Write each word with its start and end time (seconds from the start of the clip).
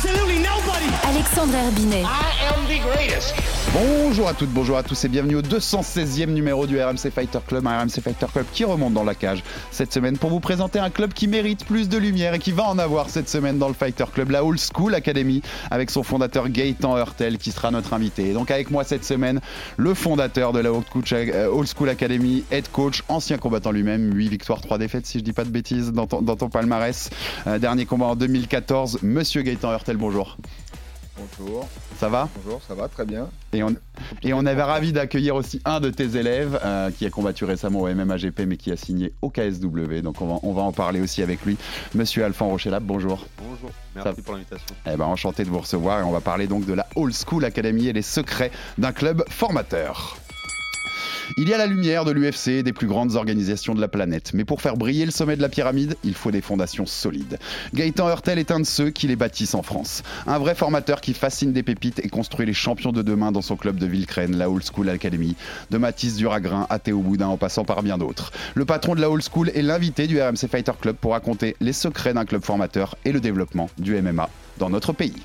absolutely 0.00 0.38
nobody. 0.38 0.88
Alexandre 1.04 1.54
Herbinet. 1.54 2.04
I 2.04 2.32
am 2.54 2.64
the 2.68 2.80
greatest. 2.80 3.34
Bonjour 3.72 4.26
à 4.28 4.34
toutes, 4.34 4.48
bonjour 4.50 4.76
à 4.78 4.82
tous 4.82 5.04
et 5.04 5.08
bienvenue 5.08 5.36
au 5.36 5.42
216e 5.42 6.26
numéro 6.30 6.66
du 6.66 6.80
RMC 6.82 7.10
Fighter 7.14 7.38
Club, 7.46 7.64
un 7.68 7.78
RMC 7.82 8.00
Fighter 8.02 8.26
Club 8.32 8.46
qui 8.52 8.64
remonte 8.64 8.94
dans 8.94 9.04
la 9.04 9.14
cage 9.14 9.44
cette 9.70 9.92
semaine 9.92 10.18
pour 10.18 10.30
vous 10.30 10.40
présenter 10.40 10.80
un 10.80 10.90
club 10.90 11.12
qui 11.12 11.28
mérite 11.28 11.64
plus 11.64 11.88
de 11.88 11.96
lumière 11.96 12.34
et 12.34 12.40
qui 12.40 12.50
va 12.50 12.64
en 12.64 12.78
avoir 12.78 13.10
cette 13.10 13.28
semaine 13.28 13.58
dans 13.58 13.68
le 13.68 13.74
Fighter 13.74 14.06
Club, 14.12 14.30
la 14.30 14.44
Old 14.44 14.58
School 14.58 14.92
Academy, 14.94 15.40
avec 15.70 15.90
son 15.90 16.02
fondateur 16.02 16.48
Gaëtan 16.48 16.96
Hurtel 16.98 17.38
qui 17.38 17.52
sera 17.52 17.70
notre 17.70 17.92
invité. 17.92 18.30
Et 18.30 18.32
donc 18.32 18.50
avec 18.50 18.72
moi 18.72 18.82
cette 18.82 19.04
semaine, 19.04 19.40
le 19.76 19.94
fondateur 19.94 20.52
de 20.52 20.58
la 20.58 20.72
Old 20.72 20.88
Coach- 20.92 21.12
euh, 21.12 21.46
Old 21.52 21.68
School 21.72 21.90
Academy, 21.90 22.42
head 22.50 22.68
coach, 22.72 23.04
ancien 23.08 23.38
combattant 23.38 23.70
lui-même, 23.70 24.12
8 24.16 24.28
victoires, 24.28 24.62
3 24.62 24.78
défaites 24.78 25.06
si 25.06 25.18
je 25.20 25.24
dis 25.24 25.32
pas 25.32 25.44
de 25.44 25.50
bêtises 25.50 25.92
dans 25.92 26.08
ton, 26.08 26.22
dans 26.22 26.36
ton 26.36 26.48
palmarès. 26.48 27.08
Euh, 27.46 27.60
dernier 27.60 27.86
combat 27.86 28.06
en 28.06 28.16
2014, 28.16 28.98
Monsieur 29.02 29.42
Gaëtan 29.42 29.70
Hurtel, 29.72 29.89
bonjour. 29.96 30.36
Bonjour, 31.38 31.68
Ça 31.98 32.08
va? 32.08 32.28
Bonjour, 32.42 32.62
ça 32.66 32.74
va 32.74 32.88
très 32.88 33.04
bien. 33.04 33.28
Et 33.52 33.62
on, 33.62 33.74
et 34.22 34.32
on 34.32 34.46
avait 34.46 34.62
ravi 34.62 34.92
d'accueillir 34.94 35.34
aussi 35.36 35.60
un 35.66 35.78
de 35.78 35.90
tes 35.90 36.16
élèves 36.16 36.58
euh, 36.64 36.90
qui 36.90 37.04
a 37.04 37.10
combattu 37.10 37.44
récemment 37.44 37.80
au 37.80 37.88
MMAGP 37.94 38.40
mais 38.46 38.56
qui 38.56 38.72
a 38.72 38.76
signé 38.78 39.12
au 39.20 39.28
KSW. 39.28 40.00
Donc 40.02 40.22
on 40.22 40.26
va, 40.28 40.40
on 40.42 40.54
va 40.54 40.62
en 40.62 40.72
parler 40.72 41.00
aussi 41.02 41.22
avec 41.22 41.44
lui. 41.44 41.58
Monsieur 41.94 42.24
Alphand 42.24 42.48
Rochelab, 42.48 42.82
bonjour. 42.82 43.26
Bonjour, 43.38 43.68
Ça- 43.68 44.02
merci 44.06 44.22
pour 44.22 44.32
l'invitation. 44.32 44.74
Eh 44.86 44.96
ben, 44.96 45.04
enchanté 45.04 45.44
de 45.44 45.50
vous 45.50 45.58
recevoir 45.58 46.00
et 46.00 46.04
on 46.04 46.12
va 46.12 46.20
parler 46.22 46.46
donc 46.46 46.64
de 46.64 46.72
la 46.72 46.86
Old 46.96 47.12
School 47.14 47.44
Academy 47.44 47.88
et 47.88 47.92
les 47.92 48.02
secrets 48.02 48.50
d'un 48.78 48.92
club 48.92 49.22
formateur. 49.28 50.16
Il 51.36 51.48
y 51.48 51.54
a 51.54 51.58
la 51.58 51.66
lumière 51.66 52.04
de 52.04 52.10
l'UFC, 52.10 52.62
des 52.62 52.72
plus 52.72 52.86
grandes 52.86 53.14
organisations 53.14 53.74
de 53.74 53.80
la 53.80 53.88
planète. 53.88 54.32
Mais 54.34 54.44
pour 54.44 54.60
faire 54.60 54.76
briller 54.76 55.04
le 55.04 55.10
sommet 55.10 55.36
de 55.36 55.42
la 55.42 55.48
pyramide, 55.48 55.96
il 56.04 56.14
faut 56.14 56.30
des 56.30 56.40
fondations 56.40 56.86
solides. 56.86 57.38
Gaëtan 57.74 58.08
Hurtel 58.08 58.38
est 58.38 58.50
un 58.50 58.60
de 58.60 58.66
ceux 58.66 58.90
qui 58.90 59.06
les 59.06 59.16
bâtissent 59.16 59.54
en 59.54 59.62
France. 59.62 60.02
Un 60.26 60.38
vrai 60.38 60.54
formateur 60.54 61.00
qui 61.00 61.14
fascine 61.14 61.52
des 61.52 61.62
pépites 61.62 62.00
et 62.04 62.08
construit 62.08 62.46
les 62.46 62.52
champions 62.52 62.92
de 62.92 63.02
demain 63.02 63.32
dans 63.32 63.42
son 63.42 63.56
club 63.56 63.76
de 63.76 63.86
Villecrène, 63.86 64.36
la 64.36 64.50
Old 64.50 64.64
School 64.64 64.88
Academy. 64.88 65.36
De 65.70 65.78
Mathis 65.78 66.16
Duragrin 66.16 66.66
à 66.68 66.78
Théo 66.78 67.00
Boudin 67.00 67.28
en 67.28 67.36
passant 67.36 67.64
par 67.64 67.82
bien 67.82 67.98
d'autres. 67.98 68.32
Le 68.54 68.64
patron 68.64 68.94
de 68.94 69.00
la 69.00 69.10
Old 69.10 69.22
School 69.22 69.50
est 69.54 69.62
l'invité 69.62 70.06
du 70.06 70.20
RMC 70.20 70.48
Fighter 70.50 70.72
Club 70.80 70.96
pour 70.96 71.12
raconter 71.12 71.56
les 71.60 71.72
secrets 71.72 72.14
d'un 72.14 72.24
club 72.24 72.44
formateur 72.44 72.96
et 73.04 73.12
le 73.12 73.20
développement 73.20 73.70
du 73.78 74.00
MMA 74.00 74.28
dans 74.58 74.70
notre 74.70 74.92
pays. 74.92 75.22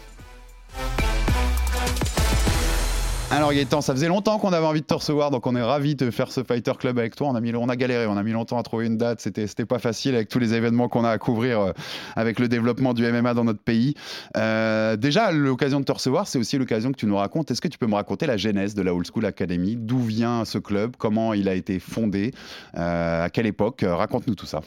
Alors 3.31 3.52
Gaëtan, 3.52 3.81
ça 3.81 3.94
faisait 3.94 4.08
longtemps 4.08 4.38
qu'on 4.38 4.54
avait 4.54 4.66
envie 4.66 4.81
de 4.81 4.86
te 4.86 4.94
recevoir, 4.94 5.31
donc 5.31 5.45
on 5.48 5.56
est 5.56 5.62
ravi 5.62 5.95
de 5.95 6.12
faire 6.12 6.31
ce 6.31 6.44
Fighter 6.44 6.72
Club 6.80 7.00
avec 7.00 7.16
toi. 7.16 7.28
On 7.28 7.36
a, 7.36 7.42
mis, 7.42 7.54
on 7.56 7.68
a 7.68 7.76
galéré, 7.76 8.06
on 8.06 8.16
a 8.16 8.23
mis 8.23 8.31
longtemps 8.31 8.58
à 8.58 8.64
trouver 8.64 8.86
une 8.86 8.98
date, 8.98 9.20
c'était, 9.20 9.48
c'était 9.48 9.66
pas 9.66 9.80
facile 9.80 10.16
avec 10.16 10.30
tous 10.30 10.40
les 10.40 10.54
événements 10.54 10.88
qu'on 10.88 11.04
a 11.04 11.09
à 11.09 11.18
couvrir 11.18 11.59
euh, 11.59 11.72
avec 12.16 12.40
le 12.40 12.48
développement 12.48 12.94
du 12.94 13.03
MMA 13.03 13.34
dans 13.34 13.44
notre 13.44 13.62
pays. 13.62 13.96
Euh, 14.38 14.96
déjà, 14.96 15.31
l'occasion 15.31 15.80
de 15.80 15.86
te 15.86 15.92
recevoir, 15.92 16.28
c'est 16.28 16.38
aussi 16.38 16.58
l'occasion 16.58 16.92
que 16.92 16.98
tu 16.98 17.08
nous 17.08 17.18
racontes. 17.18 17.50
Est-ce 17.52 17.62
que 17.62 17.68
tu 17.68 17.80
peux 17.80 17.88
me 17.88 17.96
raconter 17.96 18.28
la 18.28 18.38
genèse 18.38 18.75
de 18.75 18.84
la 18.84 18.94
Old 18.94 19.08
School 19.12 19.25
Academy? 19.25 19.75
D'où 19.75 20.00
vient 20.00 20.46
ce 20.46 20.59
club? 20.59 20.96
Comment 20.97 21.34
il 21.34 21.50
a 21.50 21.56
été 21.56 21.80
fondé? 21.80 22.31
Euh, 22.78 23.25
À 23.25 23.30
quelle 23.30 23.47
époque? 23.47 23.84
Raconte-nous 23.86 24.36
tout 24.36 24.46
ça. 24.46 24.62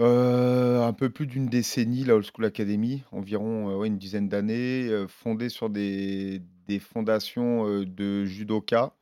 Un 0.00 0.92
peu 0.92 1.08
plus 1.10 1.26
d'une 1.26 1.46
décennie, 1.46 2.04
la 2.04 2.14
Old 2.14 2.26
School 2.26 2.46
Academy, 2.46 3.04
environ 3.12 3.84
une 3.84 3.96
dizaine 3.96 4.28
d'années, 4.28 4.90
fondée 5.08 5.48
sur 5.48 5.70
des, 5.70 6.42
des 6.66 6.78
fondations 6.78 7.66
euh, 7.68 7.84
de 7.84 8.24
judoka. 8.24 8.94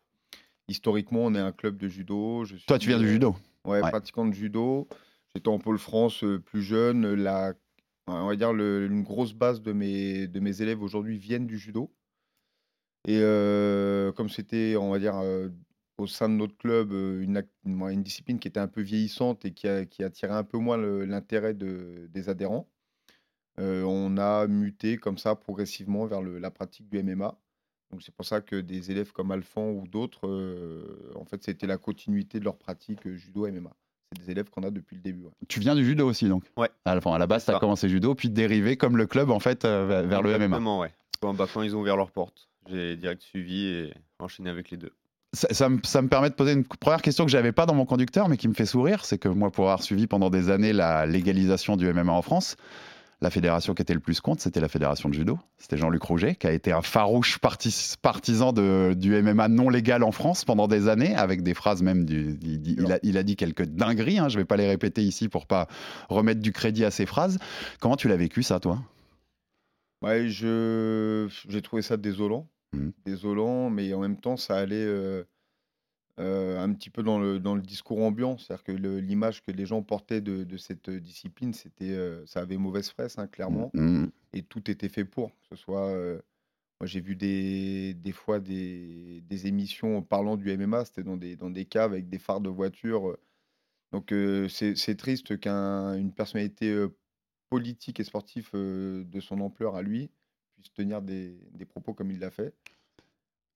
Historiquement, 0.68 1.20
on 1.24 1.34
est 1.34 1.40
un 1.40 1.52
club 1.52 1.76
de 1.76 1.88
judo. 1.88 2.44
Je 2.44 2.56
Toi, 2.66 2.78
tu 2.78 2.88
viens 2.88 2.98
du 2.98 3.06
euh, 3.06 3.12
judo 3.12 3.36
Ouais, 3.64 3.80
Ouais. 3.82 3.90
pratiquant 3.90 4.26
de 4.26 4.32
judo. 4.32 4.88
J'étais 5.34 5.48
en 5.48 5.58
pôle 5.58 5.78
France 5.78 6.24
euh, 6.24 6.38
plus 6.38 6.62
jeune. 6.62 7.14
La, 7.14 7.54
on 8.06 8.26
va 8.26 8.36
dire 8.36 8.52
le- 8.52 8.86
une 8.86 9.02
grosse 9.02 9.32
base 9.34 9.62
de 9.62 9.72
mes, 9.72 10.26
de 10.26 10.40
mes 10.40 10.62
élèves 10.62 10.82
aujourd'hui 10.82 11.18
viennent 11.18 11.46
du 11.46 11.58
judo. 11.58 11.92
Et 13.06 13.20
comme 14.14 14.28
c'était, 14.28 14.76
on 14.76 14.90
va 14.90 14.98
dire, 15.00 15.20
au 15.98 16.06
sein 16.06 16.28
de 16.28 16.34
notre 16.34 16.56
club, 16.56 16.92
une, 16.92 17.42
discipline 18.02 18.38
qui 18.38 18.46
était 18.48 18.60
un 18.60 18.68
peu 18.68 18.80
vieillissante 18.80 19.44
et 19.44 19.52
qui, 19.52 19.66
a- 19.66 19.84
qui 19.86 20.04
attirait 20.04 20.34
un 20.34 20.44
peu 20.44 20.58
moins 20.58 20.76
l'intérêt 20.76 21.54
de- 21.54 22.08
des 22.10 22.28
adhérents, 22.28 22.68
euh, 23.58 23.82
on 23.82 24.16
a 24.18 24.46
muté 24.46 24.96
comme 24.98 25.18
ça 25.18 25.34
progressivement 25.34 26.06
vers 26.06 26.22
le- 26.22 26.38
la 26.38 26.50
pratique 26.50 26.88
du 26.88 26.98
MMA. 26.98 27.36
Donc 27.92 28.02
c'est 28.02 28.14
pour 28.14 28.24
ça 28.24 28.40
que 28.40 28.56
des 28.56 28.90
élèves 28.90 29.12
comme 29.12 29.30
Alphand 29.30 29.70
ou 29.70 29.86
d'autres, 29.86 30.26
euh, 30.26 31.12
en 31.14 31.24
fait, 31.24 31.44
c'était 31.44 31.66
la 31.66 31.76
continuité 31.76 32.40
de 32.40 32.44
leur 32.44 32.56
pratique 32.56 33.06
euh, 33.06 33.16
judo-MMA. 33.16 33.70
C'est 34.12 34.24
des 34.24 34.30
élèves 34.30 34.48
qu'on 34.50 34.62
a 34.62 34.70
depuis 34.70 34.96
le 34.96 35.02
début. 35.02 35.24
ouais. 35.24 35.30
Tu 35.48 35.60
viens 35.60 35.74
du 35.74 35.84
judo 35.84 36.08
aussi, 36.08 36.28
donc 36.28 36.44
Ouais. 36.56 36.70
À 36.84 36.94
la, 36.94 37.00
à 37.04 37.18
la 37.18 37.26
base, 37.26 37.44
tu 37.44 37.50
as 37.50 37.58
commencé 37.58 37.88
judo, 37.88 38.14
puis 38.14 38.30
dérivé 38.30 38.76
comme 38.76 38.96
le 38.96 39.06
club, 39.06 39.30
en 39.30 39.40
fait, 39.40 39.64
euh, 39.64 40.04
vers 40.06 40.22
le 40.22 40.30
MMA. 40.30 40.44
Exactement, 40.44 40.80
ouais. 40.80 40.90
Bon, 41.20 41.34
bah, 41.34 41.46
quand 41.52 41.62
ils 41.62 41.76
ont 41.76 41.80
ouvert 41.80 41.96
leurs 41.96 42.10
portes, 42.10 42.48
j'ai 42.68 42.96
direct 42.96 43.22
suivi 43.22 43.66
et 43.66 43.94
enchaîné 44.18 44.48
avec 44.50 44.70
les 44.70 44.76
deux. 44.78 44.92
Ça, 45.34 45.48
ça 45.52 45.68
me, 45.68 45.78
ça 45.82 46.02
me 46.02 46.08
permet 46.08 46.28
de 46.30 46.34
poser 46.34 46.52
une 46.52 46.64
première 46.64 47.00
question 47.00 47.24
que 47.24 47.30
j'avais 47.30 47.52
pas 47.52 47.64
dans 47.64 47.74
mon 47.74 47.86
conducteur, 47.86 48.28
mais 48.28 48.36
qui 48.36 48.48
me 48.48 48.54
fait 48.54 48.66
sourire. 48.66 49.04
C'est 49.04 49.18
que 49.18 49.28
moi, 49.28 49.50
pour 49.50 49.64
avoir 49.64 49.82
suivi 49.82 50.06
pendant 50.06 50.28
des 50.30 50.50
années 50.50 50.72
la 50.74 51.06
légalisation 51.06 51.76
du 51.76 51.90
MMA 51.90 52.12
en 52.12 52.22
France, 52.22 52.56
la 53.22 53.30
fédération 53.30 53.72
qui 53.72 53.80
était 53.82 53.94
le 53.94 54.00
plus 54.00 54.20
contre, 54.20 54.42
c'était 54.42 54.60
la 54.60 54.68
fédération 54.68 55.08
de 55.08 55.14
judo. 55.14 55.38
C'était 55.56 55.76
Jean-Luc 55.76 56.02
Rouget, 56.02 56.34
qui 56.34 56.46
a 56.48 56.52
été 56.52 56.72
un 56.72 56.82
farouche 56.82 57.38
parti- 57.38 57.94
partisan 58.02 58.52
de- 58.52 58.94
du 58.94 59.14
MMA 59.14 59.48
non 59.48 59.70
légal 59.70 60.02
en 60.02 60.10
France 60.12 60.44
pendant 60.44 60.66
des 60.68 60.88
années, 60.88 61.14
avec 61.14 61.42
des 61.42 61.54
phrases 61.54 61.82
même. 61.82 62.04
Du, 62.04 62.36
il, 62.42 62.92
a, 62.92 62.98
il 63.04 63.16
a 63.16 63.22
dit 63.22 63.36
quelques 63.36 63.64
dingueries, 63.64 64.18
hein, 64.18 64.28
je 64.28 64.38
vais 64.38 64.44
pas 64.44 64.56
les 64.56 64.66
répéter 64.68 65.02
ici 65.02 65.28
pour 65.28 65.46
pas 65.46 65.68
remettre 66.08 66.40
du 66.40 66.52
crédit 66.52 66.84
à 66.84 66.90
ses 66.90 67.06
phrases. 67.06 67.38
Comment 67.80 67.96
tu 67.96 68.08
l'as 68.08 68.16
vécu, 68.16 68.42
ça, 68.42 68.58
toi? 68.60 68.80
Ouais, 70.02 70.28
je 70.28 71.28
j'ai 71.48 71.62
trouvé 71.62 71.82
ça 71.82 71.96
désolant, 71.96 72.48
Mhm. 72.74 72.92
désolant, 73.06 73.70
mais 73.70 73.94
en 73.94 74.00
même 74.00 74.16
temps, 74.16 74.36
ça 74.36 74.56
allait 74.56 74.74
euh, 74.84 75.22
euh, 76.20 76.58
un 76.60 76.72
petit 76.74 76.90
peu 76.90 77.02
dans 77.02 77.18
le, 77.18 77.38
dans 77.38 77.54
le 77.54 77.62
discours 77.62 78.02
ambiant. 78.02 78.36
C'est-à-dire 78.38 78.64
que 78.64 78.72
le- 78.72 79.00
l'image 79.00 79.42
que 79.42 79.50
les 79.50 79.66
gens 79.66 79.82
portaient 79.82 80.20
de, 80.20 80.44
de 80.44 80.56
cette 80.56 80.90
discipline, 80.90 81.52
c'était, 81.54 81.90
euh, 81.92 82.24
ça 82.26 82.40
avait 82.40 82.56
mauvaise 82.58 82.90
presse, 82.92 83.18
hein, 83.18 83.26
clairement, 83.26 83.70
Mm. 83.74 84.06
et 84.34 84.42
tout 84.42 84.70
était 84.70 84.88
fait 84.90 85.04
pour. 85.04 85.30
Que 85.30 85.46
ce 85.50 85.56
soit, 85.56 85.88
euh, 85.88 86.20
moi 86.80 86.86
j'ai 86.86 87.00
vu 87.00 87.16
des, 87.16 87.94
des 87.94 88.12
fois 88.12 88.40
des, 88.40 89.22
des 89.28 89.46
émissions 89.46 90.02
parlant 90.02 90.36
du 90.36 90.50
MMA, 90.50 90.84
c'était 90.84 91.02
dans 91.02 91.16
des, 91.16 91.36
dans 91.36 91.50
des 91.50 91.64
caves 91.64 91.92
avec 91.92 92.08
des 92.08 92.18
phares 92.18 92.40
de 92.40 92.48
voiture. 92.50 93.08
euh. 93.10 93.18
Donc 93.92 94.12
euh, 94.12 94.48
c'est 94.48 94.74
c'est 94.76 94.96
triste 94.96 95.38
qu'une 95.38 96.12
personnalité 96.14 96.70
euh, 96.70 96.88
politique 97.50 98.00
et 98.00 98.04
sportive 98.04 98.48
euh, 98.54 99.04
de 99.04 99.20
son 99.20 99.40
ampleur 99.40 99.76
à 99.76 99.82
lui 99.82 100.10
puisse 100.54 100.72
tenir 100.72 101.02
des, 101.02 101.38
des 101.52 101.64
propos 101.66 101.92
comme 101.94 102.10
il 102.10 102.18
l'a 102.18 102.30
fait. 102.30 102.54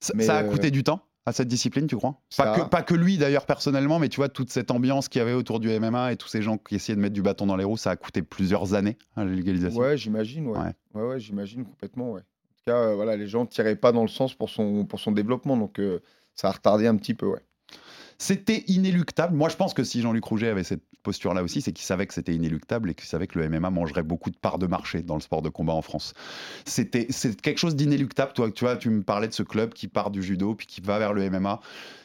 Ça, 0.00 0.12
Mais, 0.15 0.25
ça 0.25 0.37
a 0.39 0.45
euh, 0.45 0.50
coûté 0.50 0.71
du 0.71 0.83
temps? 0.84 1.03
À 1.27 1.33
cette 1.33 1.49
discipline, 1.49 1.89
tu 1.89 1.97
crois? 1.97 2.21
Pas 2.37 2.57
que, 2.57 2.69
pas 2.69 2.83
que 2.83 2.95
lui 2.95 3.19
d'ailleurs 3.19 3.47
personnellement, 3.47 3.99
mais 3.99 4.09
tu 4.09 4.17
vois, 4.17 4.29
toute 4.29 4.51
cette 4.51 4.71
ambiance 4.71 5.09
qu'il 5.09 5.19
y 5.19 5.23
avait 5.23 5.33
autour 5.33 5.59
du 5.59 5.69
MMA 5.69 6.13
et 6.13 6.17
tous 6.17 6.29
ces 6.29 6.41
gens 6.41 6.57
qui 6.57 6.77
essayaient 6.77 6.95
de 6.95 7.01
mettre 7.01 7.15
du 7.15 7.23
bâton 7.23 7.47
dans 7.47 7.57
les 7.57 7.65
roues, 7.65 7.77
ça 7.77 7.91
a 7.91 7.97
coûté 7.97 8.23
plusieurs 8.23 8.75
années 8.75 8.97
à 9.17 9.25
la 9.25 9.33
légalisation. 9.33 9.81
Ouais, 9.81 9.97
j'imagine, 9.97 10.47
ouais. 10.47 10.59
Ouais. 10.59 10.73
Ouais, 10.95 11.09
ouais, 11.09 11.21
j'imagine 11.21 11.65
complètement, 11.65 12.13
ouais. 12.13 12.21
En 12.21 12.55
tout 12.57 12.65
cas, 12.69 12.77
euh, 12.77 12.95
voilà, 12.95 13.17
les 13.17 13.27
gens 13.27 13.43
ne 13.43 13.49
tiraient 13.49 13.77
pas 13.77 13.91
dans 13.91 14.03
le 14.03 14.09
sens 14.09 14.34
pour 14.34 14.51
son, 14.51 14.84
pour 14.84 15.01
son 15.01 15.11
développement, 15.11 15.57
donc 15.57 15.81
euh, 15.81 15.99
ça 16.34 16.49
a 16.49 16.53
retardé 16.53 16.87
un 16.87 16.97
petit 16.97 17.15
peu, 17.15 17.27
ouais. 17.27 17.43
C'était 18.18 18.65
inéluctable. 18.68 19.36
Moi, 19.36 19.48
je 19.48 19.57
pense 19.57 19.74
que 19.74 19.84
si 19.84 20.01
Jean-Luc 20.01 20.24
Rouget 20.24 20.48
avait 20.48 20.65
cette 20.65 20.83
posture-là 21.03 21.42
aussi, 21.42 21.60
c'est 21.60 21.72
qu'il 21.72 21.84
savait 21.84 22.07
que 22.07 22.15
c'était 22.15 22.34
inéluctable 22.34 22.91
et 22.91 22.95
qu'il 22.95 23.07
savait 23.07 23.27
que 23.27 23.39
le 23.39 23.48
MMA 23.48 23.71
mangerait 23.71 24.03
beaucoup 24.03 24.30
de 24.30 24.36
parts 24.36 24.59
de 24.59 24.66
marché 24.66 25.03
dans 25.03 25.15
le 25.15 25.21
sport 25.21 25.42
de 25.42 25.48
combat 25.51 25.74
en 25.74 25.83
France. 25.83 26.15
C'était 26.65 27.07
c'est 27.10 27.41
quelque 27.41 27.59
chose 27.59 27.77
d'inéluctable. 27.77 28.33
Toi, 28.33 28.51
tu 28.51 28.65
tu 28.80 28.91
me 28.91 29.03
parlais 29.03 29.28
de 29.28 29.34
ce 29.34 29.42
club 29.42 29.72
qui 29.74 29.89
part 29.89 30.10
du 30.10 30.22
judo 30.22 30.54
puis 30.54 30.66
qui 30.66 30.80
va 30.80 30.98
vers 30.98 31.13
le 31.13 31.28
MMA. 31.30 31.60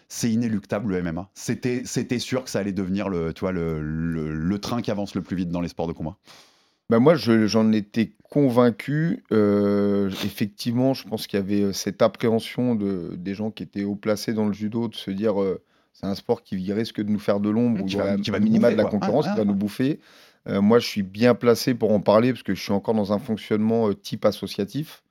C'est 0.10 0.30
inéluctable 0.30 0.92
le 0.94 1.02
MMA. 1.02 1.30
C'était 1.34 2.20
sûr 2.20 2.44
que 2.44 2.50
ça 2.50 2.60
allait 2.60 2.74
devenir 2.74 3.08
le, 3.08 3.32
train 4.60 4.82
qui 4.82 4.92
avance 4.92 5.16
le 5.16 5.22
plus 5.22 5.38
vite 5.38 5.50
dans 5.50 5.62
les 5.62 5.70
sports 5.70 5.88
de 5.88 5.94
combat. 5.94 6.18
Bah 6.90 7.00
moi, 7.00 7.16
je- 7.16 7.48
j'en 7.48 7.72
étais 7.72 8.12
convaincu. 8.24 9.24
euh, 9.32 10.10
effectivement, 10.26 10.94
je 10.94 11.08
pense 11.08 11.26
qu'il 11.28 11.40
y 11.40 11.42
avait 11.42 11.62
euh, 11.64 11.74
cette 11.74 12.02
appréhension 12.02 12.76
de, 12.76 13.16
des 13.16 13.34
gens 13.34 13.50
qui 13.52 13.64
étaient 13.64 13.86
haut 13.86 13.96
placés 13.96 14.34
dans 14.34 14.46
le 14.46 14.52
judo 14.54 14.90
de 14.90 14.96
se 14.96 15.10
dire 15.12 15.42
euh, 15.42 15.62
C'est 15.94 16.06
un 16.06 16.16
sport 16.16 16.42
qui 16.44 16.72
risque 16.74 17.02
de 17.02 17.10
nous 17.12 17.20
faire 17.20 17.40
de 17.40 17.50
l'ombre, 17.50 17.84
ou 17.84 17.86
Qui 17.86 17.96
va- 17.96 18.18
qui 18.18 18.32
va 18.32 18.40
minima 18.40 18.68
bouffer, 18.68 18.72
de 18.74 18.78
la 18.78 18.84
quoi. 18.84 18.92
concurrence 19.00 19.28
qui 19.30 19.38
va 19.38 19.46
nous 19.46 19.54
bouffer. 19.56 20.00
Euh, 20.48 20.62
moi, 20.62 20.80
je 20.80 20.88
suis 20.88 21.04
bien 21.04 21.36
placé 21.36 21.76
pour 21.76 21.92
en 21.92 22.00
parler 22.00 22.32
parce 22.34 22.44
que 22.44 22.56
je 22.56 22.62
suis 22.62 22.72
encore 22.72 22.96
dans 22.96 23.14
un 23.14 23.20
fonctionnement 23.20 23.90
euh, 23.90 23.94
type 23.94 24.26
associatif 24.26 25.04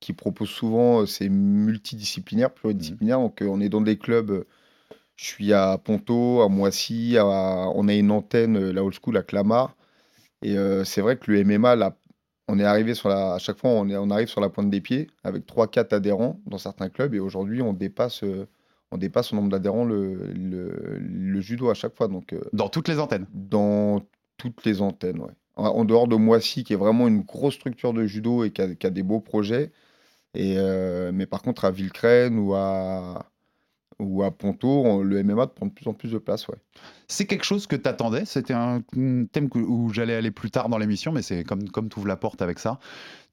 qui 0.00 0.12
propose 0.12 0.48
souvent, 0.48 1.02
euh, 1.02 1.06
c'est 1.06 1.28
multidisciplinaire, 1.28 2.50
pluridisciplinaire. 2.50 3.18
Donc, 3.18 3.42
euh, 3.42 3.46
on 3.50 3.60
est 3.60 3.68
dans 3.68 3.80
des 3.80 3.98
clubs. 3.98 4.44
je 5.16 5.24
suis 5.24 5.52
à 5.52 5.76
Ponto, 5.78 6.42
à 6.42 6.48
Moissy, 6.48 7.16
à- 7.18 7.24
on 7.74 7.88
a 7.88 7.94
une 7.94 8.12
antenne, 8.12 8.70
la 8.70 8.84
old 8.84 8.94
school 8.94 9.16
à 9.16 9.22
Clamart. 9.24 9.74
Et 10.42 10.54
c'est 10.84 11.00
vrai 11.00 11.16
que 11.16 11.32
le 11.32 11.40
MMA, 11.44 11.92
on 12.46 12.58
est 12.60 12.64
arrivé 12.64 12.94
sur 12.94 13.08
la, 13.08 13.34
à 13.34 13.38
chaque 13.38 13.58
fois, 13.58 13.70
on, 13.70 13.88
est- 13.88 13.96
on 13.96 14.10
arrive 14.10 14.28
sur 14.28 14.40
la 14.40 14.48
pointe 14.48 14.70
des 14.70 14.80
pieds 14.80 15.08
avec 15.24 15.44
3-4 15.44 15.92
adhérents 15.92 16.40
dans 16.46 16.58
certains 16.58 16.88
clubs. 16.88 17.12
Et 17.14 17.18
aujourd'hui, 17.18 17.62
on 17.62 17.72
dépasse, 17.72 18.22
euh, 18.22 18.46
on 18.90 18.96
dépasse 18.96 19.32
au 19.32 19.36
nombre 19.36 19.50
d'adhérents 19.50 19.84
le, 19.84 20.14
le- 20.32 20.98
le 20.98 21.40
judo 21.40 21.70
à 21.70 21.74
chaque 21.74 21.96
fois. 21.96 22.08
Donc, 22.08 22.32
euh, 22.32 22.40
Dans 22.52 22.68
toutes 22.68 22.88
les 22.88 22.98
antennes. 22.98 23.26
dans 23.34 24.02
toutes 24.36 24.64
les 24.64 24.80
antennes, 24.82 25.20
ouais. 25.20 25.32
En, 25.56 25.66
en 25.66 25.84
dehors 25.84 26.08
de 26.08 26.16
Moissy, 26.16 26.64
qui 26.64 26.72
est 26.72 26.76
vraiment 26.76 27.08
une 27.08 27.22
grosse 27.22 27.54
structure 27.54 27.92
de 27.92 28.06
judo 28.06 28.44
et 28.44 28.50
qui 28.50 28.62
a, 28.62 28.74
qui 28.74 28.86
a 28.86 28.90
des 28.90 29.02
beaux 29.02 29.20
projets. 29.20 29.72
Et, 30.34 30.54
euh, 30.58 31.10
mais 31.12 31.26
par 31.26 31.42
contre, 31.42 31.64
à 31.64 31.70
Villecrène 31.70 32.38
ou 32.38 32.54
à, 32.54 33.26
ou 33.98 34.22
à 34.22 34.30
Ponto, 34.30 34.68
on- 34.68 35.02
le 35.02 35.18
MMA 35.24 35.48
prend 35.48 35.66
de 35.66 35.72
plus 35.72 35.88
en 35.88 35.94
plus 35.94 36.12
de 36.12 36.18
place, 36.18 36.46
ouais. 36.48 36.58
C'est 37.08 37.26
quelque 37.26 37.44
chose 37.44 37.66
que 37.66 37.74
tu 37.76 37.88
attendais 37.88 38.24
C'était 38.26 38.54
un 38.54 38.80
thème 39.32 39.48
que- 39.50 39.58
où 39.58 39.92
j'allais 39.92 40.14
aller 40.14 40.30
plus 40.30 40.50
tard 40.50 40.68
dans 40.68 40.78
l'émission, 40.78 41.10
mais 41.12 41.22
c'est 41.22 41.42
comme, 41.44 41.68
comme 41.70 41.88
tu 41.88 41.98
ouvres 41.98 42.06
la 42.08 42.16
porte 42.16 42.40
avec 42.42 42.58
ça. 42.60 42.78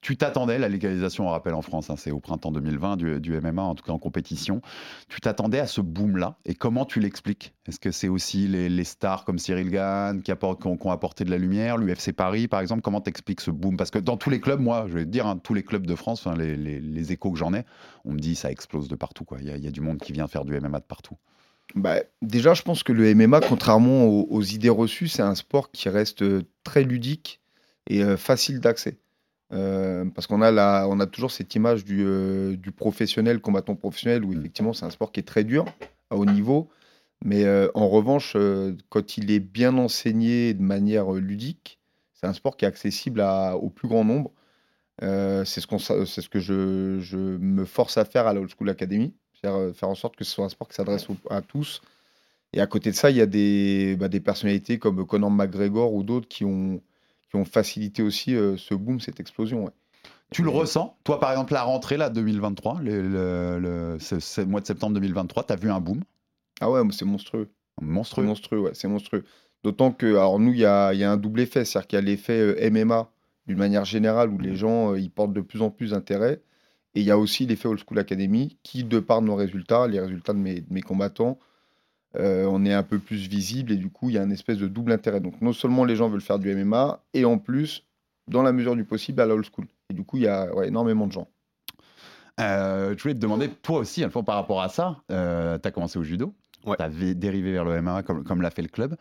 Tu 0.06 0.18
t'attendais, 0.18 0.60
la 0.60 0.70
légalisation, 0.70 1.26
on 1.26 1.32
rappelle 1.32 1.56
en 1.56 1.64
France, 1.64 1.90
hein, 1.90 1.96
c'est 1.98 2.12
au 2.12 2.20
printemps 2.20 2.52
2020 2.52 2.96
du, 2.96 3.42
MMA, 3.42 3.64
en 3.64 3.74
tout 3.74 3.84
cas 3.84 3.92
en 3.92 3.98
compétition. 3.98 4.62
Tu 5.10 5.20
t'attendais 5.20 5.58
à 5.58 5.66
ce 5.66 5.82
boom-là 5.82 6.38
Et 6.46 6.54
comment 6.54 6.86
tu 6.86 7.00
l'expliques? 7.00 7.56
Est-ce 7.68 7.80
que 7.80 7.90
c'est 7.90 8.08
aussi 8.08 8.48
les, 8.48 8.84
stars 8.84 9.26
comme 9.26 9.40
Cyril 9.40 9.72
Gann 9.72 10.22
qui, 10.22 10.32
apportent- 10.32 10.64
ont, 10.64 10.92
apporté 10.92 11.24
de 11.24 11.32
la 11.32 11.40
lumière, 11.40 11.78
l'UFC 11.78 12.14
Paris 12.14 12.48
par 12.48 12.60
exemple? 12.60 12.84
Comment 12.84 13.02
t'expliques 13.02 13.42
ce 13.42 13.50
boom? 13.50 13.78
Parce 13.78 13.90
que 13.90 13.98
dans 13.98 14.16
tous 14.16 14.30
les 14.30 14.40
clubs, 14.40 14.60
moi, 14.60 14.86
je 14.88 14.94
vais 14.94 15.06
te 15.06 15.10
dire, 15.10 15.26
hein, 15.26 15.40
tous 15.44 15.56
les 15.56 15.64
clubs 15.64 15.88
de 15.88 15.96
France, 15.96 16.28
les, 16.38 17.12
échos 17.12 17.32
que 17.32 17.40
j'en 17.40 17.56
ai, 17.56 17.64
on 18.04 18.12
me 18.12 18.20
dit 18.20 18.36
ça 18.36 18.52
explose 18.52 18.88
de 18.88 18.96
partout. 18.96 19.26
Il 19.40 19.48
y, 19.48 19.68
a- 19.68 19.72
du 19.72 19.82
monde 19.82 19.98
qui 19.98 20.14
vient 20.14 20.28
faire 20.28 20.46
du 20.46 20.54
MMA 20.54 20.82
de 20.82 20.86
partout. 20.86 21.18
Bah, 21.74 21.96
déjà, 22.22 22.54
je 22.54 22.62
pense 22.62 22.84
que 22.84 22.94
le 22.94 23.10
MMA, 23.16 23.40
contrairement 23.42 24.06
aux, 24.06 24.28
aux 24.30 24.44
idées 24.44 24.70
reçues, 24.70 25.08
c'est 25.08 25.24
un 25.24 25.34
sport 25.34 25.72
qui 25.72 25.90
reste 25.90 26.22
euh, 26.22 26.44
très 26.64 26.84
ludique 26.84 27.42
et 27.88 28.04
euh, 28.04 28.18
facile 28.18 28.60
d'accès. 28.60 29.00
Euh, 29.54 30.06
parce 30.06 30.26
qu'on 30.28 30.42
a, 30.42 30.52
la, 30.52 30.88
on 30.90 31.00
a 31.00 31.06
toujours 31.06 31.32
cette 31.32 31.54
image 31.56 31.86
du, 31.86 32.04
euh, 32.04 32.56
du 32.58 32.72
professionnel, 32.72 33.40
combattant 33.40 33.76
professionnel, 33.76 34.24
où 34.26 34.34
Mm. 34.34 34.40
effectivement 34.40 34.74
c'est 34.74 34.86
un 34.86 34.90
sport 34.90 35.12
qui 35.12 35.20
est 35.20 35.24
très 35.24 35.44
dur, 35.44 35.66
à 36.10 36.16
haut 36.16 36.26
niveau. 36.26 36.70
Mais 37.24 37.46
euh, 37.46 37.70
en 37.76 37.88
revanche, 37.88 38.36
quand 38.90 39.18
il 39.18 39.32
est 39.32 39.40
bien 39.40 39.78
enseigné 39.78 40.54
de 40.54 40.62
manière 40.62 41.12
ludique, 41.12 41.80
c'est 42.14 42.28
un 42.28 42.34
sport 42.34 42.58
qui 42.58 42.66
est 42.66 42.68
accessible 42.68 43.22
à- 43.22 43.56
au 43.56 43.70
plus 43.70 43.88
grand 43.88 44.04
nombre. 44.04 44.32
C'est 45.02 45.60
ce, 45.62 45.68
qu'on 45.68 45.80
sa- 45.80 46.06
c'est 46.06 46.22
ce 46.22 46.30
que 46.30 46.40
je, 46.40 47.00
je 47.00 47.18
me 47.18 47.66
force 47.66 47.98
à 47.98 48.06
faire 48.06 48.28
à 48.28 48.34
la 48.34 48.40
Old 48.42 48.50
School 48.58 48.70
Academy, 48.70 49.14
c'est-à-dire 49.34 49.76
faire 49.76 49.90
en 49.90 49.96
sorte 49.96 50.16
que 50.16 50.24
ce 50.24 50.32
soit 50.32 50.46
un 50.46 50.50
sport 50.50 50.68
qui 50.68 50.76
s'adresse 50.76 51.10
au- 51.10 51.18
à 51.30 51.42
tous. 51.42 51.82
Et 52.54 52.62
à 52.62 52.68
côté 52.68 52.92
de 52.92 52.96
ça, 52.96 53.10
il 53.12 53.18
y 53.18 53.22
a 53.22 53.26
des, 53.26 53.96
bah, 54.00 54.08
des 54.08 54.22
personnalités 54.22 54.80
comme 54.80 55.06
Conor 55.06 55.30
McGregor 55.32 55.94
ou 55.94 56.04
d'autres 56.04 56.28
qui 56.28 56.46
ont, 56.46 56.82
qui 57.30 57.36
ont 57.38 57.46
facilité 57.46 58.04
aussi 58.04 58.36
euh, 58.36 58.58
ce 58.58 58.74
boom, 58.74 59.00
cette 59.00 59.20
explosion. 59.20 59.66
ouais. 59.66 59.72
Tu 60.32 60.44
le 60.44 60.50
ressens? 60.50 60.98
Toi, 61.04 61.20
par 61.20 61.32
exemple, 61.32 61.54
la 61.54 61.64
rentrée, 61.64 61.98
là, 61.98 62.10
2023, 62.10 62.82
le, 62.82 63.02
le- 63.08 63.60
le- 63.60 63.98
ce, 64.00 64.20
ce 64.20 64.42
mois 64.42 64.60
de 64.62 64.66
septembre 64.66 64.94
2023, 64.96 65.44
tu 65.44 65.54
as 65.54 65.56
vu 65.56 65.70
un 65.72 65.80
boom? 65.80 66.02
Ah 66.62 66.70
ouais, 66.72 66.82
c'est 66.92 67.06
monstrueux. 67.06 67.50
Monstrueux. 67.82 68.26
monstrueux, 68.26 68.60
ouais, 68.60 68.72
c'est 68.74 68.88
monstrueux. 68.88 69.24
D'autant 69.64 69.92
que, 69.92 70.06
alors 70.08 70.40
nous, 70.40 70.54
il 70.54 70.60
y 70.60 70.66
a, 70.66 70.94
il 70.94 71.00
y 71.00 71.04
a 71.04 71.12
un 71.12 71.18
double 71.18 71.42
effet, 71.42 71.66
c'est-à-dire 71.66 71.88
qu'il 71.88 71.98
y 72.00 72.02
a 72.02 72.06
l'effet 72.06 72.40
euh, 72.40 72.70
MMA 72.70 73.10
d'une 73.48 73.58
manière 73.58 73.86
générale 73.86 74.30
où 74.30 74.38
les 74.40 74.56
gens 74.56 74.94
euh, 74.94 75.00
ils 75.00 75.12
portent 75.12 75.34
de 75.34 75.42
plus 75.42 75.62
en 75.62 75.70
plus 75.70 75.92
d'intérêt. 75.92 76.42
Et 76.96 77.02
il 77.02 77.06
y 77.06 77.12
a 77.12 77.18
aussi 77.18 77.46
l'effet 77.46 77.68
Old 77.68 77.80
School 77.86 78.00
Academy 78.00 78.58
qui, 78.64 78.84
de 78.84 79.00
par 79.00 79.22
nos 79.22 79.36
résultats, 79.36 79.88
les 79.88 80.00
résultats 80.00 80.34
de 80.34 80.38
mes, 80.40 80.62
de 80.62 80.74
mes 80.74 80.82
combattants, 80.82 81.38
euh, 82.20 82.46
on 82.50 82.66
est 82.66 82.74
un 82.74 82.84
peu 82.84 83.00
plus 83.00 83.28
visible 83.28 83.72
et 83.72 83.76
du 83.78 83.90
coup, 83.90 84.10
il 84.10 84.16
y 84.16 84.18
a 84.18 84.22
un 84.22 84.30
espèce 84.32 84.58
de 84.58 84.68
double 84.68 84.92
intérêt. 84.92 85.20
Donc, 85.20 85.42
non 85.42 85.54
seulement 85.54 85.84
les 85.86 85.96
gens 85.96 86.10
veulent 86.10 86.22
faire 86.22 86.40
du 86.40 86.54
MMA 86.56 87.04
et 87.14 87.26
en 87.26 87.38
plus, 87.38 87.84
dans 88.28 88.42
la 88.44 88.52
mesure 88.52 88.76
du 88.76 88.84
possible, 88.86 89.22
à 89.22 89.26
la 89.26 89.34
Old 89.36 89.46
School. 89.54 89.68
Et 89.90 89.94
du 89.94 90.04
coup, 90.04 90.18
il 90.18 90.24
y 90.24 90.28
a 90.28 90.54
ouais, 90.56 90.68
énormément 90.68 91.08
de 91.08 91.12
gens. 91.12 91.28
Euh, 92.40 92.94
je 92.98 93.02
voulais 93.02 93.14
te 93.14 93.20
demander, 93.20 93.50
toi 93.50 93.80
aussi, 93.80 94.04
Alphonse, 94.04 94.26
par 94.26 94.36
rapport 94.36 94.62
à 94.62 94.70
ça, 94.70 94.98
tu 95.10 95.14
as 95.16 95.72
commencé 95.72 95.98
au 96.00 96.04
judo, 96.04 96.34
Ouais. 96.66 96.76
tu 96.78 96.84
as 96.84 96.90
dérivé 97.14 97.52
vers 97.52 97.64
le 97.64 97.80
MMA 97.82 98.04
comme, 98.04 98.24
comme 98.24 98.42
l'a 98.42 98.50
fait 98.50 98.64
le 98.64 98.68
club. 98.68 98.96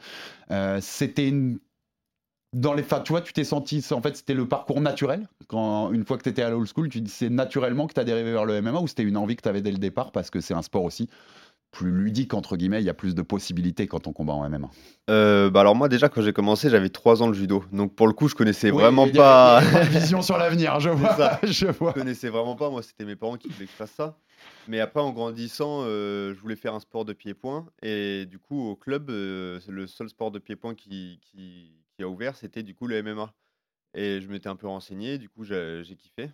Euh, 0.50 0.78
c'était 0.82 1.28
une. 1.28 1.58
Dans 2.52 2.72
les 2.74 2.84
fa- 2.84 3.00
tu 3.00 3.10
vois, 3.12 3.20
tu 3.20 3.32
t'es 3.32 3.42
senti, 3.42 3.84
en 3.90 4.00
fait, 4.00 4.16
c'était 4.16 4.34
le 4.34 4.46
parcours 4.46 4.80
naturel. 4.80 5.26
Quand 5.48 5.90
une 5.92 6.04
fois 6.04 6.16
que 6.18 6.22
tu 6.22 6.28
étais 6.28 6.42
à 6.42 6.50
l'old 6.50 6.68
school, 6.72 6.88
tu 6.88 7.00
dis 7.00 7.10
c'est 7.10 7.30
naturellement 7.30 7.88
que 7.88 7.94
tu 7.94 8.00
as 8.00 8.04
dérivé 8.04 8.30
vers 8.30 8.44
le 8.44 8.60
MMA 8.62 8.80
ou 8.80 8.86
c'était 8.86 9.02
une 9.02 9.16
envie 9.16 9.34
que 9.34 9.42
tu 9.42 9.48
avais 9.48 9.60
dès 9.62 9.72
le 9.72 9.78
départ 9.78 10.12
parce 10.12 10.30
que 10.30 10.40
c'est 10.40 10.54
un 10.54 10.62
sport 10.62 10.84
aussi 10.84 11.08
plus 11.74 11.90
ludique 11.90 12.34
entre 12.34 12.56
guillemets, 12.56 12.80
il 12.80 12.84
y 12.84 12.90
a 12.90 12.94
plus 12.94 13.14
de 13.14 13.22
possibilités 13.22 13.88
quand 13.88 14.06
on 14.06 14.12
combat 14.12 14.32
en 14.32 14.48
MMA. 14.48 14.70
Euh, 15.10 15.50
bah 15.50 15.60
alors 15.60 15.74
moi 15.74 15.88
déjà 15.88 16.08
quand 16.08 16.22
j'ai 16.22 16.32
commencé 16.32 16.70
j'avais 16.70 16.88
3 16.88 17.22
ans 17.22 17.26
le 17.26 17.34
judo. 17.34 17.64
Donc 17.72 17.94
pour 17.96 18.06
le 18.06 18.12
coup 18.12 18.28
je 18.28 18.36
connaissais 18.36 18.70
Oui, 18.70 18.80
vraiment 18.80 19.08
pas 19.08 19.60
vision 19.90 20.22
sur 20.22 20.38
l'avenir, 20.38 20.78
je 20.78 20.90
vois, 20.90 21.16
ça. 21.16 21.40
je 21.42 21.66
vois. 21.66 21.92
je 21.94 22.00
connaissais 22.00 22.28
vraiment 22.28 22.54
pas. 22.54 22.70
Moi 22.70 22.82
c'était 22.82 23.04
mes 23.04 23.16
parents 23.16 23.36
qui 23.36 23.48
voulaient 23.48 23.66
que 23.66 23.72
je 23.72 23.76
fasse 23.76 23.90
ça. 23.90 24.16
Mais 24.68 24.78
après 24.78 25.00
en 25.00 25.10
grandissant 25.10 25.80
euh, 25.82 26.32
je 26.32 26.40
voulais 26.40 26.56
faire 26.56 26.74
un 26.74 26.80
sport 26.80 27.04
de 27.04 27.12
pied-point. 27.12 27.66
Et 27.82 28.24
du 28.26 28.38
coup 28.38 28.68
au 28.68 28.76
club 28.76 29.10
euh, 29.10 29.58
c'est 29.58 29.72
le 29.72 29.88
seul 29.88 30.08
sport 30.08 30.30
de 30.30 30.38
pied-point 30.38 30.76
qui, 30.76 31.18
qui, 31.22 31.72
qui 31.96 32.02
a 32.04 32.08
ouvert 32.08 32.36
c'était 32.36 32.62
du 32.62 32.74
coup 32.74 32.86
le 32.86 33.02
MMA 33.02 33.34
et 33.94 34.20
je 34.20 34.28
m'étais 34.28 34.48
un 34.48 34.56
peu 34.56 34.68
renseigné. 34.68 35.18
Du 35.18 35.28
coup 35.28 35.42
j'ai 35.42 35.96
kiffé 35.98 36.30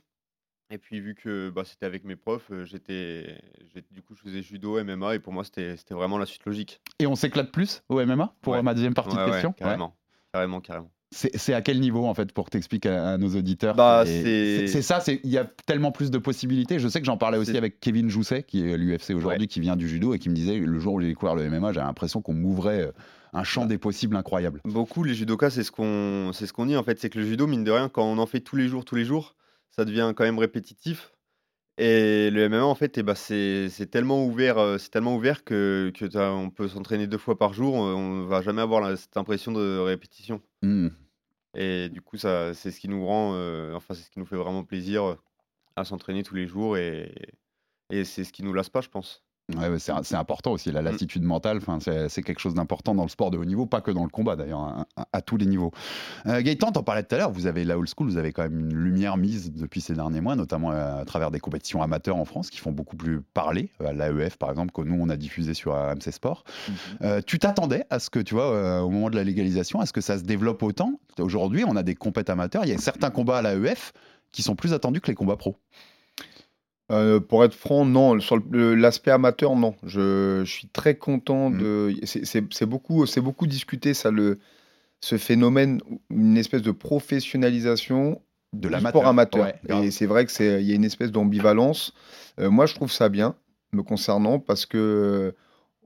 et 0.70 0.78
puis 0.78 1.00
vu 1.00 1.14
que 1.14 1.50
bah, 1.50 1.62
c'était 1.64 1.86
avec 1.86 2.04
mes 2.04 2.16
profs 2.16 2.50
euh, 2.52 2.64
j'étais 2.64 3.36
j'ai- 3.74 3.84
du 3.90 4.02
coup 4.02 4.14
je 4.14 4.22
faisais 4.22 4.42
judo 4.42 4.78
MMA 4.82 5.16
et 5.16 5.18
pour 5.18 5.32
moi 5.32 5.44
c'était 5.44 5.76
c'était 5.76 5.94
vraiment 5.94 6.18
la 6.18 6.26
suite 6.26 6.44
logique 6.46 6.80
Et 6.98 7.06
on 7.06 7.14
s'éclate 7.16 7.50
plus 7.52 7.82
au 7.88 8.00
MMA 8.04 8.34
pour 8.42 8.52
Ouais. 8.54 8.62
ma 8.62 8.74
deuxième 8.74 8.94
partie 8.94 9.16
Ouais, 9.16 9.22
de 9.22 9.26
ouais, 9.26 9.32
question? 9.32 9.50
Ouais. 9.50 9.54
carrément 9.58 9.96
carrément 10.32 10.60
carrément 10.60 10.90
C'est 11.12 11.36
c'est 11.36 11.54
à 11.54 11.60
quel 11.62 11.80
niveau 11.80 12.06
en 12.06 12.14
fait 12.14 12.32
pour 12.32 12.50
t'expliquer 12.50 12.90
à, 12.90 13.08
à 13.10 13.18
nos 13.18 13.34
auditeurs 13.36 13.74
Bah, 13.74 14.04
Et 14.06 14.22
c'est- 14.22 14.66
c'est 14.68 14.82
ça, 14.82 15.00
c'est 15.00 15.20
il 15.24 15.30
y 15.30 15.38
a 15.38 15.44
tellement 15.66 15.90
plus 15.90 16.10
de 16.12 16.18
possibilités. 16.18 16.78
Je 16.78 16.86
sais 16.86 17.00
que 17.00 17.06
j'en 17.06 17.16
parlais 17.16 17.36
aussi 17.38 17.50
C'est- 17.50 17.58
avec 17.58 17.80
Kevin 17.80 18.08
Jousset 18.08 18.44
qui 18.44 18.62
est 18.68 18.76
l'UFC 18.76 19.14
aujourd'hui, 19.14 19.48
qui 19.48 19.58
vient 19.60 19.74
du 19.76 19.88
judo 19.88 20.14
et 20.14 20.20
qui 20.20 20.28
me 20.28 20.34
disait 20.34 20.58
le 20.58 20.78
jour 20.78 20.94
où 20.94 21.00
j'ai 21.00 21.08
découvert 21.08 21.34
le 21.34 21.42
MMA, 21.50 21.72
j'avais 21.72 21.86
l'impression 21.86 22.22
qu'on 22.22 22.34
m'ouvrait 22.34 22.82
euh, 22.82 22.92
un 23.32 23.42
champ 23.42 23.66
des 23.66 23.78
possibles 23.78 24.14
incroyable. 24.16 24.60
Beaucoup, 24.64 25.02
les 25.02 25.14
judokas, 25.14 25.50
c'est 25.50 25.64
ce 25.64 25.72
qu'on 25.72 26.30
c'est 26.32 26.46
ce 26.46 26.52
qu'on 26.52 26.66
dit 26.66 26.76
en 26.76 26.84
fait, 26.84 27.00
c'est 27.00 27.10
que 27.10 27.18
le 27.18 27.24
judo, 27.26 27.48
mine 27.48 27.64
de 27.64 27.72
rien, 27.72 27.88
quand 27.88 28.04
on 28.04 28.18
en 28.18 28.26
fait 28.26 28.40
tous 28.40 28.54
les 28.56 28.68
jours, 28.68 28.84
tous 28.84 28.94
les 28.94 29.04
jours, 29.04 29.34
ça 29.70 29.84
devient 29.84 30.12
quand 30.16 30.24
même 30.24 30.38
répétitif. 30.38 31.12
Et 31.78 32.30
le 32.30 32.42
MMA, 32.44 32.64
en 32.64 32.74
fait, 32.74 32.98
eh 32.98 33.02
ben, 33.02 33.14
c'est 33.14 33.68
c'est 33.70 33.86
tellement 33.86 34.24
ouvert, 34.26 34.58
euh, 34.58 34.78
c'est 34.78 34.90
tellement 34.90 35.16
ouvert 35.16 35.44
que, 35.44 35.90
que 35.96 36.04
t'as- 36.06 36.32
on 36.32 36.50
peut 36.50 36.68
s'entraîner 36.68 37.06
deux 37.06 37.18
fois 37.18 37.38
par 37.38 37.54
jour, 37.54 37.76
euh, 37.84 37.94
on 37.94 38.26
va 38.26 38.42
jamais 38.42 38.62
avoir 38.62 38.80
la- 38.82 38.96
cette 38.96 39.16
impression 39.16 39.52
de 39.52 39.78
répétition. 39.78 40.42
Hmm. 40.62 40.88
Et 41.54 41.88
du 41.88 42.00
coup, 42.02 42.16
ça, 42.16 42.54
c'est 42.54 42.70
ce 42.70 42.80
qui 42.80 42.88
nous 42.88 43.04
rend, 43.06 43.34
euh, 43.34 43.74
enfin, 43.74 43.94
c'est 43.94 44.02
ce 44.02 44.10
qui 44.10 44.18
nous 44.20 44.26
fait 44.26 44.36
vraiment 44.36 44.64
plaisir 44.64 45.04
euh, 45.04 45.16
à 45.76 45.84
s'entraîner 45.84 46.22
tous 46.22 46.34
les 46.36 46.46
jours 46.46 46.76
et, 46.76 47.12
et 47.90 48.04
c'est 48.04 48.24
ce 48.24 48.32
qui 48.32 48.42
nous 48.42 48.52
lasse 48.54 48.70
pas, 48.70 48.80
je 48.82 48.88
pense. 48.90 49.24
Ouais, 49.58 49.78
c'est 49.78 50.14
important 50.16 50.52
aussi, 50.52 50.70
Mm. 50.70 50.74
la 50.74 50.82
lassitude 50.82 51.22
mentale, 51.22 51.58
enfin, 51.58 51.78
c'est 52.08 52.22
quelque 52.22 52.38
chose 52.40 52.54
d'important 52.54 52.94
dans 52.94 53.02
le 53.04 53.08
sport 53.08 53.30
de 53.30 53.38
haut 53.38 53.44
niveau, 53.44 53.66
pas 53.66 53.80
que 53.80 53.90
dans 53.90 54.04
le 54.04 54.10
combat 54.10 54.36
d'ailleurs, 54.36 54.60
à, 54.60 54.86
à- 54.96 55.06
à 55.12 55.22
tous 55.22 55.36
les 55.36 55.46
niveaux. 55.46 55.72
Euh, 56.26 56.40
Gaëtan, 56.42 56.72
t'en 56.72 56.82
parlais 56.82 57.02
tout 57.02 57.14
à 57.14 57.18
l'heure, 57.18 57.30
vous 57.32 57.46
avez 57.46 57.64
la 57.64 57.78
old 57.78 57.88
school, 57.88 58.08
vous 58.08 58.16
avez 58.16 58.32
quand 58.32 58.42
même 58.42 58.58
une 58.60 58.74
lumière 58.74 59.16
mise 59.16 59.52
depuis 59.52 59.80
ces 59.80 59.94
derniers 59.94 60.20
mois, 60.20 60.36
notamment 60.36 60.72
euh, 60.72 61.00
à 61.00 61.04
travers 61.04 61.30
des 61.30 61.40
compétitions 61.40 61.82
amateurs 61.82 62.16
en 62.16 62.24
France 62.24 62.50
qui 62.50 62.58
font 62.58 62.72
beaucoup 62.72 62.96
plus 62.96 63.20
parler, 63.34 63.70
euh, 63.82 63.92
l'AEF 63.92 64.36
par 64.36 64.50
exemple, 64.50 64.72
que 64.72 64.82
nous 64.82 64.96
on 65.00 65.08
a 65.08 65.16
diffusé 65.16 65.54
sur 65.54 65.74
AMC 65.74 66.10
Sport. 66.12 66.44
Euh, 67.02 67.20
tu 67.26 67.38
t'attendais 67.38 67.84
à 67.90 67.98
ce 67.98 68.10
que, 68.10 68.18
tu 68.20 68.34
vois, 68.34 68.52
euh, 68.52 68.80
au 68.80 68.90
moment 68.90 69.10
de 69.10 69.16
la 69.16 69.24
légalisation, 69.24 69.80
à 69.80 69.86
ce 69.86 69.92
que 69.92 70.00
ça 70.00 70.18
se 70.18 70.24
développe 70.24 70.62
autant? 70.62 71.00
Aujourd'hui, 71.18 71.64
on 71.66 71.76
a 71.76 71.82
des 71.82 71.94
compètes 71.94 72.30
amateurs, 72.30 72.64
il 72.64 72.70
y 72.70 72.74
a 72.74 72.78
certains 72.78 73.10
combats 73.10 73.38
à 73.38 73.42
l'AEF 73.42 73.92
qui 74.32 74.42
sont 74.42 74.54
plus 74.54 74.72
attendus 74.72 75.00
que 75.00 75.08
les 75.08 75.14
combats 75.14 75.36
pro. 75.36 75.56
Euh, 76.90 77.20
pour 77.20 77.44
être 77.44 77.54
franc, 77.54 77.84
non. 77.84 78.18
Sur 78.20 78.40
l'aspect 78.52 79.10
amateur, 79.12 79.54
non. 79.56 79.76
Je, 79.84 80.42
je 80.44 80.50
suis 80.50 80.66
très 80.68 80.96
content 80.96 81.50
Mm. 81.50 81.58
de. 81.58 81.94
c'est- 82.04 82.66
beaucoup, 82.66 83.06
c'est 83.06 83.20
beaucoup 83.20 83.46
discuté, 83.46 83.94
ça, 83.94 84.10
le, 84.10 84.38
ce 85.00 85.16
phénomène, 85.16 85.80
une 86.10 86.36
espèce 86.36 86.62
de 86.62 86.72
professionnalisation 86.72 88.20
De 88.52 88.68
du 88.68 88.80
sport 88.80 89.06
amateur. 89.06 89.44
Ouais, 89.68 89.84
et 89.84 89.90
c'est 89.90 90.06
vrai 90.06 90.26
que 90.26 90.32
c'est, 90.32 90.60
il 90.62 90.68
y 90.68 90.72
a 90.72 90.74
une 90.74 90.84
espèce 90.84 91.12
d'ambivalence. 91.12 91.94
Euh, 92.40 92.50
moi, 92.50 92.66
je 92.66 92.74
trouve 92.74 92.90
ça 92.90 93.08
bien, 93.08 93.36
me 93.72 93.82
concernant, 93.82 94.38
parce 94.40 94.66
que 94.66 94.76
euh, 94.78 95.32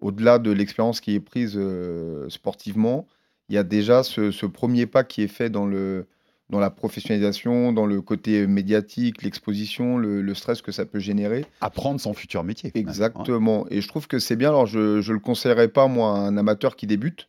au-delà 0.01 0.39
de 0.39 0.51
l'expérience 0.51 1.01
qui 1.01 1.15
est 1.15 1.21
prise 1.21 1.55
euh, 1.57 2.29
sportivement, 2.31 3.07
il 3.51 3.55
y 3.57 3.59
a 3.59 3.63
déjà 3.63 4.03
ce, 4.03 4.31
ce 4.31 4.47
premier 4.47 4.87
pas 4.87 5.05
qui 5.05 5.23
est 5.23 5.29
fait 5.29 5.51
dans 5.51 5.67
le 5.67 6.07
dans 6.51 6.61
la 6.61 6.71
professionnalisation, 6.71 7.73
dans 7.73 7.87
le 7.87 8.01
côté 8.03 8.47
médiatique, 8.47 9.23
l'exposition, 9.23 9.97
le, 9.97 10.21
le 10.21 10.35
stress 10.35 10.63
que 10.63 10.73
ça 10.73 10.85
peut 10.85 10.99
générer. 10.99 11.47
Apprendre 11.61 12.01
son 12.01 12.13
futur 12.15 12.45
métier. 12.45 12.71
Exactement. 12.75 13.67
Et 13.71 13.81
je 13.81 13.89
trouve 13.89 14.07
que 14.07 14.19
c'est 14.19 14.37
bien. 14.37 14.51
Alors, 14.51 14.67
je 14.67 14.79
ne 14.99 15.13
le 15.13 15.21
conseillerais 15.21 15.69
pas, 15.69 15.89
moi, 15.89 16.17
à 16.17 16.21
un 16.21 16.37
amateur 16.37 16.77
qui 16.77 16.87
débute. 16.87 17.29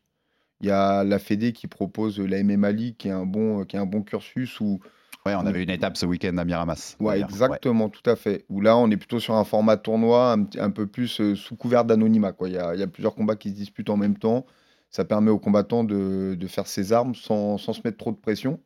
Il 0.61 0.67
y 0.67 0.71
a 0.71 1.03
la 1.03 1.19
Fédé 1.19 1.53
qui 1.53 1.67
propose 1.67 2.19
la 2.19 2.41
MMA 2.43 2.71
League, 2.71 2.95
qui 2.97 3.07
est 3.07 3.11
un 3.11 3.25
bon, 3.25 3.65
qui 3.65 3.75
est 3.75 3.79
un 3.79 3.85
bon 3.85 4.03
cursus 4.03 4.59
où 4.59 4.79
Ouais, 5.25 5.33
on 5.33 5.45
avait 5.47 5.63
une 5.63 5.71
étape 5.71 5.97
ce 5.97 6.05
week-end 6.05 6.37
à 6.37 6.45
Miramas. 6.45 6.97
Ouais, 6.99 7.19
exactement, 7.19 7.89
tout 7.89 8.07
à 8.07 8.15
fait. 8.15 8.45
Où 8.47 8.61
là, 8.61 8.77
on 8.77 8.91
est 8.91 8.97
plutôt 8.97 9.19
sur 9.19 9.33
un 9.33 9.43
format 9.43 9.75
tournoi, 9.75 10.33
un, 10.33 10.45
un 10.59 10.69
peu 10.69 10.85
plus 10.85 11.19
euh, 11.19 11.35
sous 11.35 11.55
couvert 11.55 11.83
d'anonymat. 11.83 12.33
Il 12.45 12.51
y 12.51 12.57
a, 12.59 12.75
il 12.75 12.79
y 12.79 12.83
a 12.83 12.87
plusieurs 12.87 13.15
combats 13.15 13.35
qui 13.35 13.49
se 13.49 13.55
disputent 13.55 13.89
en 13.89 13.97
même 13.97 14.17
temps. 14.19 14.45
Ça 14.91 15.03
permet 15.03 15.31
aux 15.31 15.39
combattants 15.39 15.83
de, 15.83 16.35
de 16.39 16.47
faire 16.47 16.67
ses 16.67 16.93
armes 16.93 17.15
sans, 17.15 17.57
sans 17.57 17.73
se 17.73 17.81
mettre 17.83 17.97
trop 17.97 18.11
de 18.11 18.17
pression. 18.17 18.59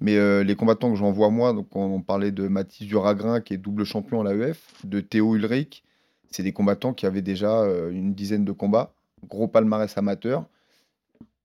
Mais 0.00 0.16
euh, 0.16 0.42
les 0.42 0.56
combattants 0.56 0.90
que 0.90 0.96
j'en 0.96 1.12
vois 1.12 1.30
moi, 1.30 1.52
donc 1.52 1.74
on, 1.76 1.84
on 1.84 2.02
parlait 2.02 2.32
de 2.32 2.48
Mathis 2.48 2.86
Duragrin, 2.86 3.40
qui 3.40 3.54
est 3.54 3.58
double 3.58 3.84
champion 3.84 4.20
à 4.24 4.32
l'AEF, 4.32 4.66
de 4.84 5.00
Théo 5.00 5.36
Ulrich, 5.36 5.84
c'est 6.30 6.42
des 6.42 6.52
combattants 6.52 6.94
qui 6.94 7.06
avaient 7.06 7.22
déjà 7.22 7.60
euh, 7.60 7.90
une 7.90 8.14
dizaine 8.14 8.44
de 8.44 8.52
combats, 8.52 8.94
gros 9.28 9.48
palmarès 9.48 9.96
amateur. 9.96 10.46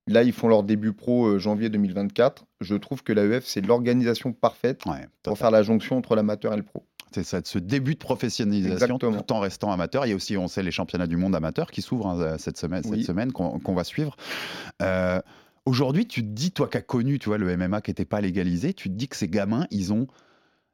Là, 0.08 0.24
ils 0.24 0.32
font 0.32 0.48
leur 0.48 0.63
début 0.63 0.94
pro 0.94 1.27
euh, 1.27 1.38
janvier 1.38 1.70
2024. 1.70 2.46
Je 2.62 2.75
trouve 2.75 3.04
que 3.04 3.12
l'AEF, 3.12 3.46
c'est 3.46 3.62
l'organisation 3.62 4.32
parfaite 4.32 4.86
Ouais, 4.86 5.06
pour 5.24 5.38
faire 5.38 5.51
la 5.51 5.63
jonction 5.63 5.98
entre 5.98 6.16
l'amateur 6.16 6.54
et 6.54 6.58
le 6.58 6.63
pro. 6.63 6.84
C'est 7.12 7.24
ça, 7.24 7.42
de 7.42 7.48
ce 7.48 7.60
début 7.60 7.94
de 7.94 8.00
professionnalisation 8.00 8.74
Exactement. 8.74 9.22
tout 9.22 9.34
en 9.34 9.39
restant 9.39 9.72
amateur. 9.72 10.06
Il 10.06 10.10
y 10.10 10.12
a 10.12 10.16
aussi, 10.16 10.38
on 10.38 10.48
sait, 10.48 10.63
les 10.63 10.72
championnats 10.72 11.08
du 11.08 11.18
monde 11.18 11.36
amateur 11.36 11.72
qui 11.72 11.82
s'ouvrent 11.82 12.08
hein, 12.08 12.38
cette 12.38 12.58
semaine, 12.58 12.84
cette 12.84 13.04
semaine 13.04 13.32
qu'on 13.32 13.60
qu'on 13.60 13.74
va 13.74 13.84
suivre. 13.84 14.16
Euh, 14.82 15.22
Aujourd'hui, 15.67 16.07
tu 16.07 16.21
te 16.21 16.29
dis, 16.29 16.51
toi 16.53 16.69
qui 16.69 16.77
as 16.77 16.81
connu 16.81 17.19
tu 17.19 17.27
vois, 17.27 17.38
le 17.38 17.57
MMA 17.57 17.81
qui 17.81 17.89
n'était 17.89 18.05
pas 18.05 18.21
légalisé, 18.21 18.74
tu 18.74 18.88
te 18.88 18.93
dis 18.93 19.09
que 19.09 19.17
ces 19.17 19.27
gamins, 19.27 19.67
ils 19.69 19.91
ont, 19.91 20.07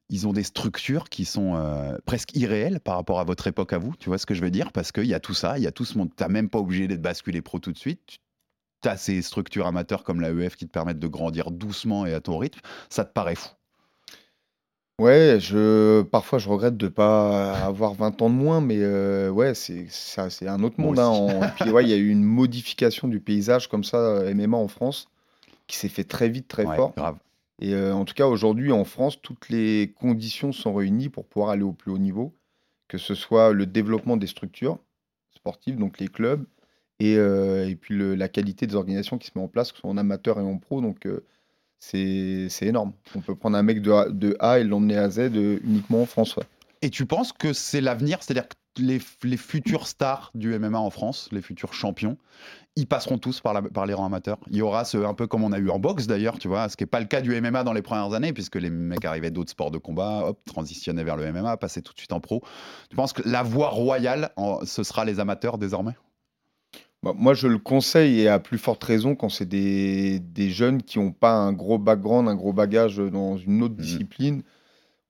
ils 0.10 0.28
ont 0.28 0.34
des 0.34 0.44
structures 0.44 1.10
qui 1.10 1.26
sont 1.26 1.56
euh, 1.56 1.98
presque 2.06 2.36
irréelles 2.36 2.80
par 2.80 2.98
rapport 2.98 3.20
à 3.20 3.24
votre 3.24 3.48
époque 3.48 3.74
à 3.74 3.80
vous. 3.80 3.96
Tu 3.98 4.10
vois 4.10 4.20
ce 4.20 4.28
que 4.28 4.36
je 4.36 4.42
veux 4.42 4.52
dire? 4.52 4.72
Parce 4.72 4.92
qu'il 4.92 5.08
y 5.08 5.16
a 5.16 5.20
tout 5.20 5.34
ça, 5.34 5.58
il 5.58 5.64
y 5.64 5.68
a 5.68 5.72
tout 5.72 5.84
ce 5.84 5.98
monde. 5.98 6.12
Tu 6.16 6.24
même 6.28 6.48
pas 6.48 6.60
obligé 6.60 6.88
d'être 6.88 7.02
basculé 7.02 7.42
pro 7.42 7.58
tout 7.58 7.72
de 7.72 7.78
suite. 7.80 8.20
Tu 8.84 8.88
as 8.88 8.98
ces 8.98 9.24
structures 9.24 9.66
amateurs 9.66 10.04
comme 10.04 10.22
l'AEF 10.22 10.56
qui 10.56 10.68
te 10.68 10.72
permettent 10.72 11.00
de 11.00 11.08
grandir 11.08 11.50
doucement 11.50 12.06
et 12.06 12.14
à 12.14 12.22
ton 12.22 12.38
rythme. 12.38 12.60
Ça 12.92 13.04
te 13.04 13.14
paraît 13.14 13.34
fou. 13.34 13.50
Ouais, 15.00 15.38
je, 15.40 16.04
parfois 16.04 16.38
je 16.38 16.48
regrette 16.48 16.78
de 16.78 16.88
pas 16.88 17.66
avoir 17.66 17.94
20 17.96 18.22
ans 18.22 18.30
de 18.30 18.36
moins, 18.36 18.62
mais 18.62 18.78
euh, 18.80 19.30
ouais, 19.32 19.56
c'est 19.56 19.88
ça, 19.90 20.30
c'est 20.30 20.48
un 20.48 20.62
autre 20.64 20.76
Moi 20.78 20.90
monde. 20.90 21.00
hein, 21.00 21.10
aussi. 21.10 21.22
en- 21.22 21.50
Puis 21.56 21.72
ouais, 21.72 21.84
il 21.84 21.90
y 21.90 21.94
a 21.94 21.98
eu 21.98 22.10
une 22.10 22.24
modification 22.24 23.08
du 23.08 23.20
paysage 23.20 23.68
comme 23.68 23.84
ça, 23.84 23.98
euh, 23.98 24.30
MMA 24.30 24.58
en 24.58 24.68
France, 24.68 25.08
qui 25.68 25.78
s'est 25.78 25.90
fait 25.90 26.04
très 26.06 26.30
vite, 26.30 26.48
très 26.48 26.68
Ouais, 26.68 26.76
fort. 26.76 26.94
grave. 26.96 27.18
Et 27.62 27.74
euh, 27.74 27.94
en 27.96 28.06
tout 28.06 28.14
cas, 28.14 28.28
aujourd'hui, 28.28 28.72
en 28.72 28.86
France, 28.86 29.22
toutes 29.22 29.50
les 29.50 29.94
conditions 30.00 30.52
sont 30.52 30.74
réunies 30.74 31.10
pour 31.10 31.26
pouvoir 31.28 31.52
aller 31.52 31.64
au 31.64 31.74
plus 31.74 31.92
haut 31.92 31.98
niveau, 32.00 32.34
que 32.88 32.98
ce 33.00 33.16
soit 33.16 33.54
le 33.54 33.66
développement 33.66 34.18
des 34.18 34.28
structures 34.28 34.80
sportives, 35.36 35.78
donc 35.78 36.00
les 36.00 36.08
clubs, 36.10 36.46
et, 37.00 37.14
et 37.16 37.76
puis 37.76 37.96
le- 37.96 38.16
la 38.16 38.30
qualité 38.30 38.68
des 38.68 38.76
organisations 38.76 39.18
qui 39.18 39.28
se 39.28 39.34
met 39.36 39.44
en 39.44 39.48
place, 39.48 39.72
que 39.72 39.78
ce 39.78 39.82
soit 39.82 39.90
en 39.90 39.98
amateur 39.98 40.40
et 40.40 40.44
en 40.44 40.58
pro. 40.58 40.82
Donc, 40.82 41.08
c'est 41.84 42.66
énorme. 42.66 42.94
On 43.16 43.20
peut 43.20 43.36
prendre 43.36 43.58
un 43.58 43.64
mec 43.64 43.82
de 43.82 44.36
A, 44.40 44.60
et 44.60 44.64
l'emmener 44.64 44.98
à 44.98 45.10
Z 45.10 45.20
euh, 45.20 45.60
uniquement 45.64 46.02
en 46.02 46.06
France. 46.06 46.40
Et 46.82 46.90
tu 46.90 47.06
penses 47.06 47.34
que 47.34 47.54
c'est 47.54 47.82
l'avenir, 47.82 48.20
c'est-à-dire 48.22 48.48
que 48.48 48.56
les, 48.82 49.38
futurs 49.38 49.88
stars 49.88 50.32
du 50.34 50.58
MMA 50.58 50.80
en 50.80 50.90
France, 50.90 51.30
les 51.32 51.42
futurs 51.42 51.74
champions, 51.74 52.18
ils 52.76 52.88
passeront 52.88 53.20
tous 53.20 53.42
par, 53.42 53.86
les 53.86 53.94
rangs 53.94 54.06
amateurs? 54.06 54.40
Il 54.50 54.58
y 54.58 54.62
aura 54.62 54.84
ce, 54.84 54.98
un 54.98 55.14
peu 55.14 55.28
comme 55.28 55.44
on 55.44 55.52
a 55.52 55.60
eu 55.60 55.70
en 55.70 55.78
boxe 55.78 56.08
d'ailleurs, 56.08 56.40
tu 56.40 56.48
vois, 56.48 56.70
ce 56.70 56.78
qui 56.78 56.84
n'est 56.84 56.88
pas 56.88 57.00
le 57.00 57.06
cas 57.06 57.22
du 57.22 57.40
MMA 57.40 57.64
dans 57.64 57.74
les 57.74 57.84
premières 57.84 58.14
années, 58.14 58.34
puisque 58.34 58.56
les 58.56 58.70
mecs 58.70 59.06
arrivaient 59.06 59.32
d'autres 59.32 59.52
sports 59.52 59.70
de 59.70 59.78
combat, 59.78 60.26
hop, 60.26 60.40
transitionnaient 60.46 61.04
vers 61.04 61.18
le 61.18 61.32
MMA, 61.32 61.58
passaient 61.58 61.82
tout 61.82 61.94
de 61.94 62.00
suite 62.00 62.14
en 62.14 62.20
pro. 62.20 62.42
Tu 62.90 62.96
penses 62.96 63.14
que 63.14 63.22
la 63.28 63.44
voie 63.44 63.70
royale, 63.70 64.32
ce 64.64 64.84
sera 64.84 65.06
les 65.06 65.20
amateurs 65.20 65.58
désormais? 65.58 65.94
Bah, 67.04 67.14
moi, 67.16 67.34
je 67.34 67.48
le 67.48 67.58
conseille 67.58 68.22
et 68.22 68.28
à 68.30 68.40
plus 68.40 68.58
forte 68.58 68.84
raison 68.84 69.16
quand 69.16 69.30
c'est 69.30 69.46
des, 69.46 70.20
des 70.20 70.50
jeunes 70.50 70.82
qui 70.82 71.00
n'ont 71.00 71.12
pas 71.12 71.34
un 71.34 71.52
gros 71.54 71.78
background, 71.78 72.30
un 72.30 72.36
gros 72.36 72.54
bagage 72.54 72.98
dans 72.98 73.38
une 73.38 73.62
autre 73.64 73.76
Mhm. 73.76 73.82
discipline. 73.84 74.44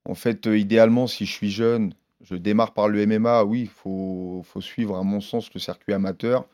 En 0.06 0.16
fait, 0.16 0.48
euh, 0.48 0.58
idéalement, 0.58 1.08
si 1.08 1.26
je 1.26 1.32
suis 1.32 1.52
jeune, 1.52 1.94
je 2.22 2.36
démarre 2.36 2.74
par 2.74 2.90
le 2.90 3.02
MMA. 3.08 3.44
Oui, 3.46 3.62
il 3.62 3.70
faut, 3.70 4.42
faut 4.46 4.62
suivre, 4.62 4.98
à 4.98 5.04
mon 5.04 5.22
sens, 5.22 5.54
le 5.54 5.60
circuit 5.60 5.94
amateur. 5.94 6.46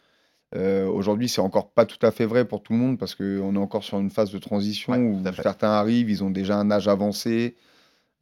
Euh, 0.55 0.88
Aujourd'hui, 0.88 1.29
c'est 1.29 1.41
encore 1.41 1.72
pas 1.72 1.86
tout 1.86 2.03
à 2.05 2.12
fait 2.12 2.25
vrai 2.25 2.46
pour 2.46 2.63
tout 2.63 2.74
le 2.74 2.79
monde 2.79 2.98
parce 3.00 3.15
qu'on 3.15 3.55
est 3.55 3.60
encore 3.60 3.84
sur 3.84 4.00
une 4.00 4.10
phase 4.10 4.31
de 4.31 4.39
transition 4.39 4.93
Ouais, 4.93 5.00
où 5.00 5.24
certains 5.41 5.69
arrivent, 5.72 6.10
ils 6.10 6.24
ont 6.24 6.31
déjà 6.31 6.58
un 6.58 6.72
âge 6.72 6.88
avancé. 6.88 7.55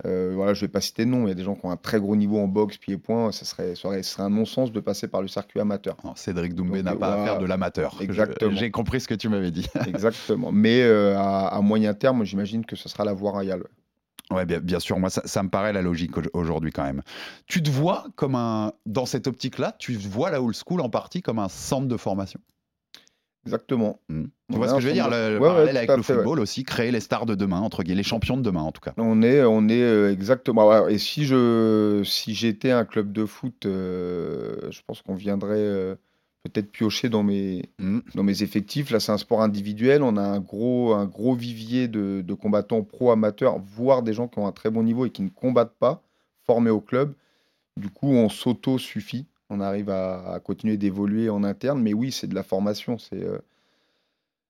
Euh, 0.06 0.34
voilà, 0.36 0.54
je 0.54 0.62
vais 0.62 0.68
pas 0.68 0.82
citer 0.82 1.06
de 1.06 1.10
nom, 1.10 1.26
il 1.26 1.30
y 1.30 1.32
a 1.32 1.36
des 1.36 1.44
gens 1.44 1.56
qui 1.56 1.66
ont 1.66 1.72
un 1.72 1.78
très 1.78 2.00
gros 2.00 2.16
niveau 2.16 2.40
en 2.40 2.48
boxe, 2.48 2.78
pied-point. 2.78 3.32
Ça 3.32 3.46
serait, 3.46 3.70
ça 3.70 3.82
serait, 3.82 4.04
ce 4.04 4.12
serait 4.14 4.24
un 4.24 4.30
non-sens 4.30 4.72
de 4.72 4.80
passer 4.80 5.08
par 5.08 5.22
le 5.22 5.28
circuit 5.28 5.60
amateur. 5.60 5.98
Non, 6.04 6.14
Cédric 6.16 6.54
Doumbé 6.54 6.84
n'a 6.84 6.92
euh, 6.92 6.96
pas 6.96 7.08
à 7.08 7.16
voilà. 7.16 7.32
faire 7.32 7.40
de 7.40 7.46
l'amateur. 7.46 7.96
Exactement. 8.00 8.56
J'ai 8.56 8.70
compris 8.70 9.02
ce 9.02 9.08
que 9.08 9.16
tu 9.16 9.28
m'avais 9.28 9.52
dit. 9.52 9.68
Exactement. 9.88 10.52
Mais 10.52 10.82
euh, 10.84 11.18
à, 11.18 11.48
à 11.48 11.62
moyen 11.62 11.94
terme, 11.96 12.24
j'imagine 12.24 12.64
que 12.66 12.76
ce 12.76 12.90
sera 12.90 13.06
la 13.06 13.14
voie 13.14 13.32
royale. 13.32 13.64
Ouais, 14.30 14.46
bien, 14.46 14.60
bien 14.60 14.80
sûr, 14.80 15.00
moi, 15.00 15.10
ça, 15.10 15.22
ça 15.26 15.42
me 15.42 15.50
paraît 15.50 15.72
la 15.74 15.82
logique 15.82 16.18
au- 16.18 16.22
aujourd'hui 16.34 16.72
quand 16.72 16.84
même. 16.84 17.02
Tu 17.48 17.64
te 17.64 17.70
vois 17.70 18.06
comme 18.16 18.36
un. 18.36 18.74
Dans 18.86 19.06
cette 19.06 19.26
optique-là, 19.26 19.76
tu 19.80 19.98
te 19.98 20.08
vois 20.08 20.30
la 20.30 20.42
old 20.42 20.54
school 20.56 20.82
en 20.82 20.90
partie 20.90 21.22
comme 21.22 21.40
un 21.40 21.50
centre 21.50 21.88
de 21.88 21.98
formation? 21.98 22.40
Exactement. 23.46 24.00
Hmm. 24.10 24.26
Tu 24.52 24.58
vois 24.58 24.68
ce 24.68 24.74
que 24.76 24.80
je 24.82 24.88
veux 24.88 24.94
dire 24.94 25.10
Le, 25.10 25.34
le 25.34 25.40
Ouais, 25.40 25.42
ouais, 25.42 25.48
parallèle 25.48 25.78
avec 25.78 25.90
le 25.90 26.02
fait, 26.04 26.14
ouais. 26.14 26.20
football 26.20 26.40
aussi, 26.40 26.64
créer 26.64 26.92
les 26.92 27.00
stars 27.00 27.26
de 27.26 27.36
demain, 27.36 27.60
entre 27.62 27.84
guillemets, 27.84 27.98
les 27.98 28.04
champions 28.04 28.36
de 28.38 28.42
demain 28.42 28.62
en 28.62 28.72
tout 28.72 28.82
cas. 28.82 28.94
On 28.98 29.22
est, 29.22 29.44
on 29.44 29.70
est 29.70 29.82
euh, 29.82 30.12
exactement. 30.12 30.88
Et 30.88 30.98
si 30.98 31.26
je, 31.26 32.02
si 32.06 32.34
j'étais 32.36 32.72
un 32.72 32.84
club 32.86 33.12
de 33.14 33.26
foot, 33.26 33.66
euh, 33.66 34.70
je 34.70 34.82
pense 34.86 35.02
qu'on 35.02 35.16
viendrait 35.16 35.56
euh, 35.60 35.96
peut-être 36.44 36.72
piocher 36.72 37.08
dans 37.10 37.24
mes, 37.24 37.70
Hmm. 37.80 38.00
dans 38.16 38.24
mes 38.24 38.44
effectifs. 38.44 38.92
Là, 38.92 39.00
c'est 39.00 39.14
un 39.14 39.18
sport 39.18 39.42
individuel. 39.42 40.04
On 40.04 40.18
a 40.18 40.22
un 40.24 40.40
gros, 40.40 40.94
un 40.94 41.06
gros 41.06 41.34
vivier 41.36 41.88
de, 41.88 42.22
de 42.26 42.34
combattants 42.34 42.84
pro-amateurs, 42.84 43.60
voire 43.60 44.02
des 44.04 44.12
gens 44.14 44.28
qui 44.28 44.40
ont 44.40 44.48
un 44.48 44.52
très 44.52 44.70
bon 44.72 44.84
niveau 44.84 45.06
et 45.06 45.10
qui 45.10 45.22
ne 45.22 45.30
combattent 45.30 45.78
pas, 45.80 46.04
formés 46.46 46.70
au 46.70 46.82
club. 46.82 47.14
Du 47.78 47.90
coup, 47.90 48.08
on 48.10 48.28
s'auto-suffit. 48.28 49.26
On 49.50 49.60
arrive 49.62 49.90
à, 49.90 50.34
à 50.34 50.40
continuer 50.40 50.78
d'évoluer 50.78 51.30
en 51.30 51.44
interne. 51.44 51.82
Mais 51.82 51.94
oui, 51.94 52.12
c'est 52.12 52.28
de 52.28 52.36
la 52.36 52.44
formation. 52.44 52.98
C'est 52.98 53.24
euh, 53.24 53.38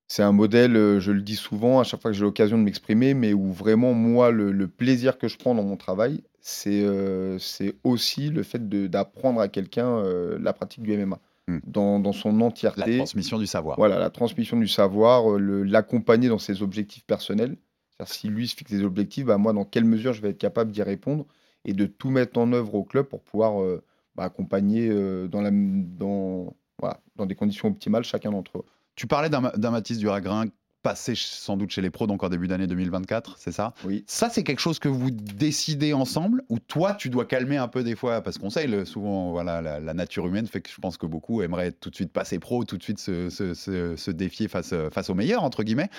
c'est 0.09 0.23
un 0.23 0.31
modèle, 0.31 0.75
euh, 0.77 0.99
je 1.01 1.11
le 1.11 1.21
dis 1.21 1.35
souvent 1.35 1.79
à 1.81 1.83
chaque 1.83 2.01
fois 2.01 2.11
que 2.11 2.17
j'ai 2.17 2.23
l'occasion 2.23 2.57
de 2.57 2.63
m'exprimer, 2.63 3.13
mais 3.13 3.33
où 3.33 3.51
vraiment, 3.51 3.93
moi, 3.93 4.31
le, 4.31 4.53
le 4.53 4.67
plaisir 4.69 5.17
que 5.17 5.27
je 5.27 5.37
prends 5.37 5.53
dans 5.53 5.63
mon 5.63 5.75
travail, 5.75 6.23
c'est 6.39 6.81
euh, 6.81 7.37
aussi 7.83 8.29
le 8.29 8.43
fait 8.43 8.69
d'apprendre 8.69 9.41
à 9.41 9.49
quelqu'un 9.49 9.97
euh, 9.97 10.37
la 10.41 10.53
pratique 10.53 10.83
du 10.83 10.95
MMA 10.95 11.19
dans, 11.65 11.99
dans 11.99 12.13
son 12.13 12.37
La 12.37 12.45
entièreté. 12.45 12.97
transmission 12.97 13.37
du 13.37 13.47
savoir. 13.47 13.77
Voilà, 13.77 13.99
la 13.99 14.09
transmission 14.09 14.57
du 14.57 14.67
savoir, 14.69 15.37
l'accompagner 15.37 16.29
dans 16.29 16.39
ses 16.39 16.61
objectifs 16.61 17.05
personnels. 17.05 17.57
Si 18.05 18.29
lui 18.29 18.47
se 18.47 18.55
fixe 18.55 18.71
des 18.71 18.83
objectifs, 18.83 19.25
bah, 19.25 19.37
moi, 19.37 19.51
dans 19.51 19.65
quelle 19.65 19.85
mesure 19.85 20.13
je 20.13 20.21
vais 20.21 20.29
être 20.29 20.37
capable 20.37 20.71
d'y 20.71 20.83
répondre 20.83 21.25
et 21.65 21.73
de 21.73 21.85
tout 21.85 22.09
mettre 22.11 22.39
en 22.39 22.53
œuvre 22.53 22.75
au 22.75 22.83
club 22.83 23.07
pour 23.07 23.21
pouvoir 23.21 23.61
euh, 23.61 23.83
bah, 24.17 24.23
accompagner 24.23 24.89
euh, 24.89 25.27
dans, 25.27 25.41
la, 25.41 25.51
dans, 25.51 26.55
voilà, 26.79 26.99
dans 27.15 27.25
des 27.25 27.35
conditions 27.35 27.69
optimales 27.69 28.03
chacun 28.03 28.31
d'entre 28.31 28.57
eux. 28.59 28.65
Tu 28.95 29.07
parlais 29.07 29.29
d'un 29.29 29.71
Mathis 29.71 29.99
Duragrin 29.99 30.45
passé 30.81 31.13
sans 31.15 31.57
doute 31.57 31.69
chez 31.71 31.81
les 31.81 31.89
pros, 31.89 32.07
donc 32.07 32.23
en 32.23 32.29
début 32.29 32.47
d'année 32.47 32.65
2024, 32.65 33.35
c'est 33.37 33.51
ça? 33.51 33.73
Oui. 33.83 34.03
Ça, 34.07 34.29
c'est 34.29 34.43
quelque 34.43 34.59
chose 34.59 34.79
que 34.79 34.87
vous 34.87 35.11
décidez 35.11 35.91
ensemble 35.93 36.43
ou 36.49 36.59
toi, 36.59 36.93
tu 36.93 37.09
dois 37.09 37.25
calmer 37.25 37.57
un 37.57 37.67
peu 37.67 37.83
des 37.83 37.95
fois? 37.95 38.21
Parce 38.21 38.37
qu'on 38.37 38.49
sait, 38.49 38.67
le- 38.67 38.85
souvent, 38.85 39.31
voilà, 39.31 39.61
la, 39.61 39.79
la 39.79 39.93
nature 39.93 40.25
humaine 40.27 40.47
fait 40.47 40.61
que 40.61 40.69
je 40.69 40.79
pense 40.79 40.97
que 40.97 41.05
beaucoup 41.05 41.41
aimeraient 41.41 41.73
tout 41.73 41.89
de 41.89 41.95
suite 41.95 42.11
passer 42.13 42.39
pro, 42.39 42.63
tout 42.63 42.77
de 42.77 42.83
suite 42.83 42.99
se, 42.99 43.29
se- 43.29 43.53
se- 43.53 43.95
se 43.97 44.11
défier 44.11 44.47
face, 44.47 44.73
face 44.91 45.09
aux 45.09 45.15
meilleurs, 45.15 45.43
entre 45.43 45.63
guillemets. 45.63 45.89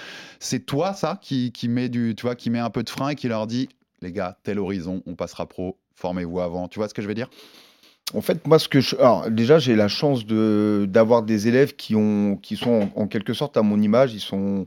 C'est 0.40 0.64
toi, 0.64 0.94
ça, 0.94 1.18
qui, 1.20 1.52
qui, 1.52 1.68
met 1.68 1.88
du, 1.88 2.14
tu 2.16 2.22
vois, 2.22 2.34
qui 2.34 2.48
met 2.50 2.58
un 2.60 2.70
peu 2.70 2.82
de 2.82 2.90
frein 2.90 3.10
et 3.10 3.14
qui 3.14 3.28
leur 3.28 3.46
dit 3.46 3.68
les 4.00 4.12
gars, 4.12 4.38
tel 4.42 4.58
horizon, 4.58 5.02
on 5.06 5.16
passera 5.16 5.46
pro, 5.46 5.76
formez-vous 5.96 6.40
avant. 6.40 6.66
Tu 6.68 6.78
vois 6.78 6.88
ce 6.88 6.94
que 6.94 7.02
je 7.02 7.08
veux 7.08 7.14
dire? 7.14 7.28
En 8.14 8.20
fait, 8.22 8.46
moi, 8.46 8.58
ce 8.58 8.68
que 8.68 8.80
je... 8.80 8.96
Alors, 8.96 9.30
déjà, 9.30 9.58
j'ai 9.58 9.76
la 9.76 9.88
chance 9.88 10.24
de 10.24 10.86
d'avoir 10.88 11.22
des 11.22 11.48
élèves 11.48 11.76
qui, 11.76 11.94
ont, 11.94 12.36
qui 12.36 12.56
sont 12.56 12.90
en, 12.94 13.06
quelque 13.06 13.34
sorte 13.34 13.56
à 13.56 13.62
mon 13.62 13.80
image. 13.80 14.14
Ils 14.14 14.20
sont... 14.20 14.66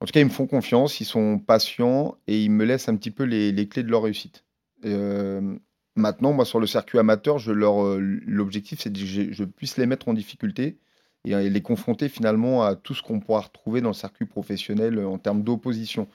En 0.00 0.06
tout 0.06 0.12
cas, 0.12 0.20
ils 0.20 0.26
me 0.26 0.30
font 0.30 0.46
confiance, 0.46 1.00
ils 1.00 1.04
sont 1.04 1.38
patients 1.38 2.16
et 2.26 2.42
ils 2.42 2.50
me 2.50 2.64
laissent 2.64 2.88
un 2.88 2.96
petit 2.96 3.10
peu 3.10 3.24
les, 3.24 3.52
les 3.52 3.68
clés 3.68 3.82
de 3.82 3.90
leur 3.90 4.02
réussite. 4.02 4.44
Euh, 4.84 5.56
maintenant, 5.96 6.32
moi, 6.32 6.44
sur 6.44 6.60
le 6.60 6.66
circuit 6.66 6.98
amateur, 6.98 7.38
je 7.38 7.52
leur, 7.52 7.84
euh, 7.84 7.98
l'objectif, 8.00 8.80
c'est 8.80 8.92
que 8.92 8.98
je, 8.98 9.44
puisse 9.44 9.76
les 9.76 9.86
mettre 9.86 10.08
en 10.08 10.14
difficulté 10.14 10.78
et 11.26 11.50
les 11.50 11.62
confronter 11.62 12.08
finalement 12.08 12.62
à 12.62 12.76
tout 12.76 12.94
ce 12.94 13.02
qu'on 13.02 13.20
pourra 13.20 13.42
retrouver 13.42 13.82
dans 13.82 13.90
le 13.90 13.94
circuit 13.94 14.24
professionnel 14.24 14.98
euh, 14.98 15.06
en 15.06 15.18
termes 15.18 15.42
d'opposition. 15.42 16.08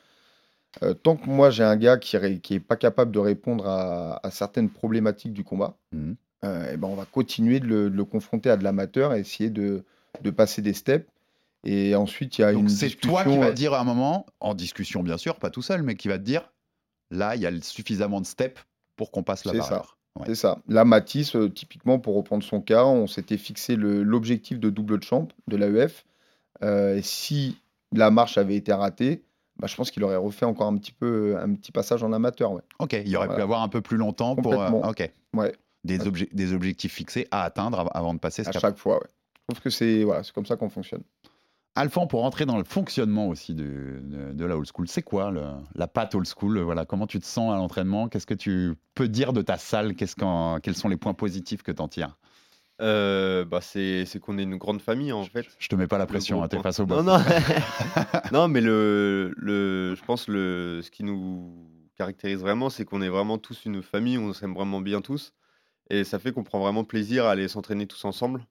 Tant 1.03 1.15
que 1.15 1.29
moi, 1.29 1.51
j'ai 1.51 1.63
un 1.63 1.77
gars 1.77 1.97
qui 1.97 2.17
n'est 2.17 2.41
est 2.49 2.59
pas 2.59 2.75
capable 2.75 3.09
de 3.13 3.19
répondre 3.19 3.65
à, 3.65 4.19
certaines 4.29 4.69
problématiques 4.69 5.31
du 5.31 5.45
combat, 5.45 5.77
Mhm. 5.93 6.17
Euh, 6.45 6.71
eh 6.73 6.77
ben, 6.77 6.87
on 6.87 6.95
va 6.95 7.05
continuer 7.05 7.59
de 7.59 7.65
le, 7.67 7.89
de 7.89 7.95
le 7.95 8.05
confronter 8.05 8.49
à 8.49 8.57
de 8.57 8.63
l'amateur 8.63 9.13
et 9.13 9.19
essayer 9.19 9.49
de, 9.49 9.83
de 10.21 10.29
passer 10.29 10.61
des 10.61 10.73
steps. 10.73 11.07
Et 11.63 11.95
ensuite, 11.95 12.37
il 12.37 12.41
y 12.41 12.43
a 12.43 12.53
Donc 12.53 12.61
une 12.63 12.69
c'est 12.69 12.85
discussion. 12.87 13.09
toi 13.11 13.23
qui 13.23 13.37
vas 13.39 13.47
euh, 13.47 13.51
dire 13.53 13.73
à 13.73 13.79
un 13.81 13.83
moment, 13.83 14.25
en 14.39 14.53
discussion 14.53 15.01
bien 15.03 15.17
sûr, 15.17 15.35
pas 15.37 15.49
tout 15.49 15.63
seul, 15.63 15.81
mais 15.83 15.95
qui 15.95 16.07
va 16.07 16.17
te 16.19 16.23
dire, 16.23 16.51
là, 17.11 17.35
il 17.35 17.41
y 17.41 17.47
a 17.47 17.61
suffisamment 17.61 18.21
de 18.21 18.25
steps 18.27 18.61
pour 18.95 19.09
qu'on 19.11 19.23
passe 19.23 19.45
la 19.45 19.51
C'est 19.53 19.57
ça. 19.61 19.69
barrière. 19.69 19.97
Ouais. 20.17 20.25
C'est 20.27 20.35
ça. 20.35 20.59
Là, 20.69 20.85
Matisse, 20.85 21.35
euh, 21.35 21.49
typiquement, 21.49 21.99
pour 21.99 22.15
reprendre 22.15 22.43
son 22.43 22.61
cas, 22.61 22.85
on 22.85 23.07
s'était 23.07 23.37
fixé 23.37 23.75
le- 23.75 24.01
l'objectif 24.03 24.59
de 24.59 24.69
double 24.69 25.01
champ 25.03 25.27
de 25.47 25.57
l'AEF. 25.57 26.05
Euh, 26.63 26.95
et 26.97 27.01
si 27.01 27.57
la 27.91 28.11
marche 28.11 28.37
avait 28.37 28.55
été 28.55 28.71
ratée, 28.71 29.23
bah, 29.57 29.67
je 29.67 29.75
pense 29.75 29.91
qu'il 29.91 30.03
aurait 30.03 30.15
refait 30.15 30.45
encore 30.45 30.67
un 30.67 30.77
petit 30.77 30.91
peu 30.93 31.35
un 31.37 31.53
petit 31.55 31.71
passage 31.73 32.03
en 32.03 32.13
amateur. 32.13 32.51
Ouais. 32.53 32.61
Ok, 32.79 32.93
il 33.05 33.15
aurait 33.17 33.25
pu 33.25 33.31
Voilà. 33.31 33.43
avoir 33.43 33.61
un 33.63 33.67
peu 33.69 33.81
plus 33.81 33.97
longtemps 33.97 34.35
pour. 34.35 34.61
euh, 34.61 34.69
ok. 34.69 35.11
Ouais. 35.33 35.53
Des, 35.85 35.99
obje- 35.99 36.33
des 36.33 36.53
objectifs 36.53 36.93
fixés 36.93 37.27
à 37.31 37.43
atteindre 37.43 37.79
av- 37.79 37.89
avant 37.93 38.13
de 38.13 38.19
passer 38.19 38.43
ce 38.43 38.49
À 38.49 38.53
cap. 38.53 38.61
chaque 38.61 38.77
fois. 38.77 38.95
Ouais. 38.95 39.07
Je 39.49 39.53
trouve 39.53 39.61
que 39.63 39.69
c'est 39.69 40.03
voilà, 40.03 40.23
c'est 40.23 40.33
comme 40.33 40.45
ça 40.45 40.55
qu'on 40.55 40.69
fonctionne. 40.69 41.03
Alphand, 41.77 42.07
pour 42.07 42.21
rentrer 42.21 42.45
dans 42.45 42.57
le 42.57 42.63
fonctionnement 42.63 43.27
aussi 43.27 43.53
de, 43.53 43.99
de- 44.01 44.31
de 44.31 44.45
la 44.45 44.55
old 44.57 44.65
school, 44.73 44.87
c'est 44.87 45.01
quoi 45.01 45.29
le- 45.29 45.43
la 45.75 45.87
patte 45.87 46.15
old 46.15 46.25
school? 46.25 46.57
Voilà, 46.59 46.85
Comment 46.85 47.05
tu 47.05 47.19
te 47.19 47.25
sens 47.25 47.53
à 47.53 47.57
l'entraînement? 47.57 48.07
Qu'est-ce 48.07 48.25
que 48.25 48.33
tu 48.33 48.75
peux 48.95 49.07
dire 49.09 49.33
de 49.33 49.41
ta 49.41 49.57
salle? 49.57 49.93
Qu'est-ce 49.95 50.15
qu'en- 50.15 50.59
Quels 50.63 50.75
sont 50.75 50.87
les 50.87 50.95
points 50.97 51.13
positifs 51.13 51.63
que 51.63 51.71
tu 51.73 51.81
en 51.81 51.87
tires? 51.89 52.17
Euh, 52.81 53.45
bah, 53.45 53.59
c'est 53.61 54.03
c'est 54.05 54.19
qu'on 54.19 54.37
est 54.37 54.43
une 54.43 54.57
grande 54.57 54.81
famille 54.81 55.13
en 55.13 55.23
fait. 55.23 55.45
Je 55.59 55.67
te 55.69 55.75
mets 55.75 55.87
pas 55.87 55.97
la 55.97 56.05
pression, 56.05 56.43
hein, 56.43 56.47
t'es 56.49 56.59
face 56.61 56.79
au 56.81 56.85
Non, 56.85 57.03
boss. 57.03 57.05
non. 57.05 57.19
non, 58.33 58.47
mais 58.49 58.59
le, 58.61 59.33
le, 59.37 59.95
je 59.95 60.03
pense 60.03 60.27
le, 60.27 60.81
ce 60.83 60.89
qui 60.91 61.03
nous 61.03 61.69
caractérise 61.97 62.39
vraiment, 62.39 62.69
c'est 62.69 62.83
qu'on 62.83 63.01
est 63.01 63.07
vraiment 63.09 63.37
tous 63.37 63.63
une 63.65 63.81
famille, 63.81 64.17
on 64.17 64.33
s'aime 64.33 64.53
vraiment 64.53 64.81
bien 64.81 64.99
tous. 65.01 65.31
Et 65.89 66.03
ça 66.03 66.19
fait 66.19 66.31
qu'on 66.31 66.43
prend 66.43 66.59
vraiment 66.59 66.83
plaisir 66.83 67.25
à 67.25 67.31
aller 67.31 67.47
s'entraîner 67.47 67.87
tous 67.87 68.05
ensemble. 68.05 68.45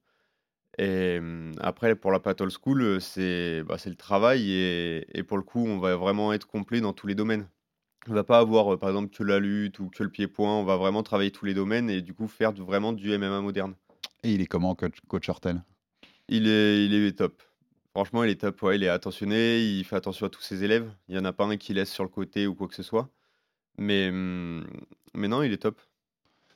Et 0.79 1.19
hum, 1.19 1.53
après, 1.61 1.95
pour 1.95 2.13
la 2.13 2.21
Paddle 2.21 2.51
School, 2.51 3.01
c'est 3.01 3.63
bah, 3.65 3.77
le 3.85 3.95
travail. 3.95 4.51
Et, 4.51 5.07
et 5.19 5.23
pour 5.23 5.37
le 5.37 5.43
coup, 5.43 5.65
on 5.67 5.79
va 5.79 5.97
vraiment 5.97 6.33
être 6.33 6.47
complet 6.47 6.81
dans 6.81 6.93
tous 6.93 7.07
les 7.07 7.15
domaines. 7.15 7.49
On 8.07 8.13
va 8.13 8.25
pas 8.25 8.39
avoir, 8.39 8.79
par 8.79 8.91
exemple, 8.91 9.15
que 9.17 9.23
la 9.23 9.39
lutte 9.39 9.79
ou 9.79 9.89
que 9.89 10.03
le 10.03 10.11
pied-point. 10.11 10.55
On 10.55 10.65
va 10.65 10.77
vraiment 10.77 11.03
travailler 11.03 11.31
tous 11.31 11.47
les 11.47 11.55
domaines 11.55 11.89
et 11.89 12.03
du 12.03 12.13
coup 12.13 12.29
faire 12.29 12.53
vraiment 12.53 12.93
du 12.93 13.17
MMA 13.17 13.41
moderne. 13.41 13.75
Et 14.23 14.33
il 14.33 14.41
est 14.41 14.47
comment, 14.47 14.75
coach, 14.75 14.97
coach 15.09 15.29
Hortel? 15.29 15.63
Il 16.29 16.47
est, 16.47 16.85
il 16.85 16.95
est 16.95 17.19
top. 17.19 17.43
Franchement, 17.93 18.25
il 18.25 18.31
est 18.31 18.41
top. 18.41 18.61
Ouais, 18.63 18.77
il 18.77 18.85
est 18.85 18.89
attentionné, 18.89 19.63
il 19.63 19.85
fait 19.85 19.97
attention 19.97 20.27
à 20.27 20.31
tous 20.31 20.43
ses 20.43 20.65
élèves. 20.65 20.91
Il 21.09 21.15
n'y 21.15 21.21
en 21.21 21.25
a 21.25 21.33
pas 21.33 21.45
un 21.45 21.57
qui 21.57 21.73
laisse 21.73 21.93
sur 21.93 22.05
le 22.05 22.11
côté 22.11 22.47
ou 22.47 22.55
quoi 22.55 22.69
que 22.69 22.75
ce 22.75 22.83
soit. 22.83 23.09
Mais, 23.79 24.09
hum, 24.09 24.67
mais 25.15 25.29
non, 25.29 25.43
il 25.43 25.53
est 25.53 25.59
top. 25.59 25.81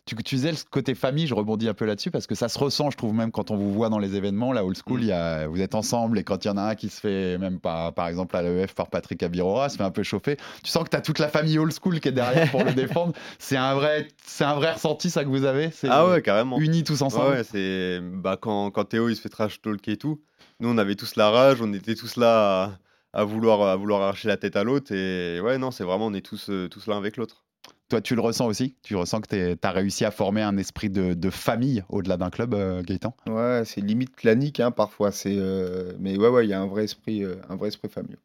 Tu, 0.08 0.16
tu 0.16 0.34
disais 0.36 0.50
le 0.50 0.56
côté 0.70 0.94
famille, 0.94 1.26
je 1.26 1.34
rebondis 1.34 1.68
un 1.68 1.74
peu 1.74 1.84
là-dessus 1.84 2.10
parce 2.10 2.26
que 2.26 2.34
ça 2.34 2.48
se 2.48 2.58
ressent, 2.58 2.90
je 2.90 2.96
trouve, 2.96 3.12
même 3.14 3.30
quand 3.30 3.50
on 3.50 3.56
vous 3.56 3.72
voit 3.72 3.88
dans 3.88 3.98
les 3.98 4.14
événements. 4.16 4.52
La 4.52 4.64
old 4.64 4.76
school, 4.76 5.00
Mm. 5.00 5.04
y 5.04 5.12
a, 5.12 5.46
vous 5.46 5.60
êtes 5.60 5.74
ensemble 5.74 6.18
et 6.18 6.24
quand 6.24 6.44
il 6.44 6.48
y 6.48 6.50
en 6.50 6.56
a 6.56 6.62
un 6.62 6.74
qui 6.74 6.88
se 6.88 7.00
fait, 7.00 7.38
même 7.38 7.60
par, 7.60 7.92
par 7.94 8.08
exemple 8.08 8.36
à 8.36 8.42
l'EF 8.42 8.74
par 8.74 8.88
Patrick 8.90 9.22
Abirora, 9.22 9.68
se 9.68 9.76
fait 9.76 9.82
un 9.84 9.90
peu 9.90 10.02
chauffer, 10.02 10.36
tu 10.64 10.70
sens 10.70 10.84
que 10.84 10.88
tu 10.90 10.96
as 10.96 11.00
toute 11.00 11.18
la 11.18 11.28
famille 11.28 11.58
old 11.58 11.72
school 11.72 12.00
qui 12.00 12.08
est 12.08 12.12
derrière 12.12 12.50
pour 12.50 12.64
le 12.64 12.72
défendre. 12.74 13.12
C'est 13.38 13.56
un, 13.56 13.74
vrai, 13.74 14.08
c'est 14.24 14.44
un 14.44 14.54
vrai 14.54 14.72
ressenti, 14.72 15.10
ça 15.10 15.22
que 15.24 15.28
vous 15.28 15.44
avez? 15.44 15.70
C'est 15.70 15.88
Ah 15.90 16.08
ouais, 16.08 16.22
carrément. 16.22 16.58
Unis 16.58 16.84
tous 16.84 17.02
ensemble? 17.02 17.30
ouais, 17.30 17.44
c'est 17.44 18.00
bah, 18.02 18.36
quand, 18.40 18.70
quand 18.70 18.84
Théo 18.84 19.08
il 19.08 19.16
se 19.16 19.20
fait 19.20 19.28
trash 19.28 19.60
talk 19.60 19.86
et 19.88 19.96
tout. 19.96 20.20
Nous, 20.60 20.68
on 20.68 20.78
avait 20.78 20.96
tous 20.96 21.14
la 21.16 21.30
rage, 21.30 21.62
on 21.62 21.72
était 21.72 21.94
tous 21.94 22.16
là 22.16 22.64
à, 23.12 23.20
à 23.20 23.24
vouloir, 23.24 23.62
à 23.62 23.76
vouloir 23.76 24.02
arracher 24.02 24.28
la 24.28 24.36
tête 24.36 24.56
à 24.56 24.64
l'autre. 24.64 24.92
Et 24.92 25.40
ouais, 25.40 25.58
non, 25.58 25.70
c'est 25.70 25.84
vraiment, 25.84 26.06
on 26.06 26.14
est 26.14 26.24
tous, 26.24 26.50
euh, 26.50 26.68
tous 26.68 26.86
l'un 26.88 26.96
avec 26.96 27.16
l'autre. 27.16 27.44
Toi, 27.88 28.00
tu 28.02 28.14
le 28.14 28.20
ressens 28.20 28.46
aussi? 28.46 28.76
Tu 28.82 28.96
ressens 28.96 29.20
que 29.22 29.54
tu 29.54 29.58
as 29.66 29.70
réussi 29.70 30.04
à 30.04 30.10
former 30.10 30.42
un 30.42 30.56
esprit 30.58 30.90
de, 30.90 31.14
de 31.14 31.30
famille 31.30 31.84
au-delà 31.88 32.16
d'un 32.16 32.30
club, 32.30 32.54
euh, 32.54 32.82
Gaëtan? 32.82 33.14
Ouais, 33.28 33.62
c'est 33.64 33.80
limite 33.80 34.16
clanique 34.16 34.58
hein, 34.60 34.70
parfois. 34.72 35.12
C'est 35.12 35.36
euh, 35.36 35.92
mais 36.00 36.16
ouais, 36.18 36.28
ouais, 36.28 36.46
il 36.46 36.50
y 36.50 36.52
a 36.52 36.60
un 36.60 36.66
vrai 36.66 36.84
esprit, 36.84 37.22
euh, 37.24 37.36
un 37.48 37.56
vrai 37.56 37.68
esprit 37.68 37.88
familial. 37.88 38.18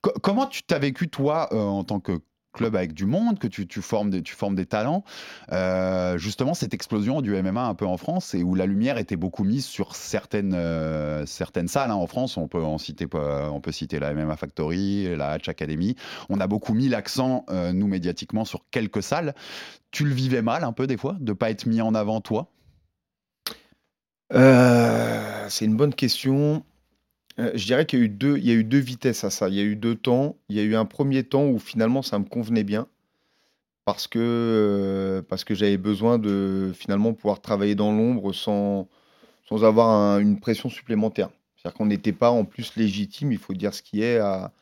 Co- 0.00 0.12
comment 0.22 0.46
tu 0.46 0.62
t'as 0.62 0.78
vécu, 0.78 1.08
toi, 1.08 1.48
euh, 1.52 1.58
en 1.58 1.84
tant 1.84 2.00
que 2.00 2.20
club 2.52 2.76
avec 2.76 2.92
du 2.92 3.06
monde, 3.06 3.38
que 3.38 3.48
tu, 3.48 3.82
formes, 3.82 4.10
des, 4.10 4.66
talents, 4.66 5.04
euh, 5.52 6.18
justement 6.18 6.54
cette 6.54 6.74
explosion 6.74 7.20
du 7.20 7.34
MMA 7.42 7.64
un 7.64 7.74
peu 7.74 7.86
en 7.86 7.96
France 7.96 8.34
et 8.34 8.42
où 8.42 8.54
la 8.54 8.66
lumière 8.66 8.98
était 8.98 9.16
beaucoup 9.16 9.44
mise 9.44 9.64
sur 9.64 9.96
certaines, 9.96 10.54
euh, 10.54 11.24
salles 11.26 11.90
hein, 11.90 11.94
en 11.94 12.06
France. 12.06 12.36
On 12.36 12.48
peut, 12.48 12.62
en 12.62 12.78
citer, 12.78 13.06
on 13.14 13.60
peut 13.60 13.72
citer 13.72 13.98
la 13.98 14.14
MMA 14.14 14.36
Factory, 14.36 15.16
la 15.16 15.30
Hatch 15.30 15.48
Academy. 15.48 15.96
On 16.28 16.40
a 16.40 16.46
beaucoup 16.46 16.74
mis 16.74 16.88
l'accent, 16.88 17.44
euh, 17.50 17.72
nous, 17.72 17.86
médiatiquement, 17.86 18.44
sur 18.44 18.64
quelques 18.70 19.02
salles. 19.02 19.34
Tu 19.90 20.04
le 20.04 20.14
vivais 20.14 20.42
mal 20.42 20.64
un 20.64 20.72
peu 20.72 20.86
des 20.86 20.96
fois, 20.96 21.16
de 21.20 21.32
pas 21.32 21.50
être 21.50 21.66
mis 21.66 21.80
en 21.80 21.94
avant, 21.94 22.20
toi? 22.20 22.48
C'est 24.30 25.66
une 25.66 25.76
bonne 25.76 25.92
question. 25.92 26.64
Euh, 27.38 27.50
je 27.54 27.64
dirais 27.66 27.86
qu'il 27.86 27.98
y 27.98 28.02
a 28.02 28.04
eu 28.06 28.08
deux, 28.08 28.38
il 28.38 28.44
y 28.46 28.50
a 28.50 28.54
eu 28.54 28.64
deux 28.64 28.78
vitesses 28.78 29.24
à 29.24 29.30
ça. 29.30 29.48
Il 29.48 29.54
y 29.54 29.60
a 29.60 29.64
eu 29.64 29.76
deux 29.76 29.94
temps. 29.96 30.36
Il 30.48 30.56
y 30.56 30.60
a 30.60 30.62
eu 30.62 30.74
un 30.76 30.84
premier 30.84 31.24
temps 31.24 31.46
où 31.48 31.58
finalement 31.58 32.02
ça 32.02 32.18
me 32.18 32.24
convenait 32.24 32.64
bien 32.64 32.88
parce 33.84 34.06
que 34.06 34.18
euh, 34.20 35.22
parce 35.22 35.44
que 35.44 35.54
j'avais 35.54 35.76
besoin 35.78 36.18
de 36.18 36.72
finalement 36.74 37.14
pouvoir 37.14 37.40
travailler 37.40 37.74
dans 37.74 37.92
l'ombre 37.92 38.32
sans 38.32 38.88
sans 39.48 39.64
avoir 39.64 39.88
un- 39.90 40.20
une 40.20 40.40
pression 40.40 40.68
supplémentaire. 40.70 41.30
C'est-à-dire 41.56 41.76
qu'on 41.78 41.86
n'était 41.86 42.12
pas 42.12 42.30
en 42.30 42.44
plus 42.44 42.76
légitime, 42.76 43.32
il 43.32 43.38
faut 43.38 43.54
dire 43.54 43.74
ce 43.74 43.82
qui 43.82 44.02
est, 44.02 44.18
à, 44.18 44.52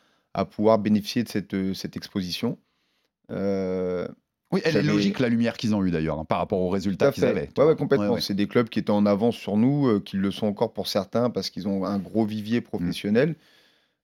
pouvoir 0.46 0.78
bénéficier 0.78 1.24
de 1.24 1.28
cette, 1.28 1.54
euh, 1.54 1.74
cette 1.74 1.96
exposition. 1.96 2.58
Oui, 4.52 4.60
elle 4.64 4.76
est 4.76 4.82
logique, 4.82 5.20
la 5.20 5.28
lumière 5.28 5.56
qu'ils 5.56 5.74
ont 5.74 5.84
eue 5.84 5.90
d'ailleurs, 5.92 6.18
hein, 6.18 6.24
par 6.24 6.38
rapport 6.38 6.58
aux 6.60 6.68
résultats 6.70 7.12
qu'ils 7.12 7.24
avaient. 7.24 7.46
Toi. 7.48 7.66
ouais, 7.68 7.76
complètement. 7.76 8.08
Ouais, 8.08 8.14
ouais. 8.14 8.20
C'est 8.20 8.34
des 8.34 8.48
clubs 8.48 8.68
qui 8.68 8.78
étaient 8.80 8.90
en 8.90 9.06
avance 9.06 9.36
sur 9.36 9.56
nous, 9.56 9.86
euh, 9.86 10.00
qui 10.00 10.16
le 10.16 10.30
sont 10.32 10.46
encore 10.46 10.72
pour 10.72 10.88
certains 10.88 11.30
parce 11.30 11.50
qu'ils 11.50 11.68
ont 11.68 11.84
un 11.84 11.98
gros 11.98 12.24
vivier 12.24 12.60
professionnel. 12.60 13.36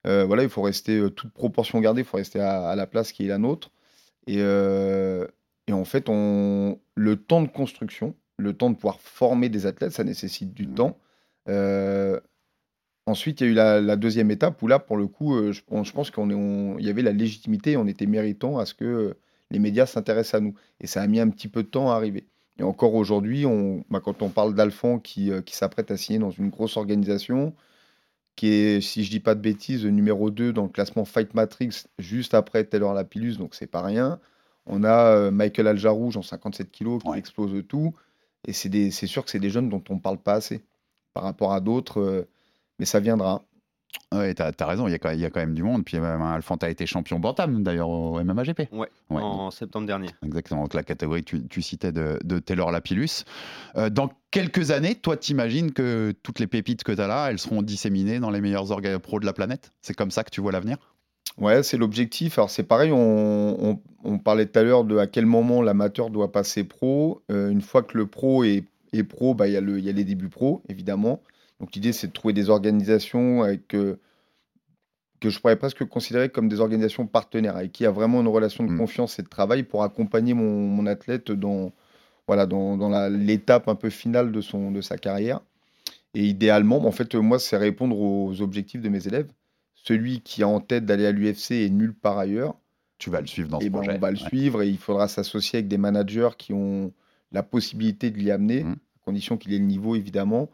Euh, 0.07 0.25
voilà, 0.25 0.45
il 0.45 0.49
faut 0.49 0.63
rester, 0.63 0.97
euh, 0.99 1.11
toute 1.11 1.33
proportion 1.33 1.81
gardée, 1.81 2.03
il 2.03 2.05
faut 2.05 2.17
rester 2.17 2.39
à, 2.39 2.69
à 2.69 2.77
la 2.77 2.87
place 2.87 3.11
qui 3.11 3.25
est 3.25 3.29
la 3.29 3.39
nôtre. 3.39 3.73
Et, 4.29 4.37
euh, 4.39 5.27
et 5.67 5.73
en 5.73 5.85
fait, 5.85 6.09
on, 6.09 6.79
le 6.95 7.17
temps 7.17 7.43
de 7.43 7.49
construction, 7.49 8.15
le 8.39 8.53
temps 8.53 8.71
de 8.71 8.77
pouvoir 8.77 9.01
former 9.01 9.49
des 9.49 9.67
athlètes, 9.67 9.93
ça 9.93 10.05
nécessite 10.05 10.55
du 10.55 10.69
Mhm. 10.69 10.75
temps. 10.75 10.99
Euh, 11.49 12.21
ensuite, 13.07 13.41
il 13.41 13.45
y 13.45 13.49
a 13.49 13.51
eu 13.51 13.55
la, 13.55 13.81
la 13.81 13.97
deuxième 13.97 14.31
étape 14.31 14.63
où 14.63 14.69
là, 14.69 14.79
pour 14.79 14.97
le 14.97 15.09
coup, 15.09 15.35
euh, 15.35 15.51
je, 15.53 15.63
on- 15.69 15.83
je 15.85 15.93
pense 15.93 16.11
qu'il 16.13 16.77
y 16.81 16.89
avait 16.89 17.03
la 17.03 17.13
légitimité, 17.13 17.77
on 17.77 17.87
était 17.89 18.07
méritant 18.07 18.59
à 18.59 18.67
ce 18.67 18.75
que 18.75 19.17
les 19.51 19.59
médias 19.59 19.87
s'intéressent 19.87 20.35
à 20.35 20.41
nous. 20.41 20.55
Et 20.81 20.87
ça 20.87 21.03
a 21.03 21.07
mis 21.07 21.21
un 21.21 21.29
petit 21.29 21.49
peu 21.49 21.63
de 21.63 21.69
temps 21.69 21.91
à 21.91 21.95
arriver. 21.95 22.27
Et 22.59 22.63
encore 22.63 22.95
aujourd'hui, 22.95 23.45
on, 23.47 23.85
bah, 23.91 24.01
quand 24.03 24.23
on 24.23 24.31
parle 24.31 24.55
d'Alphand 24.55 24.99
qui, 24.99 25.31
euh, 25.31 25.43
qui 25.43 25.55
s'apprête 25.57 25.91
à 25.91 25.97
signer 25.97 26.19
dans 26.19 26.31
une 26.31 26.49
grosse 26.49 26.77
organisation, 26.77 27.55
qui 28.35 28.49
est, 28.49 28.81
si 28.81 29.05
je 29.05 29.11
dis 29.11 29.21
pas 29.21 29.35
de 29.35 29.41
bêtises, 29.41 29.85
le 29.85 29.91
numéro 29.91 30.31
2 30.31 30.53
dans 30.53 30.65
le 30.65 30.69
classement 30.69 31.05
Fight 31.05 31.35
Matrix, 31.35 31.85
juste 31.99 32.35
après 32.35 32.65
Taylor 32.65 32.93
Lapillus, 32.95 33.37
donc 33.37 33.55
c'est 33.55 33.67
pas 33.67 33.83
rien. 33.83 34.21
On 34.67 34.85
a 34.85 35.15
euh, 35.17 35.31
Michael 35.31 35.69
Aljarouge 35.69 36.17
en 36.17 36.23
57 36.23 36.71
kilos 36.71 37.03
qui 37.03 37.09
Ouais. 37.09 37.19
explose 37.19 37.63
tout. 37.69 37.95
Et 38.47 38.53
c'est 38.53 38.91
sûr 39.07 39.25
que 39.25 39.31
c'est 39.31 39.39
des 39.41 39.51
jeunes 39.51 39.69
dont 39.69 39.83
on 39.89 39.99
parle 39.99 40.19
pas 40.19 40.35
assez 40.35 40.63
par 41.15 41.25
rapport 41.25 41.53
à 41.53 41.61
d'autres, 41.61 42.01
euh, 42.01 42.29
mais 42.79 42.85
ça 42.85 43.01
viendra. 43.01 43.43
Ouais, 44.13 44.35
t'as 44.35 44.53
as 44.59 44.67
raison, 44.67 44.87
il 44.87 44.93
y, 44.93 44.95
a 44.95 44.99
quand- 44.99 45.11
il 45.11 45.19
y 45.21 45.25
a 45.25 45.31
quand 45.31 45.41
même 45.41 45.55
du 45.55 45.63
monde. 45.63 45.85
Puis 45.85 45.99
même, 45.99 46.23
Alphand 46.23 46.57
a 46.57 46.69
été 46.71 46.87
champion 46.87 47.19
Bantam 47.19 47.63
d'ailleurs 47.63 47.89
au 47.89 48.21
MMAGP. 48.23 48.69
Ouais, 48.73 48.89
Ouais, 49.11 49.21
en 49.23 49.51
septembre 49.51 49.87
dernier. 49.87 50.09
Exactement, 50.25 50.63
donc 50.63 50.75
la 50.75 50.83
catégorie 50.85 51.23
que 51.25 51.31
tu, 51.31 51.47
tu 51.49 51.61
citais 51.63 51.93
de, 51.93 52.19
de 52.25 52.39
Taylor 52.39 52.71
Lapillus. 52.71 53.25
Euh, 53.77 53.91
dans 53.91 54.11
quelques 54.31 54.71
années, 54.71 54.95
toi, 54.95 55.17
t'imagines 55.17 55.73
que 55.73 56.15
toutes 56.23 56.39
les 56.39 56.47
pépites 56.47 56.85
que 56.85 56.93
tu 56.93 57.01
as 57.01 57.07
là, 57.09 57.29
elles 57.31 57.39
seront 57.39 57.63
disséminées 57.63 58.21
dans 58.21 58.31
les 58.31 58.41
meilleurs 58.41 58.71
organes 58.71 58.99
pro 59.01 59.19
de 59.21 59.27
la 59.27 59.33
planète? 59.33 59.73
C'est 59.83 59.95
comme 59.95 60.11
ça 60.13 60.23
que 60.25 60.31
tu 60.31 60.41
vois 60.41 60.53
l'avenir? 60.53 60.77
Ouais, 61.39 61.63
c'est 61.63 61.77
l'objectif. 61.77 62.39
Alors 62.39 62.49
c'est 62.51 62.63
pareil, 62.63 62.93
on, 62.93 63.71
on- 63.71 63.81
on 64.05 64.19
parlait 64.19 64.47
tout 64.47 64.59
à 64.59 64.63
l'heure 64.63 64.85
de 64.85 64.97
à 64.99 65.07
quel 65.09 65.27
moment 65.27 65.61
l'amateur 65.63 66.11
doit 66.11 66.31
passer 66.33 66.63
pro. 66.65 67.23
Euh, 67.31 67.51
une 67.51 67.61
fois 67.61 67.83
que 67.83 67.99
le 67.99 68.07
pro 68.07 68.45
est, 68.45 68.65
est 68.93 69.03
pro, 69.03 69.35
bah, 69.35 69.49
il 69.49 69.53
y, 69.53 69.57
a 69.57 69.61
le- 69.61 69.79
il 69.79 69.85
y 69.85 69.89
a 69.89 69.93
les 69.93 70.05
débuts 70.05 70.29
pro, 70.29 70.63
évidemment. 70.69 71.21
Donc 71.61 71.75
l'idée, 71.75 71.93
c'est 71.93 72.09
de 72.09 72.13
trouver 72.13 72.35
des 72.35 72.51
organisations 72.51 73.43
avec, 73.43 73.75
euh, 73.75 73.99
que 75.21 75.31
je 75.31 75.41
pourrais 75.41 75.57
presque 75.57 75.85
considérer 75.87 76.29
comme 76.29 76.49
des 76.49 76.61
organisations 76.61 77.07
partenaires, 77.07 77.57
avec 77.57 77.73
qui 77.73 77.83
il 77.83 77.87
y 77.87 77.89
a 77.89 77.93
vraiment 77.93 78.21
une 78.21 78.29
relation 78.29 78.65
de 78.65 78.71
Mm. 78.73 78.79
confiance 78.79 79.19
et 79.19 79.23
de 79.23 79.29
travail 79.29 79.63
pour 79.63 79.83
accompagner 79.83 80.35
mon, 80.35 80.67
mon 80.69 80.87
athlète 80.87 81.33
dans, 81.33 81.73
voilà, 82.27 82.45
dans, 82.47 82.77
dans 82.77 83.09
l'étape 83.09 83.69
un 83.69 83.75
peu 83.75 83.89
finale 83.91 84.33
de, 84.33 84.41
son, 84.41 84.71
de 84.71 84.81
sa 84.83 84.99
carrière. 84.99 85.41
Et 86.15 86.25
idéalement, 86.25 86.87
en 86.87 86.93
fait, 86.93 87.15
moi, 87.15 87.39
c'est 87.39 87.57
répondre 87.57 87.99
aux 87.99 88.41
objectifs 88.43 88.81
de 88.81 88.89
mes 88.89 89.07
élèves. 89.07 89.31
Celui 89.75 90.21
qui 90.21 90.43
a 90.43 90.49
en 90.49 90.61
tête 90.61 90.85
d'aller 90.85 91.07
à 91.07 91.13
l'UFC 91.13 91.53
et 91.53 91.71
nulle 91.71 91.95
part 91.95 92.19
ailleurs, 92.19 92.55
Tu 92.99 93.11
vas 93.11 93.21
le 93.21 93.27
suivre 93.27 93.49
dans 93.51 93.61
ce 93.61 93.67
eh 93.67 93.71
ben, 93.71 93.79
projet. 93.81 93.97
on 93.97 93.99
va 93.99 94.11
le 94.11 94.17
Ouais. 94.19 94.29
suivre 94.29 94.63
et 94.63 94.69
il 94.69 94.79
faudra 94.79 95.09
s'associer 95.09 95.59
avec 95.59 95.69
des 95.69 95.77
managers 95.79 96.31
qui 96.39 96.53
ont 96.55 96.93
la 97.33 97.43
possibilité 97.43 98.11
de 98.11 98.19
l'y 98.19 98.31
amener, 98.31 98.65
Mhm. 98.65 98.73
à 98.73 99.05
condition 99.05 99.37
qu'il 99.37 99.53
ait 99.53 99.59
le 99.59 99.65
niveau 99.65 99.95
évidemment. 99.95 100.49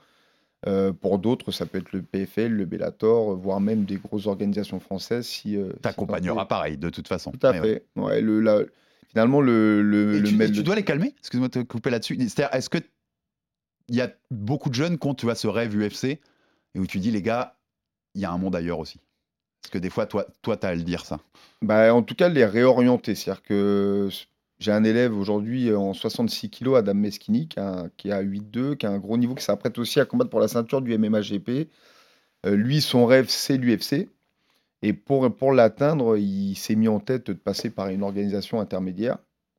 Euh, 0.66 0.92
pour 0.92 1.18
d'autres, 1.18 1.50
ça 1.50 1.66
peut 1.66 1.78
être 1.78 1.92
le 1.92 2.02
PFL, 2.02 2.52
le 2.52 2.64
Bellator, 2.64 3.34
voire 3.36 3.60
même 3.60 3.84
des 3.84 3.96
grosses 3.96 4.26
organisations 4.26 4.78
françaises. 4.78 5.26
Si, 5.26 5.56
euh, 5.56 5.72
T'accompagneras 5.82 6.46
pareil, 6.46 6.76
de 6.76 6.88
toute 6.88 7.08
façon. 7.08 7.32
Tout 7.32 7.46
à 7.46 7.52
Mais 7.52 7.60
ouais. 7.60 7.66
fait. 7.66 8.00
Ouais, 8.00 8.20
le, 8.20 8.40
la- 8.40 8.62
finalement, 9.08 9.40
le, 9.40 9.82
le, 9.82 10.14
Et 10.16 10.20
le 10.20 10.28
tu, 10.28 10.42
et 10.42 10.62
dois 10.62 10.76
les 10.76 10.84
calmer? 10.84 11.14
Excuse-moi 11.18 11.48
de 11.48 11.52
te 11.62 11.66
couper 11.66 11.90
là-dessus. 11.90 12.16
C'est-à-dire, 12.16 12.54
est-ce 12.54 12.70
que 12.70 12.78
il 13.88 13.96
y 13.96 14.00
a 14.00 14.10
beaucoup 14.30 14.68
de 14.70 14.74
jeunes 14.74 14.98
qui 14.98 15.06
ont 15.08 15.14
tu 15.14 15.26
vois, 15.26 15.34
ce 15.34 15.48
rêve 15.48 15.74
UFC 15.76 16.04
et 16.74 16.78
où 16.78 16.86
tu 16.86 16.98
dis, 16.98 17.10
les 17.10 17.22
gars, 17.22 17.56
il 18.14 18.20
y 18.20 18.24
a 18.24 18.30
un 18.30 18.38
monde 18.38 18.54
ailleurs 18.54 18.78
aussi? 18.78 19.00
Parce 19.62 19.72
que 19.72 19.78
des 19.78 19.90
fois, 19.90 20.06
toi, 20.06 20.26
toi, 20.42 20.56
tu 20.56 20.66
as 20.66 20.70
à 20.70 20.74
le 20.74 20.82
dire 20.82 21.04
ça. 21.04 21.20
Bah, 21.60 21.94
en 21.94 22.02
tout 22.02 22.14
cas, 22.14 22.28
les 22.28 22.44
réorienter. 22.44 23.14
C'est-à-dire 23.14 23.42
que 23.42 24.08
j'ai 24.62 24.72
un 24.72 24.84
élève 24.84 25.16
aujourd'hui 25.16 25.74
en 25.74 25.92
66 25.92 26.50
kg, 26.50 26.76
Adam 26.76 26.94
Meschini, 26.94 27.48
qui, 27.48 27.58
a, 27.58 27.88
qui 27.96 28.12
a 28.12 28.22
8-2, 28.22 28.76
qui 28.76 28.86
a 28.86 28.90
un 28.90 28.98
gros 28.98 29.18
niveau, 29.18 29.34
qui 29.34 29.44
s'apprête 29.44 29.76
aussi 29.78 29.98
à 29.98 30.04
combattre 30.04 30.30
pour 30.30 30.40
la 30.40 30.48
ceinture 30.48 30.80
du 30.82 30.96
MMA 30.96 31.20
GP. 31.20 31.68
Euh, 32.46 32.54
lui, 32.54 32.80
son 32.80 33.04
rêve, 33.04 33.26
c'est 33.28 33.56
l'UFC. 33.56 34.08
Et 34.82 34.92
pour, 34.92 35.34
pour 35.34 35.52
l'atteindre, 35.52 36.16
il 36.16 36.54
s'est 36.54 36.76
mis 36.76 36.88
en 36.88 37.00
tête 37.00 37.26
de 37.28 37.32
passer 37.32 37.70
par 37.70 37.88
une 37.88 38.02
organisation 38.02 38.60
intermédiaire, 38.60 39.18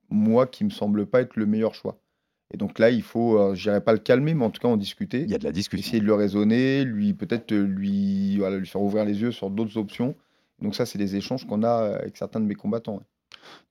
moi 0.10 0.48
qui 0.48 0.64
me 0.64 0.70
semble 0.70 1.06
pas 1.06 1.22
être 1.22 1.36
le 1.36 1.46
meilleur 1.46 1.76
choix. 1.76 2.00
Et 2.54 2.58
donc 2.58 2.80
là, 2.80 2.90
il 2.90 3.02
faut, 3.02 3.38
euh, 3.38 3.56
je 3.56 3.64
dirais 3.64 3.82
pas 3.82 3.94
le 3.94 4.00
calmer, 4.00 4.34
mais 4.34 4.46
en 4.46 4.52
tout 4.52 4.62
cas 4.62 4.68
en 4.70 4.78
discuter. 4.78 5.22
Il 5.22 5.30
y 5.30 5.36
a 5.36 5.38
de 5.38 5.44
la 5.44 5.52
discussion. 5.52 5.86
Essayer 5.86 6.02
de 6.02 6.06
le 6.06 6.14
raisonner, 6.14 6.86
lui 6.86 7.14
peut-être 7.14 7.54
lui, 7.54 8.38
voilà, 8.38 8.58
lui 8.58 8.68
faire 8.68 8.82
ouvrir 8.82 9.04
les 9.04 9.22
yeux 9.22 9.32
sur 9.32 9.50
d'autres 9.50 9.78
options. 9.78 10.16
Donc 10.62 10.76
ça, 10.76 10.86
c'est 10.86 10.98
des 10.98 11.18
échanges 11.18 11.46
qu'on 11.46 11.64
a 11.64 11.98
avec 12.00 12.16
certains 12.16 12.40
de 12.40 12.46
mes 12.46 12.56
combattants. 12.56 12.96
ouais. 12.96 13.13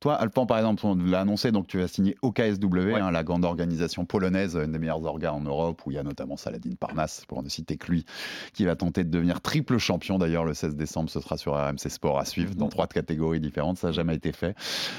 Toi, 0.00 0.14
Alpan, 0.14 0.46
par 0.46 0.58
exemple, 0.58 0.84
on 0.86 0.94
l'a 0.94 1.20
annoncé, 1.20 1.52
donc 1.52 1.66
tu 1.66 1.78
vas 1.78 1.88
signer 1.88 2.16
au 2.22 2.32
KSW, 2.32 2.94
hein, 2.94 3.10
la 3.10 3.22
grande 3.22 3.44
organisation 3.44 4.04
polonaise, 4.04 4.56
une 4.56 4.72
des 4.72 4.78
meilleures 4.78 5.04
orgas 5.04 5.32
en 5.32 5.40
Europe, 5.40 5.82
où 5.86 5.90
il 5.90 5.94
y 5.94 5.98
a 5.98 6.02
notamment 6.02 6.36
Saladin 6.36 6.74
Parnasse, 6.78 7.24
pour 7.26 7.42
ne 7.42 7.48
citer 7.48 7.76
que 7.76 7.90
lui, 7.90 8.04
qui 8.52 8.64
va 8.64 8.76
tenter 8.76 9.04
de 9.04 9.10
devenir 9.10 9.40
triple 9.40 9.78
champion. 9.78 10.18
D'ailleurs, 10.18 10.44
le 10.44 10.54
16 10.54 10.76
décembre, 10.76 11.10
ce 11.10 11.20
sera 11.20 11.36
sur 11.36 11.54
RMC 11.54 11.88
Sport 11.88 12.18
à 12.18 12.24
suivre, 12.24 12.54
dans 12.54 12.68
trois 12.68 12.86
catégories 12.86 13.40
différentes. 13.40 13.78
Ça 13.78 13.88
n'a 13.88 13.92
jamais 13.92 14.14
été 14.14 14.32
fait. 14.32 14.56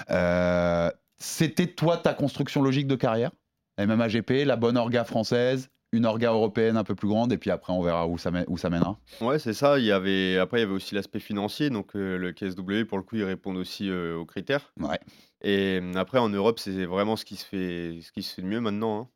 Euh, 0.10 0.90
C'était 1.18 1.68
toi 1.68 1.98
ta 1.98 2.14
construction 2.14 2.62
logique 2.62 2.88
de 2.88 2.96
carrière? 2.96 3.32
MMA 3.80 4.08
GP, 4.08 4.46
la 4.46 4.56
bonne 4.56 4.78
orga 4.78 5.04
française, 5.04 5.70
une 5.94 6.08
orga 6.08 6.32
européenne 6.32 6.76
un 6.76 6.84
peu 6.84 6.96
plus 6.96 7.08
grande, 7.08 7.32
et 7.32 7.38
puis 7.38 7.52
après, 7.52 7.72
on 7.72 7.82
verra 7.84 8.08
où 8.08 8.18
ça, 8.18 8.32
où 8.48 8.58
ça 8.58 8.70
mènera. 8.72 8.98
Ouais, 9.22 9.38
c'est 9.38 9.54
ça. 9.54 9.78
Il 9.78 9.86
y 9.86 9.92
avait... 9.92 10.40
Après, 10.40 10.58
il 10.58 10.62
y 10.62 10.64
avait 10.64 10.74
aussi 10.74 10.96
l'aspect 10.96 11.20
financier. 11.20 11.70
Donc, 11.70 11.96
euh, 11.96 12.18
le 12.18 12.32
KSW, 12.32 12.86
pour 12.86 12.98
le 12.98 13.04
coup, 13.04 13.16
ils 13.16 13.24
répondent 13.24 13.58
aussi 13.58 13.90
euh, 13.90 14.18
aux 14.18 14.26
critères. 14.26 14.74
Ouais. 14.80 15.00
Et 15.42 15.80
euh, 15.82 15.94
après, 15.96 16.18
en 16.18 16.30
Europe, 16.30 16.58
c'est 16.58 16.86
vraiment 16.86 17.16
ce 17.16 17.26
qui 17.26 17.36
se 17.36 17.46
fait, 17.46 18.00
ce 18.02 18.12
qui 18.12 18.24
se 18.24 18.34
fait 18.34 18.42
de 18.42 18.48
mieux 18.48 18.60
maintenant. 18.60 19.02
hein. 19.02 19.10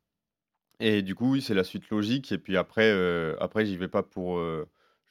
Et 0.80 1.02
du 1.02 1.16
coup, 1.16 1.32
oui, 1.32 1.42
c'est 1.42 1.56
la 1.56 1.64
suite 1.64 1.90
logique. 1.90 2.32
Et 2.32 2.38
puis 2.38 2.56
après, 2.56 2.92
euh, 2.92 3.36
après 3.40 3.66
j'y 3.66 3.76
vais 3.76 3.88
pas 3.88 4.04
pour 4.04 4.40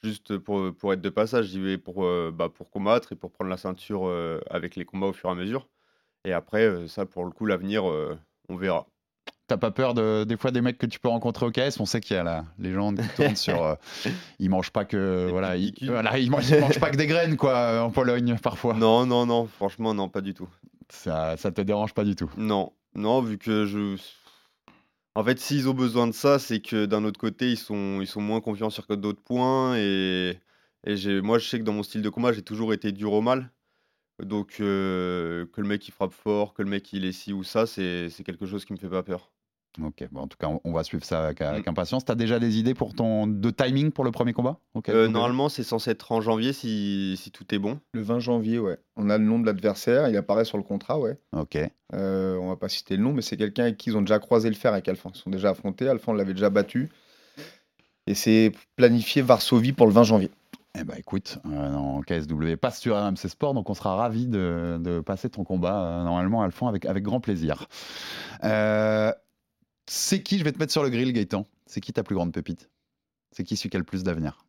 juste 0.01 0.37
pour, 0.37 0.73
pour 0.73 0.93
être 0.93 1.01
de 1.01 1.09
passage. 1.09 1.47
J'y 1.47 1.59
vais 1.59 1.77
pour, 1.77 2.07
bah, 2.31 2.47
pour 2.47 2.69
combattre 2.69 3.11
et 3.11 3.15
pour 3.17 3.33
prendre 3.33 3.49
la 3.49 3.57
ceinture 3.57 4.09
avec 4.49 4.77
les 4.77 4.85
combats 4.85 5.07
au 5.07 5.13
fur 5.13 5.27
et 5.27 5.33
à 5.33 5.35
mesure. 5.35 5.67
Et 6.23 6.31
après, 6.31 6.87
ça, 6.87 7.05
pour 7.05 7.25
le 7.25 7.31
coup, 7.31 7.45
l'avenir, 7.45 7.83
on 7.83 8.55
verra. 8.55 8.87
T'as 9.47 9.55
pas 9.57 9.71
peur 9.71 9.93
de, 9.93 10.25
des 10.25 10.35
fois 10.35 10.51
des 10.51 10.59
mecs 10.59 10.77
que 10.77 10.85
tu 10.85 10.99
peux 10.99 11.07
rencontrer 11.07 11.45
au 11.45 11.51
KS 11.51 11.79
On 11.79 11.85
sait 11.85 12.01
qu'il 12.01 12.17
y 12.17 12.19
a 12.19 12.23
la 12.23 12.45
légende 12.59 12.99
qui 12.99 13.07
tourne 13.15 13.35
sur. 13.37 13.63
euh, 13.63 13.75
ils 14.39 14.49
mangent 14.49 14.71
pas 14.71 14.83
que. 14.83 15.27
Voilà, 15.29 15.55
ils, 15.55 15.71
pellicules. 15.71 15.91
voilà, 15.91 16.17
ils 16.17 16.29
mangent, 16.29 16.49
ils 16.49 16.59
mangent 16.59 16.79
pas 16.79 16.89
que 16.89 16.97
des 16.97 17.07
graines, 17.07 17.37
quoi, 17.37 17.55
euh, 17.55 17.79
en 17.81 17.89
Pologne, 17.89 18.37
parfois. 18.43 18.73
Non, 18.73 19.05
non, 19.05 19.25
non, 19.25 19.45
franchement, 19.47 19.93
non, 19.93 20.09
pas 20.09 20.19
du 20.21 20.33
tout. 20.33 20.49
Ça, 20.89 21.37
ça 21.37 21.51
te 21.51 21.61
dérange 21.61 21.93
pas 21.93 22.03
du 22.03 22.15
tout? 22.15 22.29
Non, 22.37 22.73
non, 22.93 23.21
vu 23.21 23.37
que 23.37 23.65
je. 23.65 23.95
En 25.15 25.23
fait, 25.23 25.39
s'ils 25.39 25.67
ont 25.69 25.73
besoin 25.73 26.07
de 26.07 26.11
ça, 26.11 26.39
c'est 26.39 26.59
que 26.59 26.85
d'un 26.85 27.03
autre 27.05 27.19
côté, 27.19 27.49
ils 27.49 27.57
sont, 27.57 27.99
ils 28.01 28.07
sont 28.07 28.21
moins 28.21 28.41
confiants 28.41 28.69
sur 28.69 28.85
d'autres 28.97 29.23
points. 29.23 29.75
Et, 29.77 30.37
et 30.85 31.21
moi, 31.21 31.39
je 31.39 31.47
sais 31.47 31.57
que 31.57 31.63
dans 31.63 31.73
mon 31.73 31.83
style 31.83 32.01
de 32.01 32.09
combat, 32.09 32.33
j'ai 32.33 32.43
toujours 32.43 32.73
été 32.73 32.91
dur 32.91 33.13
au 33.13 33.21
mal. 33.21 33.49
Donc, 34.21 34.57
euh, 34.59 35.45
que 35.53 35.61
le 35.61 35.67
mec 35.67 35.87
il 35.87 35.91
frappe 35.91 36.13
fort, 36.13 36.53
que 36.53 36.63
le 36.63 36.69
mec 36.69 36.91
il 36.93 37.05
est 37.05 37.11
ci 37.11 37.33
ou 37.33 37.43
ça, 37.43 37.65
c'est 37.67 38.09
c'est 38.09 38.23
quelque 38.23 38.45
chose 38.45 38.65
qui 38.65 38.73
me 38.73 38.77
fait 38.77 38.89
pas 38.89 39.03
peur. 39.03 39.31
Ok, 39.83 40.07
bon, 40.11 40.21
en 40.21 40.27
tout 40.27 40.37
cas, 40.39 40.47
on, 40.47 40.59
on 40.63 40.71
va 40.73 40.83
suivre 40.83 41.03
ça 41.03 41.25
avec, 41.25 41.39
avec 41.41 41.67
Mm. 41.67 41.69
impatience. 41.69 42.03
T'as 42.05 42.15
déjà 42.15 42.39
des 42.39 42.57
idées 42.57 42.73
pour 42.73 42.95
ton 42.95 43.27
de 43.27 43.49
timing 43.51 43.91
pour 43.91 44.03
le 44.03 44.11
premier 44.11 44.33
combat. 44.33 44.57
Euh, 44.89 45.05
ok. 45.05 45.11
normalement, 45.11 45.49
c'est 45.49 45.63
censé 45.63 45.91
être 45.91 46.11
en 46.11 46.19
janvier 46.21 46.51
si, 46.53 47.15
si 47.21 47.29
tout 47.29 47.45
est 47.53 47.59
bon. 47.59 47.79
Le 47.93 48.01
20 48.01 48.19
janvier, 48.19 48.57
ouais. 48.57 48.77
On 48.95 49.09
a 49.11 49.17
le 49.19 49.23
nom 49.23 49.37
de 49.39 49.45
l'adversaire, 49.45 50.09
il 50.09 50.17
apparaît 50.17 50.45
sur 50.45 50.57
le 50.57 50.63
contrat, 50.63 50.99
ouais. 50.99 51.17
Ok. 51.35 51.57
Euh, 51.93 52.37
on 52.37 52.49
va 52.49 52.55
pas 52.55 52.69
citer 52.69 52.97
le 52.97 53.03
nom, 53.03 53.13
mais 53.13 53.21
c'est 53.21 53.37
quelqu'un 53.37 53.63
avec 53.63 53.77
qui 53.77 53.91
ils 53.91 53.97
ont 53.97 54.01
déjà 54.01 54.17
croisé 54.19 54.49
le 54.49 54.55
fer 54.55 54.73
avec 54.73 54.87
Alpha. 54.87 55.09
Ils 55.13 55.17
sont 55.19 55.29
déjà 55.29 55.51
affrontés. 55.51 55.87
Alpha, 55.87 56.11
on 56.11 56.15
l'avait 56.15 56.33
déjà 56.33 56.49
battu. 56.49 56.89
Et 58.07 58.13
c'est 58.15 58.51
planifié 58.77 59.21
Varsovie 59.21 59.73
pour 59.73 59.85
le 59.85 59.93
20 59.93 60.03
janvier. 60.03 60.31
Eh 60.79 60.83
ben 60.83 60.93
écoute, 60.97 61.39
euh, 61.47 61.73
en 61.73 62.01
KSW 62.01 62.55
passe 62.55 62.79
sur 62.79 62.95
RMC 62.95 63.27
Sport, 63.29 63.55
donc 63.55 63.67
on 63.69 63.73
sera 63.73 63.95
ravis 63.95 64.27
de, 64.27 64.77
de 64.79 64.99
passer 64.99 65.27
ton 65.27 65.43
combat 65.43 65.81
euh, 65.81 66.03
normalement 66.03 66.47
fond 66.51 66.67
avec, 66.67 66.85
avec 66.85 67.03
grand 67.03 67.19
plaisir. 67.19 67.65
Euh, 68.43 69.11
c'est 70.07 70.23
qui, 70.23 70.39
je 70.39 70.43
vais 70.43 70.51
te 70.53 70.59
mettre 70.59 70.71
sur 70.71 70.83
le 70.83 70.89
grill 70.89 71.11
Gaëtan, 71.11 71.45
c'est 71.65 71.81
qui 71.81 71.91
ta 71.93 72.03
plus 72.03 72.15
grande 72.15 72.31
pépite? 72.33 72.69
C'est 73.31 73.43
qui 73.43 73.57
celui 73.57 73.69
qui 73.69 73.75
a 73.75 73.79
le 73.79 73.85
plus 73.85 74.03
d'avenir? 74.03 74.45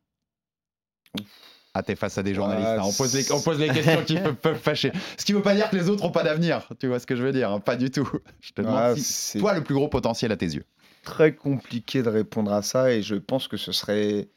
Ah, 1.73 1.83
t'es 1.83 1.95
face 1.95 2.17
à 2.17 2.23
des 2.23 2.33
journalistes, 2.33 2.69
Ah, 2.77 2.81
hein, 2.81 2.85
on, 2.85 2.93
pose 2.93 3.13
les, 3.15 3.31
on 3.31 3.41
pose 3.41 3.59
les 3.59 3.67
questions 3.73 4.03
qui 4.03 4.17
peuvent, 4.17 4.35
peuvent 4.35 4.59
fâcher. 4.59 4.91
Ce 5.17 5.25
qui 5.25 5.33
veut 5.33 5.41
pas 5.41 5.53
dire 5.55 5.69
que 5.69 5.75
les 5.75 5.89
autres 5.89 6.03
ont 6.03 6.11
pas 6.11 6.23
d'avenir, 6.23 6.67
tu 6.79 6.87
vois 6.87 6.99
ce 6.99 7.05
que 7.05 7.15
je 7.15 7.23
veux 7.23 7.31
dire 7.31 7.51
hein, 7.51 7.59
Pas 7.59 7.75
du 7.75 7.91
tout. 7.91 8.09
Je 8.41 8.51
te 8.53 8.61
demande 8.61 8.77
Ah, 8.77 8.95
si- 8.95 9.37
toi 9.39 9.53
le 9.53 9.63
plus 9.63 9.75
gros 9.75 9.87
potentiel 9.89 10.31
à 10.31 10.37
tes 10.37 10.47
yeux. 10.47 10.65
très 11.03 11.35
compliqué 11.35 12.01
de 12.03 12.09
répondre 12.09 12.51
à 12.53 12.61
ça 12.61 12.91
et 12.91 13.01
je 13.01 13.15
pense 13.15 13.47
que 13.47 13.57
ce 13.57 13.71
serait 13.71 14.29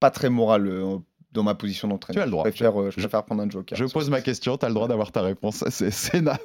pas 0.00 0.10
très 0.10 0.30
moral 0.30 0.66
euh, 0.66 0.98
dans 1.32 1.42
ma 1.42 1.54
position 1.54 1.88
d'entraîneur. 1.88 2.20
Tu 2.20 2.22
as 2.22 2.26
le 2.26 2.30
droit. 2.30 2.44
Je 2.44 2.50
préfère, 2.50 2.80
euh, 2.80 2.90
je 2.90 2.96
Je- 3.00 3.06
préfère 3.06 3.24
prendre 3.24 3.42
un 3.42 3.48
joker. 3.50 3.76
Je 3.76 3.84
pose 3.86 4.10
ma 4.10 4.20
question, 4.20 4.56
tu 4.58 4.64
as 4.64 4.68
le 4.68 4.74
droit 4.74 4.88
d'avoir 4.88 5.12
ta 5.12 5.22
réponse. 5.22 5.64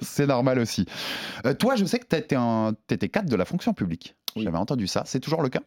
C'est- 0.02 0.26
normal 0.26 0.60
aussi. 0.60 0.86
Euh, 1.46 1.54
toi, 1.54 1.76
je 1.76 1.86
sais 1.86 2.00
que 2.00 2.08
tu 2.08 2.16
étais 2.94 3.10
cadre 3.10 3.30
de 3.30 3.36
la 3.36 3.46
fonction 3.46 3.74
publique. 3.74 4.16
Oui. 4.36 4.44
J'avais 4.44 4.58
entendu 4.58 4.88
ça. 4.88 5.04
C'est 5.06 5.20
toujours 5.20 5.42
le 5.42 5.50
cas? 5.50 5.62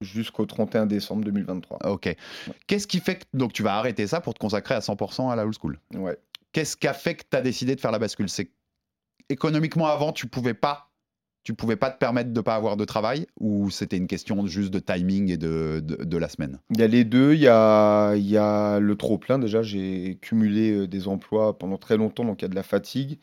Jusqu'au 0.00 0.44
31 0.44 0.86
décembre 0.86 1.24
2023. 1.24 1.78
Ok. 1.88 2.14
Qu'est-ce 2.66 2.86
qui 2.86 3.00
fait 3.00 3.16
que 3.16 3.24
donc, 3.32 3.52
tu 3.52 3.62
vas 3.62 3.76
arrêter 3.76 4.06
ça 4.06 4.20
pour 4.20 4.34
te 4.34 4.38
consacrer 4.38 4.74
à 4.74 4.80
100% 4.80 5.30
à 5.30 5.36
la 5.36 5.44
old 5.44 5.54
school? 5.58 5.78
Ouais. 5.94 6.18
Qu'est-ce 6.52 6.76
qui 6.76 6.86
a 6.88 6.92
fait 6.94 7.14
que 7.14 7.22
tu 7.30 7.36
as 7.36 7.40
décidé 7.40 7.74
de 7.74 7.80
faire 7.80 7.92
la 7.92 7.98
bascule? 7.98 8.28
C'est 8.28 8.50
économiquement 9.28 9.86
avant, 9.86 10.12
tu 10.12 10.26
pouvais 10.26 10.54
pas 10.54 10.90
tu 11.44 11.54
pouvais 11.54 11.76
pas 11.76 11.90
te 11.90 11.98
permettre 11.98 12.32
de 12.32 12.40
pas 12.40 12.54
avoir 12.54 12.76
de 12.76 12.84
travail 12.86 13.26
ou 13.38 13.70
c'était 13.70 13.98
une 13.98 14.06
question 14.06 14.46
juste 14.46 14.72
de 14.72 14.78
timing 14.78 15.30
et 15.30 15.36
de, 15.36 15.80
de, 15.80 16.02
de 16.02 16.16
la 16.18 16.28
semaine? 16.30 16.58
Il 16.70 16.80
y 16.80 16.82
a 16.82 16.88
les 16.88 17.04
deux. 17.04 17.34
Il 17.34 17.40
y 17.40 17.48
a, 17.48 18.14
il 18.16 18.26
y 18.26 18.38
a 18.38 18.80
le 18.80 18.96
trop-plein. 18.96 19.38
Déjà, 19.38 19.62
j'ai 19.62 20.18
cumulé 20.22 20.72
euh, 20.72 20.86
des 20.88 21.06
emplois 21.06 21.56
pendant 21.58 21.76
très 21.76 21.98
longtemps, 21.98 22.24
donc 22.24 22.40
il 22.40 22.44
y 22.44 22.46
a 22.46 22.48
de 22.48 22.54
la 22.54 22.62
fatigue. 22.62 23.18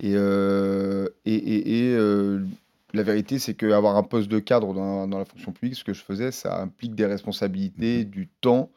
Et, 0.00 0.12
euh, 0.14 1.08
et, 1.24 1.34
et- 1.34 1.90
et, 1.90 1.94
euh, 1.96 2.44
la 2.94 3.02
vérité, 3.02 3.38
c'est 3.38 3.54
qu'avoir 3.54 3.96
un 3.96 4.04
poste 4.04 4.30
de 4.30 4.38
cadre 4.38 4.72
dans, 4.72 5.08
dans 5.08 5.18
la 5.18 5.24
fonction 5.24 5.52
publique, 5.52 5.74
ce 5.74 5.84
que 5.84 5.92
je 5.92 6.02
faisais, 6.02 6.30
ça 6.30 6.60
implique 6.60 6.94
des 6.94 7.06
responsabilités, 7.06 8.04
du 8.04 8.28
temps. 8.40 8.70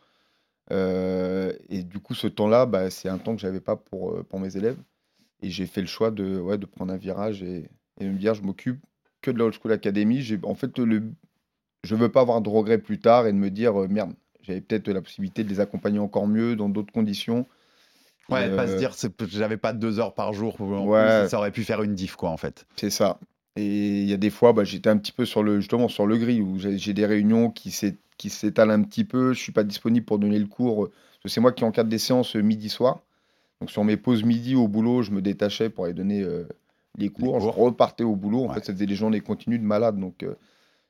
Euh, 0.71 1.54
et 1.69 1.84
du 1.84 1.99
coup, 1.99 2.15
ce 2.15 2.28
temps-là, 2.28 2.65
bah, 2.65 2.89
c'est 2.89 3.10
un 3.10 3.17
temps 3.19 3.36
que 3.36 3.41
j'avais 3.41 3.60
pas 3.60 3.75
pour, 3.75 4.23
pour 4.25 4.39
mes 4.39 4.58
élèves. 4.58 4.78
Et 5.41 5.49
j'ai 5.52 5.67
fait 5.67 5.82
le 5.82 5.88
choix 5.88 6.12
de, 6.12 6.39
ouais, 6.39 6.58
de 6.58 6.65
prendre 6.65 6.91
un 6.91 6.97
virage 6.97 7.43
et, 7.43 7.69
et 8.00 8.06
me 8.08 8.18
dire, 8.18 8.34
je 8.34 8.42
m'occupe 8.42 8.80
que 9.22 9.32
de 9.32 9.38
la 9.38 9.46
Old 9.46 9.56
School 9.62 9.72
Academy. 9.72 10.22
J'ai, 10.22 10.40
en 10.44 10.56
fait, 10.56 10.78
le, 10.80 11.04
je 11.84 11.96
veux 11.96 12.10
pas 12.10 12.22
avoir 12.22 12.42
de 12.42 12.50
regrets 12.50 12.78
plus 12.78 13.00
tard 13.00 13.28
et 13.28 13.32
de 13.34 13.38
me 13.38 13.50
dire, 13.50 13.80
euh, 13.82 13.88
merde, 13.88 14.14
j'avais 14.42 14.62
peut-être 14.62 14.88
la 14.90 15.02
possibilité 15.02 15.44
de 15.44 15.50
les 15.50 15.60
accompagner 15.60 16.00
encore 16.00 16.28
mieux 16.28 16.56
dans 16.56 16.70
d'autres 16.70 16.94
conditions. 16.94 17.46
Ouais, 18.30 18.48
Et, 18.48 18.56
pas 18.56 18.64
euh, 18.68 18.74
se 18.74 18.78
dire 18.78 18.94
c'est- 18.94 19.12
j'avais 19.28 19.58
pas 19.58 19.74
deux 19.74 20.00
heures 20.00 20.14
par 20.14 20.34
jour. 20.34 20.60
en 20.62 20.86
Ouais. 20.86 21.22
plus, 21.24 21.30
ça 21.30 21.38
aurait 21.40 21.52
pu 21.52 21.64
faire 21.64 21.82
une 21.82 21.96
diff 21.96 22.16
quoi 22.16 22.30
en 22.30 22.38
fait. 22.38 22.66
C'est 22.76 22.92
ça. 22.92 23.20
Et 23.56 24.02
il 24.04 24.10
y 24.10 24.14
a 24.14 24.18
des 24.18 24.30
fois, 24.30 24.54
bah, 24.54 24.64
j'étais 24.64 24.90
un 24.90 24.98
petit 24.98 25.12
peu 25.12 25.26
sur 25.26 25.42
le, 25.44 25.60
justement 25.60 25.88
sur 25.90 26.06
le 26.06 26.16
grill 26.18 26.42
où 26.44 26.58
j'ai 26.60 26.94
des 26.94 27.06
réunions 27.06 27.50
qui 27.50 27.72
s'é- 27.72 27.98
qui 28.18 28.30
s'étalent 28.30 28.72
un 28.72 28.84
petit 28.84 29.04
peu. 29.04 29.34
Je 29.34 29.40
suis 29.40 29.52
pas 29.52 29.64
disponible 29.64 30.06
pour 30.06 30.20
donner 30.20 30.38
le 30.40 30.46
cours. 30.46 30.86
euh, 30.86 30.92
C'est 31.26 31.42
moi 31.42 31.52
qui 31.52 31.64
encadre 31.64 31.90
des 31.90 31.98
séances 31.98 32.36
euh, 32.36 32.42
midi-soir. 32.42 33.02
Donc 33.60 33.72
sur 33.72 33.84
mes 33.84 33.98
pauses 33.98 34.24
midi 34.24 34.56
au 34.56 34.68
boulot, 34.68 35.02
je 35.02 35.12
me 35.12 35.22
détachais 35.22 35.70
pour 35.70 35.86
aller 35.86 35.94
donner 35.94 36.22
euh, 36.22 36.48
les 36.97 37.10
cours. 37.10 37.38
cours. 37.38 37.39
Je 37.41 37.47
repartais 37.47 38.04
au 38.04 38.15
boulot. 38.15 38.45
En 38.45 38.47
Ouais. 38.49 38.56
fait, 38.56 38.65
ça 38.65 38.73
faisait 38.73 38.86
des 38.86 38.95
journées 38.95 39.21
continues 39.21 39.60
de 39.60 39.63
malade. 39.63 39.99
Donc 39.99 40.23
euh, 40.23 40.36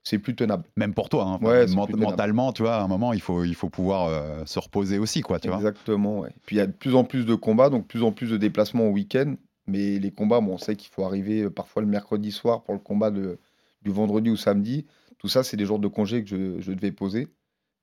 c'est 0.04 0.20
plus 0.20 0.36
tenable. 0.36 0.64
Même 0.78 0.94
pour 0.94 1.10
toi, 1.10 1.26
hein. 1.26 1.46
Ouais, 1.46 1.68
ment- 1.68 1.88
mentalement, 1.98 2.54
tu 2.54 2.64
vois, 2.64 2.76
à 2.76 2.84
un 2.84 2.88
moment, 2.88 3.14
il 3.14 3.22
faut, 3.22 3.44
il 3.44 3.56
faut 3.56 3.70
pouvoir 3.70 4.08
euh, 4.08 4.46
se 4.46 4.58
reposer 4.60 4.98
aussi, 4.98 5.22
quoi, 5.22 5.40
tu 5.40 5.50
vois. 5.50 5.58
Exactement. 5.58 6.20
ouais. 6.20 6.30
Puis 6.46 6.56
il 6.56 6.60
y 6.60 6.62
a 6.62 6.68
de 6.68 6.72
plus 6.72 6.96
en 6.96 7.04
plus 7.04 7.26
de 7.26 7.36
combats, 7.36 7.70
donc 7.70 7.88
plus 7.88 8.04
en 8.04 8.12
plus 8.12 8.30
de 8.32 8.38
déplacements 8.38 8.86
au 8.88 8.92
week-end. 8.92 9.36
Mais 9.68 10.00
les 10.00 10.10
combats, 10.12 10.40
bon, 10.42 10.54
on 10.54 10.58
sait 10.58 10.76
qu'il 10.76 10.90
faut 10.92 11.04
arriver 11.04 11.44
euh, 11.44 11.50
parfois 11.52 11.82
le 11.82 11.88
mercredi 11.88 12.32
soir 12.32 12.64
pour 12.64 12.74
le 12.74 12.80
combat 12.80 13.12
de, 13.12 13.38
du 13.84 13.92
vendredi 13.92 14.30
ou 14.32 14.36
samedi. 14.36 14.88
Tout 15.20 15.28
ça, 15.28 15.44
c'est 15.44 15.58
des 15.58 15.66
jours 15.66 15.80
de 15.80 15.88
congé 15.88 16.24
que 16.24 16.30
je, 16.30 16.60
je 16.62 16.72
devais 16.72 16.92
poser. 16.92 17.28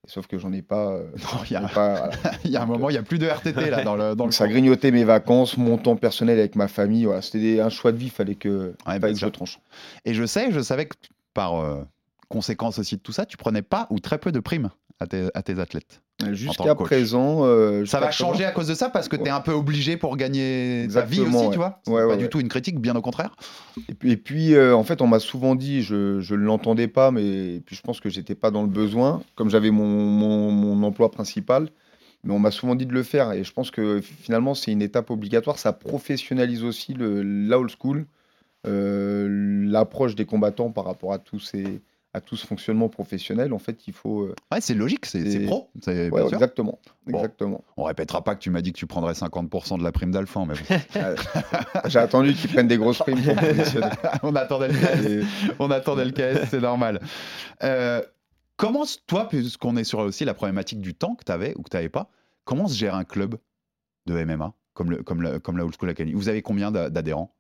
Sauf 0.06 0.26
que 0.28 0.38
j'en 0.38 0.52
ai 0.52 0.62
pas. 0.62 0.92
euh, 0.92 1.06
il 1.46 1.52
y 1.52 1.56
a- 1.56 1.60
voilà. 1.72 2.10
Y 2.44 2.56
un 2.62 2.66
moment, 2.66 2.88
il 2.90 2.92
n'y 2.92 2.98
a 2.98 3.02
plus 3.02 3.18
de 3.18 3.26
RTT 3.26 3.70
là 3.70 3.82
dans 3.82 3.96
le, 3.96 4.14
dans 4.14 4.26
le 4.26 4.32
ça 4.32 4.46
grignotait 4.48 4.90
mes 4.92 5.04
vacances, 5.04 5.56
mon 5.56 5.78
temps 5.78 5.96
personnel 5.96 6.38
avec 6.38 6.54
ma 6.56 6.68
famille. 6.68 7.04
Voilà, 7.06 7.22
C'était 7.22 7.60
un 7.60 7.68
choix 7.70 7.92
de 7.92 7.96
vie, 7.96 8.06
il 8.06 8.10
fallait 8.10 8.34
que, 8.36 8.48
Ouais, 8.68 8.74
fallait 8.84 8.98
bien 9.00 9.12
que 9.12 9.18
je 9.18 9.26
tranche. 9.26 9.58
Et 10.04 10.14
je 10.14 10.24
sais, 10.24 10.52
je 10.52 10.60
savais 10.60 10.86
que 10.86 10.94
par 11.34 11.60
euh, 11.60 11.82
conséquence 12.28 12.78
aussi 12.78 12.96
de 12.96 13.00
tout 13.02 13.12
ça, 13.12 13.26
tu 13.26 13.36
prenais 13.36 13.62
pas 13.62 13.86
ou 13.90 13.98
très 14.00 14.18
peu 14.18 14.32
de 14.32 14.40
primes 14.40 14.70
à 15.00 15.06
tes, 15.06 15.28
à 15.34 15.42
tes 15.42 15.58
athlètes 15.58 16.00
Jusqu'à 16.32 16.74
présent. 16.74 17.44
euh, 17.44 17.84
Ça 17.84 18.00
va 18.00 18.06
présent, 18.06 18.28
changer 18.32 18.44
à 18.46 18.50
cause 18.52 18.68
de 18.68 18.74
ça 18.74 18.88
parce 18.88 19.06
que 19.08 19.16
tu 19.16 19.24
es 19.24 19.28
un 19.28 19.40
peu 19.42 19.52
obligé 19.52 19.98
pour 19.98 20.16
gagner 20.16 20.88
ta 20.90 21.02
vie 21.02 21.20
aussi, 21.20 21.34
ouais. 21.36 21.50
tu 21.50 21.56
vois 21.58 21.80
C'est 21.84 21.92
Ouais, 21.92 22.00
pas 22.00 22.06
ouais, 22.08 22.16
du 22.16 22.24
ouais. 22.24 22.30
tout 22.30 22.40
une 22.40 22.48
critique, 22.48 22.80
bien 22.80 22.96
au 22.96 23.02
contraire. 23.02 23.36
Et 23.90 23.94
puis, 23.94 24.10
et 24.12 24.16
puis, 24.16 24.54
euh, 24.54 24.74
en 24.74 24.82
fait, 24.82 25.02
on 25.02 25.06
m'a 25.06 25.18
souvent 25.18 25.54
dit, 25.54 25.82
je 25.82 25.94
ne 26.34 26.36
l'entendais 26.36 26.88
pas, 26.88 27.10
mais 27.10 27.60
puis 27.66 27.76
je 27.76 27.82
pense 27.82 28.00
que 28.00 28.08
j'étais 28.08 28.34
pas 28.34 28.50
dans 28.50 28.62
le 28.62 28.68
besoin, 28.68 29.22
comme 29.34 29.50
j'avais 29.50 29.70
mon, 29.70 29.86
mon, 29.86 30.50
mon 30.50 30.86
emploi 30.86 31.10
principal. 31.10 31.68
Mais 32.24 32.32
on 32.32 32.38
m'a 32.38 32.50
souvent 32.50 32.74
dit 32.74 32.86
de 32.86 32.94
le 32.94 33.02
faire. 33.02 33.32
Et 33.32 33.44
je 33.44 33.52
pense 33.52 33.70
que 33.70 34.00
finalement, 34.00 34.54
c'est 34.54 34.72
une 34.72 34.80
étape 34.82 35.10
obligatoire. 35.10 35.58
Ça 35.58 35.72
professionnalise 35.74 36.64
aussi 36.64 36.94
le, 36.94 37.22
la 37.22 37.58
old 37.58 37.70
school, 37.78 38.06
euh, 38.66 39.28
l'approche 39.70 40.14
des 40.14 40.24
combattants 40.24 40.70
par 40.70 40.84
rapport 40.86 41.12
à 41.12 41.18
tous 41.18 41.38
ces, 41.40 41.82
à 42.16 42.20
tout 42.22 42.34
ce 42.36 42.46
fonctionnement 42.46 42.88
professionnel. 42.88 43.52
En 43.52 43.58
fait, 43.58 43.86
il 43.86 43.92
faut. 43.92 44.22
euh, 44.22 44.34
Ouais, 44.50 44.60
c'est 44.62 44.72
logique, 44.74 45.04
c'est 45.06 45.40
pro. 45.46 45.68
c'est- 45.82 46.08
ouais, 46.10 46.22
exactement. 46.24 46.78
Bon. 47.06 47.18
exactement. 47.18 47.62
On 47.76 47.84
répétera 47.84 48.24
pas 48.24 48.34
que 48.34 48.40
tu 48.40 48.48
m'as 48.50 48.62
dit 48.62 48.72
que 48.72 48.78
tu 48.78 48.86
prendrais 48.86 49.12
50% 49.12 49.76
de 49.78 49.82
la 49.84 49.92
prime 49.92 50.10
d'Alphan, 50.10 50.46
mais 50.46 50.54
bon. 50.54 50.76
J'ai 51.86 51.98
attendu 51.98 52.32
qu'ils 52.34 52.50
prennent 52.50 52.68
des 52.68 52.78
grosses 52.78 52.98
primes 52.98 53.22
pour 53.22 53.34
on 54.22 54.34
attendait 54.34 54.68
le 54.68 54.74
KS, 54.74 55.26
on 55.58 55.70
attendait 55.70 56.04
le 56.06 56.12
KS, 56.12 56.48
c'est 56.50 56.60
normal. 56.60 57.00
Euh, 57.62 58.00
comment, 58.56 58.84
toi, 59.06 59.28
puisqu'on 59.28 59.76
est 59.76 59.84
sur 59.84 59.98
aussi 59.98 60.24
la 60.24 60.34
problématique 60.34 60.80
du 60.80 60.94
temps 60.94 61.14
que 61.16 61.24
tu 61.24 61.32
avais 61.32 61.54
ou 61.56 61.62
que 61.62 61.68
tu 61.70 61.76
n'avais 61.76 61.88
pas, 61.90 62.08
comment 62.44 62.66
se 62.66 62.76
gère 62.78 62.94
un 62.94 63.04
club 63.04 63.36
de 64.06 64.24
MMA 64.24 64.52
comme, 64.74 64.90
le, 64.90 65.02
comme, 65.02 65.20
la, 65.22 65.38
comme 65.38 65.58
la 65.58 65.64
Old 65.64 65.74
School 65.78 65.90
Academy? 65.90 66.14
Vous 66.14 66.28
avez 66.30 66.40
combien 66.42 66.70
d'a- 66.70 66.88
d'adhérents? 66.90 67.32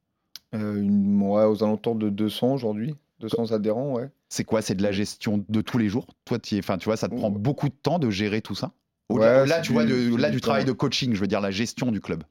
Euh, 0.54 0.76
une- 0.76 1.22
ouais, 1.22 1.44
aux 1.44 1.62
alentours 1.64 1.96
de 1.96 2.08
200 2.10 2.52
aujourd'hui. 2.54 2.94
200 3.20 3.52
adhérents, 3.52 3.92
ouais. 3.94 4.08
C'est 4.28 4.44
quoi? 4.44 4.62
C'est 4.62 4.74
de 4.74 4.82
la 4.82 4.92
gestion 4.92 5.44
de 5.48 5.60
tous 5.60 5.78
les 5.78 5.88
jours? 5.88 6.06
Toi, 6.24 6.38
tu 6.38 6.58
enfin, 6.58 6.78
tu 6.78 6.86
vois, 6.86 6.96
ça 6.96 7.08
te 7.08 7.14
prend 7.14 7.30
beaucoup 7.30 7.68
de 7.68 7.74
temps 7.74 7.98
de 7.98 8.10
gérer 8.10 8.42
tout 8.42 8.54
ça? 8.54 8.72
Au-delà 9.08 9.40
Ouais, 9.42 9.46
c'est 9.46 9.62
tu 9.62 9.72
vois, 9.72 9.84
du- 9.84 9.92
de, 9.92 10.00
c'est 10.06 10.10
au-delà 10.12 10.30
du 10.30 10.40
travail 10.40 10.64
de 10.64 10.72
coaching, 10.72 11.14
je 11.14 11.20
veux 11.20 11.26
dire 11.28 11.40
la 11.40 11.50
gestion 11.50 11.92
du 11.92 12.00
club. 12.00 12.24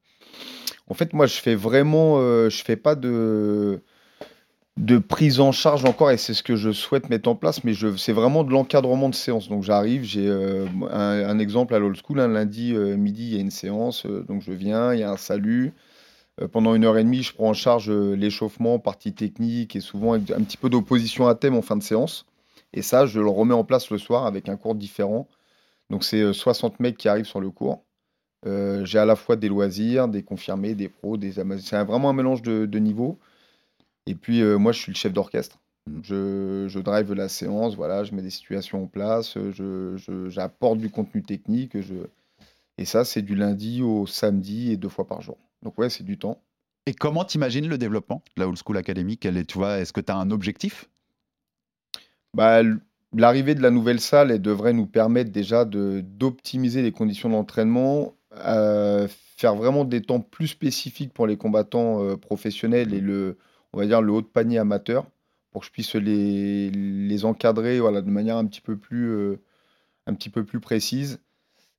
En 0.89 0.93
fait, 0.93 1.13
moi, 1.13 1.25
je 1.25 1.35
fais 1.35 1.55
vraiment, 1.55 2.17
euh, 2.19 2.49
je 2.49 2.63
fais 2.63 2.75
pas 2.75 2.95
de 2.95 3.81
de 4.77 4.97
prise 4.97 5.39
en 5.39 5.53
charge 5.53 5.85
encore, 5.85 6.11
et 6.11 6.17
c'est 6.17 6.33
ce 6.33 6.43
que 6.43 6.57
je 6.57 6.71
souhaite 6.71 7.09
mettre 7.09 7.29
en 7.29 7.35
place, 7.35 7.63
mais 7.63 7.73
je, 7.73 7.95
c'est 7.95 8.11
vraiment 8.11 8.43
de 8.43 8.51
l'encadrement 8.51 9.07
de 9.07 9.15
séance. 9.15 9.47
Donc, 9.47 9.63
j'arrive, 9.63 10.03
j'ai 10.03 10.27
euh, 10.27 10.65
un, 10.91 11.29
un 11.29 11.39
exemple 11.39 11.73
à 11.75 11.79
l'old 11.79 11.95
school, 12.05 12.19
un 12.19 12.27
lundi 12.27 12.73
euh, 12.75 12.97
midi, 12.97 13.23
il 13.29 13.35
y 13.35 13.37
a 13.37 13.41
une 13.41 13.51
séance, 13.51 14.05
euh, 14.05 14.25
donc 14.27 14.41
je 14.41 14.51
viens, 14.51 14.93
il 14.93 14.99
y 14.99 15.03
a 15.03 15.11
un 15.11 15.17
salut. 15.17 15.71
Euh, 16.41 16.47
pendant 16.47 16.75
une 16.75 16.83
heure 16.85 16.97
et 16.97 17.03
demie, 17.03 17.23
je 17.23 17.33
prends 17.33 17.49
en 17.49 17.53
charge 17.53 17.89
euh, 17.89 18.15
l'échauffement, 18.15 18.79
partie 18.79 19.13
technique, 19.13 19.75
et 19.75 19.79
souvent 19.79 20.13
un 20.13 20.19
petit 20.19 20.57
peu 20.57 20.69
d'opposition 20.69 21.27
à 21.27 21.35
thème 21.35 21.55
en 21.55 21.61
fin 21.61 21.77
de 21.77 21.83
séance. 21.83 22.25
Et 22.73 22.81
ça, 22.81 23.05
je 23.05 23.19
le 23.19 23.29
remets 23.29 23.53
en 23.53 23.63
place 23.63 23.89
le 23.89 23.97
soir 23.97 24.25
avec 24.25 24.49
un 24.49 24.57
cours 24.57 24.75
différent. 24.75 25.27
Donc, 25.89 26.03
c'est 26.03 26.21
euh, 26.21 26.33
60 26.33 26.79
mecs 26.79 26.97
qui 26.97 27.07
arrivent 27.07 27.25
sur 27.25 27.39
le 27.39 27.49
cours. 27.51 27.85
Euh, 28.45 28.85
j'ai 28.85 28.99
à 28.99 29.05
la 29.05 29.15
fois 29.15 29.35
des 29.35 29.49
loisirs, 29.49 30.07
des 30.07 30.23
confirmés, 30.23 30.75
des 30.75 30.89
pros, 30.89 31.17
des. 31.17 31.33
C'est 31.33 31.83
vraiment 31.83 32.09
un 32.09 32.13
mélange 32.13 32.41
de, 32.41 32.79
niveaux. 32.79 33.19
Et 34.05 34.15
puis, 34.15 34.41
euh, 34.41 34.57
moi, 34.57 34.71
je 34.71 34.79
suis 34.79 34.91
le 34.91 34.97
chef 34.97 35.13
d'orchestre. 35.13 35.59
Je, 36.03 36.79
drive 36.79 37.13
la 37.13 37.29
séance, 37.29 37.75
voilà, 37.75 38.03
je 38.03 38.13
mets 38.15 38.23
des 38.23 38.31
situations 38.31 38.83
en 38.83 38.87
place, 38.87 39.37
euh, 39.37 39.51
je, 39.97 40.29
j'apporte 40.29 40.79
du 40.79 40.89
contenu 40.89 41.23
technique. 41.23 41.77
Et 42.77 42.85
ça, 42.85 43.05
c'est 43.05 43.21
du 43.21 43.35
lundi 43.35 43.81
au 43.81 44.05
samedi 44.07 44.71
et 44.71 44.77
deux 44.77 44.89
fois 44.89 45.07
par 45.07 45.21
jour. 45.21 45.37
Donc, 45.65 45.77
ouais, 45.77 45.89
c'est 45.89 46.05
du 46.05 46.17
temps. 46.17 46.41
Et 46.85 46.93
comment 46.93 47.25
t'imagines 47.25 47.67
le 47.67 47.77
développement 47.77 48.23
de 48.37 48.41
la 48.41 48.47
Old 48.47 48.57
School 48.63 48.77
Academy? 48.77 49.19
Est, 49.21 49.45
tu 49.45 49.57
vois, 49.57 49.79
Est-ce 49.79 49.91
que 49.91 49.99
tu 49.99 50.11
as 50.11 50.15
un 50.15 50.31
objectif? 50.31 50.87
Bah, 52.33 52.61
L'arrivée 53.17 53.55
de 53.55 53.61
la 53.61 53.71
nouvelle 53.71 53.99
salle 53.99 54.41
devrait 54.41 54.73
nous 54.73 54.85
permettre 54.85 55.31
déjà 55.31 55.65
d'optimiser 55.65 56.81
les 56.81 56.91
conditions 56.91 57.29
d'entraînement, 57.29 58.13
euh, 58.45 59.07
faire 59.37 59.55
vraiment 59.55 59.85
des 59.85 60.01
temps 60.01 60.19
plus 60.19 60.47
spécifiques 60.47 61.13
pour 61.13 61.25
les 61.25 61.37
combattants 61.37 62.03
euh, 62.03 62.17
professionnels 62.17 62.93
et 62.93 62.99
le, 62.99 63.37
on 63.71 63.79
va 63.79 63.85
dire 63.85 64.01
le 64.01 64.11
haut 64.11 64.21
de 64.21 64.27
panier 64.27 64.57
amateur, 64.57 65.05
pour 65.51 65.61
que 65.61 65.67
je 65.67 65.71
puisse 65.71 65.95
les, 65.95 67.25
encadrer 67.25 67.77
de 67.77 68.09
manière 68.09 68.37
un 68.37 68.45
petit 68.45 68.61
peu 68.61 68.75
plus, 68.75 69.09
euh, 69.09 69.41
un 70.05 70.13
petit 70.13 70.29
peu 70.29 70.43
plus 70.43 70.59
précise. 70.59 71.19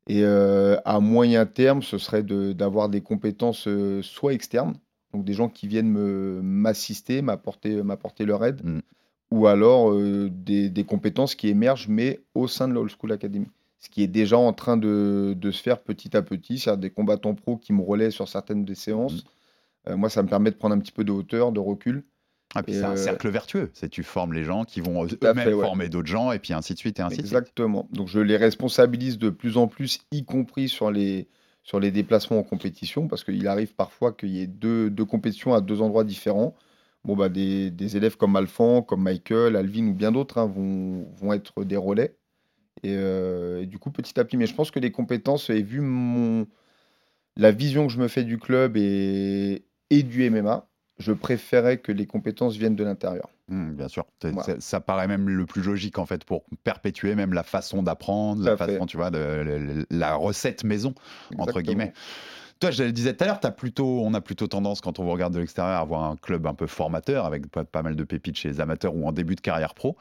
Et 0.08 0.22
euh, 0.24 0.76
à 0.84 1.00
moyen 1.00 1.46
terme, 1.46 1.82
ce 1.82 1.98
serait 1.98 2.22
de- 2.22 2.52
d'avoir 2.52 2.88
des 2.88 3.00
compétences 3.00 3.66
euh, 3.66 4.02
soit 4.02 4.32
externes, 4.34 4.74
donc 5.12 5.24
des 5.24 5.32
gens 5.32 5.48
qui 5.48 5.66
viennent 5.66 5.90
me- 5.90 6.40
m'assister, 6.42 7.22
m'apporter, 7.22 7.82
m'apporter 7.82 8.24
leur 8.24 8.44
aide, 8.44 8.62
Mm. 8.64 8.80
ou 9.32 9.46
alors 9.48 9.90
euh, 9.92 10.30
des, 10.30 10.68
des 10.70 10.84
compétences 10.84 11.34
qui 11.34 11.48
émergent, 11.48 11.88
mais 11.88 12.20
au 12.34 12.46
sein 12.48 12.68
de 12.68 12.74
la 12.74 12.80
Old 12.80 12.90
School 12.96 13.12
Academy. 13.12 13.48
Ce 13.78 13.88
qui 13.90 14.02
est 14.02 14.06
déjà 14.08 14.38
en 14.38 14.52
train 14.52 14.76
de, 14.76 15.34
de 15.36 15.50
se 15.50 15.62
faire 15.62 15.80
petit 15.82 16.16
à 16.16 16.22
petit, 16.22 16.58
c'est-à-dire 16.58 16.80
des 16.80 16.90
combattants 16.90 17.34
pros 17.34 17.56
qui 17.56 17.72
me 17.72 17.82
relaient 17.82 18.10
sur 18.10 18.28
certaines 18.28 18.64
des 18.64 18.74
séances. 18.74 19.24
Euh, 19.88 19.96
moi, 19.96 20.08
ça 20.10 20.22
me 20.22 20.28
permet 20.28 20.50
de 20.50 20.56
prendre 20.56 20.74
un 20.74 20.78
petit 20.80 20.92
peu 20.92 21.04
de 21.04 21.12
hauteur, 21.12 21.52
de 21.52 21.60
recul. 21.60 22.04
Ah, 22.58 22.62
puis 22.62 22.74
c'est 22.74 22.84
un 22.84 22.92
euh, 22.92 22.96
cercle 22.96 23.28
vertueux. 23.28 23.70
C'est 23.74 23.88
tu 23.88 24.02
formes 24.02 24.32
les 24.32 24.44
gens 24.44 24.64
qui 24.64 24.80
vont 24.80 25.04
eux-mêmes 25.04 25.36
ouais. 25.36 25.52
former 25.52 25.88
d'autres 25.88 26.08
gens 26.08 26.32
et 26.32 26.38
puis 26.38 26.52
ainsi 26.52 26.74
de 26.74 26.78
suite 26.78 26.98
et 26.98 27.02
ainsi 27.02 27.18
de 27.18 27.26
suite. 27.26 27.32
Exactement. 27.32 27.88
Donc 27.92 28.08
je 28.08 28.20
les 28.20 28.36
responsabilise 28.36 29.18
de 29.18 29.30
plus 29.30 29.56
en 29.56 29.68
plus, 29.68 30.00
y 30.12 30.24
compris 30.24 30.68
sur 30.68 30.90
les, 30.90 31.28
sur 31.62 31.80
les 31.80 31.90
déplacements 31.90 32.38
en 32.38 32.42
compétition, 32.42 33.08
parce 33.08 33.24
qu'il 33.24 33.46
arrive 33.48 33.74
parfois 33.74 34.12
qu'il 34.12 34.30
y 34.30 34.40
ait 34.40 34.46
deux, 34.46 34.88
deux 34.88 35.04
compétitions 35.04 35.52
à 35.52 35.60
deux 35.60 35.82
endroits 35.82 36.04
différents. 36.04 36.54
Bon, 37.04 37.14
bah, 37.14 37.28
des, 37.28 37.70
des 37.70 37.96
élèves 37.96 38.16
comme 38.16 38.34
Alphand, 38.36 38.82
comme 38.82 39.02
Michael, 39.02 39.54
Alvin 39.54 39.86
ou 39.88 39.92
bien 39.92 40.10
d'autres 40.10 40.38
hein, 40.38 40.46
vont, 40.46 41.06
vont 41.16 41.32
être 41.32 41.62
des 41.64 41.76
relais. 41.76 42.16
Et, 42.82 42.94
euh, 42.96 43.62
et 43.62 43.66
du 43.66 43.78
coup, 43.78 43.90
petit 43.90 44.18
à 44.18 44.24
petit, 44.24 44.36
mais 44.36 44.46
je 44.46 44.54
pense 44.54 44.70
que 44.70 44.78
les 44.78 44.90
compétences, 44.90 45.50
et 45.50 45.62
vu 45.62 45.80
mon, 45.80 46.46
la 47.36 47.52
vision 47.52 47.86
que 47.86 47.92
je 47.92 47.98
me 47.98 48.08
fais 48.08 48.24
du 48.24 48.38
club 48.38 48.76
et, 48.76 49.64
et 49.90 50.02
du 50.02 50.28
MMA, 50.30 50.68
je 50.98 51.12
préférais 51.12 51.78
que 51.78 51.92
les 51.92 52.06
compétences 52.06 52.56
viennent 52.56 52.76
de 52.76 52.84
l'intérieur. 52.84 53.28
Mmh, 53.48 53.72
bien 53.72 53.88
sûr, 53.88 54.06
Voilà. 54.22 54.56
ça 54.58 54.80
paraît 54.80 55.06
même 55.06 55.28
le 55.28 55.46
plus 55.46 55.62
logique 55.62 55.98
en 55.98 56.06
fait 56.06 56.24
pour 56.24 56.44
perpétuer 56.64 57.14
même 57.14 57.32
la 57.32 57.42
façon 57.44 57.82
d'apprendre, 57.82 58.42
la 58.44 58.56
fait. 58.56 58.66
façon, 58.72 58.86
tu 58.86 58.96
vois, 58.96 59.10
de- 59.10 59.86
la 59.90 60.14
recette 60.14 60.64
maison 60.64 60.94
entre 61.38 61.60
guillemets. 61.60 61.92
Toi, 62.58 62.70
je 62.70 62.84
le 62.84 62.92
disais 62.92 63.12
tout 63.14 63.22
à 63.22 63.26
l'heure, 63.26 63.40
plutôt, 63.54 64.00
on 64.02 64.14
a 64.14 64.20
plutôt 64.22 64.46
tendance 64.46 64.80
quand 64.80 64.98
on 64.98 65.04
vous 65.04 65.10
regarde 65.12 65.34
de 65.34 65.38
l'extérieur 65.40 65.76
à 65.76 65.80
avoir 65.80 66.04
un 66.04 66.16
club 66.16 66.46
un 66.46 66.54
peu 66.54 66.66
formateur 66.66 67.26
avec 67.26 67.48
pas, 67.48 67.64
pas 67.64 67.82
mal 67.82 67.94
de 67.96 68.02
pépites 68.04 68.36
chez 68.38 68.48
les 68.48 68.60
amateurs 68.62 68.96
ou 68.96 69.06
en 69.06 69.12
début 69.12 69.34
de 69.34 69.42
carrière 69.42 69.74
pro. 69.74 69.96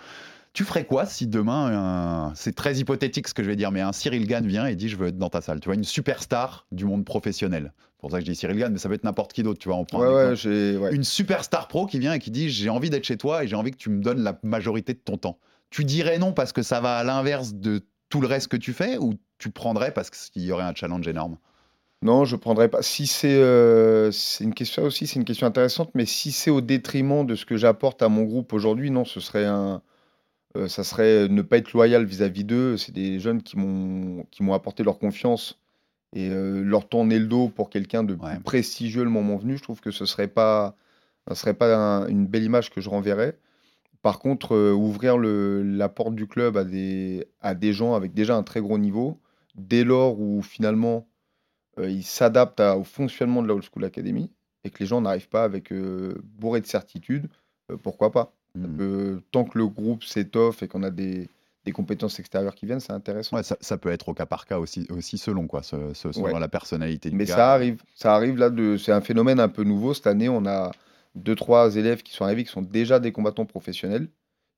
Tu 0.56 0.64
ferais 0.64 0.86
quoi 0.86 1.06
si 1.06 1.28
demain, 1.28 2.30
un- 2.30 2.34
c'est 2.34 2.56
très 2.56 2.78
hypothétique 2.78 3.28
ce 3.28 3.34
que 3.34 3.44
je 3.44 3.50
vais 3.50 3.58
dire, 3.58 3.72
mais 3.72 3.82
un 3.82 3.92
Cyril 3.92 4.26
Gann 4.26 4.48
vient 4.48 4.66
et 4.66 4.76
dit 4.78 4.88
je 4.88 4.96
veux 4.96 5.08
être 5.08 5.18
dans 5.18 5.30
ta 5.30 5.42
salle, 5.42 5.60
tu 5.60 5.66
vois, 5.66 5.76
une 5.76 5.84
superstar 5.84 6.66
du 6.72 6.86
monde 6.86 7.04
professionnel. 7.04 7.74
C'est 7.78 8.00
pour 8.00 8.10
ça 8.12 8.20
que 8.20 8.26
je 8.26 8.32
dis 8.32 8.38
Cyril 8.38 8.58
Gann, 8.58 8.72
mais 8.72 8.80
ça 8.80 8.88
peut 8.88 8.96
être 8.96 9.04
n'importe 9.04 9.34
qui 9.34 9.44
d'autre, 9.44 9.60
tu 9.60 9.68
vois. 9.68 9.78
On 9.78 9.84
prend 9.84 10.00
Ouais, 10.00 10.34
ouais, 10.34 10.78
ouais. 10.78 10.96
une 10.96 11.04
superstar 11.04 11.68
pro 11.68 11.86
qui 11.86 12.00
vient 12.00 12.14
et 12.14 12.20
qui 12.20 12.32
dit 12.32 12.50
j'ai 12.50 12.70
envie 12.70 12.90
d'être 12.90 13.04
chez 13.04 13.18
toi 13.18 13.44
et 13.44 13.48
j'ai 13.48 13.58
envie 13.58 13.72
que 13.72 13.78
tu 13.78 13.90
me 13.90 14.02
donnes 14.02 14.24
la 14.24 14.40
majorité 14.44 14.94
de 14.94 15.00
ton 15.00 15.18
temps. 15.18 15.40
Tu 15.72 15.84
dirais 15.84 16.20
non 16.20 16.32
parce 16.32 16.54
que 16.54 16.62
ça 16.62 16.80
va 16.80 16.96
à 16.98 17.04
l'inverse 17.04 17.54
de 17.54 17.82
tout 18.08 18.22
le 18.22 18.28
reste 18.28 18.48
que 18.48 18.58
tu 18.58 18.72
fais 18.72 18.98
ou 18.98 19.16
tu 19.40 19.52
prendrais 19.52 19.92
parce 19.92 20.10
qu'il 20.10 20.44
y 20.44 20.54
aurait 20.54 20.64
un 20.64 20.74
challenge 20.74 21.06
énorme? 21.06 21.38
Non, 22.02 22.24
je 22.24 22.36
prendrais 22.36 22.70
pas. 22.70 22.82
Si 22.82 23.08
c'est 23.08 23.34
euh, 23.34 24.12
c'est 24.12 24.44
une 24.44 24.54
question 24.54 24.84
aussi, 24.84 25.08
c'est 25.08 25.16
une 25.20 25.26
question 25.26 25.48
intéressante, 25.48 25.90
mais 25.96 26.06
si 26.06 26.32
c'est 26.32 26.52
au 26.52 26.62
détriment 26.62 27.26
de 27.26 27.36
ce 27.36 27.46
que 27.46 27.58
j'apporte 27.58 28.02
à 28.02 28.10
mon 28.10 28.24
groupe 28.24 28.54
aujourd'hui, 28.54 28.92
non, 28.92 29.06
ce 29.06 29.20
serait 29.20 29.46
un, 29.46 29.82
euh, 30.56 30.68
ça 30.68 30.84
serait 30.84 31.28
ne 31.28 31.42
pas 31.42 31.58
être 31.58 31.74
loyal 31.74 32.06
vis-à-vis 32.06 32.44
d'eux. 32.44 32.78
C'est 32.78 32.92
des 32.94 33.20
jeunes 33.20 33.42
qui 33.44 33.58
m'ont 33.58 34.26
qui 34.32 34.44
m'ont 34.44 34.54
apporté 34.54 34.84
leur 34.84 35.00
confiance 35.00 35.60
et 36.16 36.30
euh, 36.30 36.64
leur 36.64 36.90
tourner 36.90 37.20
le 37.20 37.28
dos 37.28 37.50
pour 37.50 37.70
quelqu'un 37.72 38.04
de 38.04 38.16
Ouais. 38.16 38.36
plus 38.36 38.40
prestigieux 38.44 39.04
le 39.06 39.12
moment 39.12 39.38
venu. 39.38 39.58
Je 39.58 39.64
trouve 39.64 39.82
que 39.82 39.92
ce 39.92 40.06
serait 40.06 40.28
pas, 40.30 40.78
serait 41.34 41.56
pas 41.56 41.76
un- 41.76 42.08
une 42.10 42.28
belle 42.28 42.44
image 42.46 42.72
que 42.72 42.82
je 42.82 42.90
renverrais. 42.90 43.40
Par 44.04 44.20
contre, 44.20 44.56
euh, 44.56 44.74
ouvrir 44.74 45.18
le, 45.18 45.64
la 45.64 45.90
porte 45.90 46.16
du 46.16 46.28
club 46.28 46.58
à 46.58 46.66
des, 46.66 47.28
à 47.42 47.56
des 47.56 47.74
gens 47.74 47.96
avec 47.96 48.14
déjà 48.14 48.36
un 48.38 48.44
très 48.44 48.62
gros 48.62 48.80
niveau, 48.80 49.20
dès 49.56 49.84
lors 49.86 50.20
où 50.22 50.44
finalement 50.44 51.08
euh, 51.80 51.90
ils 51.90 52.04
s'adaptent 52.06 52.60
à- 52.62 52.78
au 52.78 52.84
fonctionnement 52.86 53.44
de 53.44 53.48
la 53.50 53.56
Old 53.56 53.64
School 53.64 53.86
Academy 53.86 54.32
et 54.66 54.72
que 54.72 54.80
les 54.82 54.88
gens 54.88 55.02
n'arrivent 55.02 55.30
pas 55.30 55.46
avec 55.46 55.72
euh, 55.74 56.16
bourré 56.24 56.62
de 56.62 56.68
certitude, 56.68 57.30
euh, 57.72 57.78
pourquoi 57.78 58.12
pas? 58.12 58.35
Hmm. 58.56 58.78
peut- 58.78 59.22
Tant 59.32 59.44
que 59.46 59.58
le 59.58 59.68
groupe 59.68 60.04
s'étoffe 60.04 60.64
et 60.64 60.68
qu'on 60.68 60.84
a 60.84 60.90
des, 60.92 61.30
des 61.66 61.72
compétences 61.72 62.20
extérieures 62.20 62.56
qui 62.56 62.66
viennent, 62.66 62.80
c'est 62.80 62.94
intéressant. 62.94 63.36
Ouais, 63.38 63.44
ça, 63.44 63.58
ça 63.62 63.78
peut 63.78 63.90
être 63.90 64.10
au 64.10 64.14
cas 64.14 64.26
par 64.26 64.46
cas 64.46 64.60
aussi, 64.60 64.88
aussi 64.90 65.18
selon 65.18 65.48
quoi, 65.48 65.64
ce- 65.64 65.94
ce- 65.94 66.12
selon 66.12 66.34
Ouais. 66.34 66.40
la 66.40 66.48
personnalité 66.48 67.10
du 67.10 67.16
Mais 67.16 67.26
gars. 67.26 67.36
ça 67.36 67.54
arrive, 67.54 67.82
ça 67.96 68.14
arrive 68.16 68.38
là, 68.38 68.50
c'est 68.78 68.92
un 68.92 69.02
phénomène 69.02 69.40
un 69.40 69.50
peu 69.50 69.64
nouveau. 69.64 69.94
Cette 69.94 70.08
année, 70.08 70.30
on 70.30 70.46
a 70.46 70.72
deux, 71.16 71.36
trois 71.36 71.76
élèves 71.76 72.04
qui 72.04 72.14
sont 72.14 72.24
arrivés, 72.26 72.44
qui 72.44 72.52
sont 72.52 72.62
déjà 72.62 73.00
des 73.00 73.12
combattants 73.12 73.46
professionnels, 73.46 74.10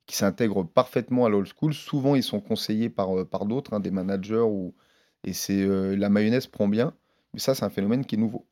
qui 0.05 0.15
s'intègrent 0.15 0.63
parfaitement 0.63 1.25
à 1.25 1.29
l'old 1.29 1.47
school. 1.47 1.73
Souvent, 1.73 2.15
ils 2.15 2.23
sont 2.23 2.39
conseillés 2.39 2.89
par, 2.89 3.17
euh, 3.17 3.25
par 3.25 3.45
d'autres, 3.45 3.73
hein, 3.73 3.79
des 3.79 3.91
managers, 3.91 4.37
ou... 4.47 4.73
et 5.23 5.33
c'est 5.33 5.61
euh, 5.61 5.95
la 5.95 6.09
mayonnaise 6.09 6.47
prend 6.47 6.67
bien. 6.67 6.93
Mais 7.33 7.39
ça, 7.39 7.55
c'est 7.55 7.65
un 7.65 7.69
phénomène 7.69 8.05
qui 8.05 8.15
est 8.15 8.17
nouveau. 8.17 8.45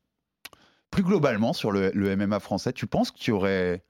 Plus 0.92 1.04
globalement 1.04 1.54
sur 1.54 1.72
le, 1.72 1.92
le 1.94 2.16
MMA 2.16 2.40
français, 2.40 2.72
tu 2.74 2.88
penses 2.88 3.12
que 3.12 3.18
tu 3.20 3.32
aurais 3.32 3.84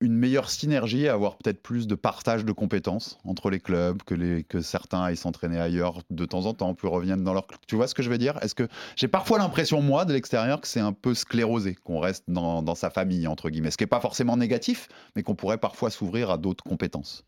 une 0.00 0.14
meilleure 0.14 0.50
synergie, 0.50 1.08
avoir 1.08 1.36
peut-être 1.36 1.62
plus 1.62 1.86
de 1.86 1.94
partage 1.94 2.44
de 2.44 2.52
compétences 2.52 3.18
entre 3.24 3.50
les 3.50 3.60
clubs, 3.60 4.02
que, 4.02 4.14
les, 4.14 4.44
que 4.44 4.60
certains 4.60 5.02
aillent 5.02 5.16
s'entraîner 5.16 5.60
ailleurs 5.60 6.00
de 6.10 6.24
temps 6.24 6.46
en 6.46 6.54
temps, 6.54 6.74
puis 6.74 6.88
reviennent 6.88 7.22
dans 7.22 7.34
leur 7.34 7.46
club. 7.46 7.60
Tu 7.66 7.76
vois 7.76 7.86
ce 7.86 7.94
que 7.94 8.02
je 8.02 8.08
veux 8.08 8.18
dire? 8.18 8.38
Est-ce 8.42 8.54
que 8.54 8.66
j'ai 8.96 9.08
parfois 9.08 9.38
l'impression, 9.38 9.82
moi, 9.82 10.04
de 10.04 10.12
l'extérieur, 10.12 10.60
que 10.60 10.68
c'est 10.68 10.80
un 10.80 10.92
peu 10.92 11.14
sclérosé, 11.14 11.74
qu'on 11.74 12.00
reste 12.00 12.24
dans, 12.28 12.62
dans, 12.62 12.74
sa 12.74 12.90
famille, 12.90 13.26
entre 13.26 13.50
guillemets, 13.50 13.70
ce 13.70 13.76
qui 13.76 13.84
n'est 13.84 13.88
pas 13.88 14.00
forcément 14.00 14.36
négatif, 14.36 14.88
mais 15.16 15.22
qu'on 15.22 15.34
pourrait 15.34 15.58
parfois 15.58 15.90
s'ouvrir 15.90 16.30
à 16.30 16.38
d'autres 16.38 16.64
compétences. 16.64 17.24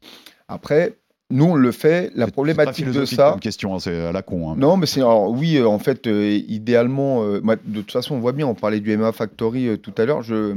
Après, 0.48 0.98
nous, 1.32 1.46
on 1.46 1.54
le 1.54 1.72
fait. 1.72 2.12
La 2.14 2.26
problématique 2.26 2.90
de 2.90 3.04
ça. 3.06 3.30
Comme 3.30 3.40
question, 3.40 3.74
hein, 3.74 3.78
c'est 3.80 3.98
à 4.06 4.12
la 4.12 4.20
con. 4.22 4.50
Hein. 4.50 4.56
Non, 4.58 4.76
mais 4.76 4.86
c'est 4.86 5.02
oui, 5.02 5.56
euh, 5.56 5.66
en 5.66 5.78
fait, 5.78 6.06
euh, 6.06 6.38
idéalement, 6.46 7.24
euh, 7.24 7.40
de 7.64 7.80
toute 7.80 7.90
façon, 7.90 8.16
on 8.16 8.20
voit 8.20 8.32
bien. 8.32 8.46
On 8.46 8.54
parlait 8.54 8.80
du 8.80 8.96
MA 8.96 9.12
Factory 9.12 9.78
tout 9.78 9.94
à 9.96 10.04
l'heure. 10.04 10.22
Je, 10.22 10.56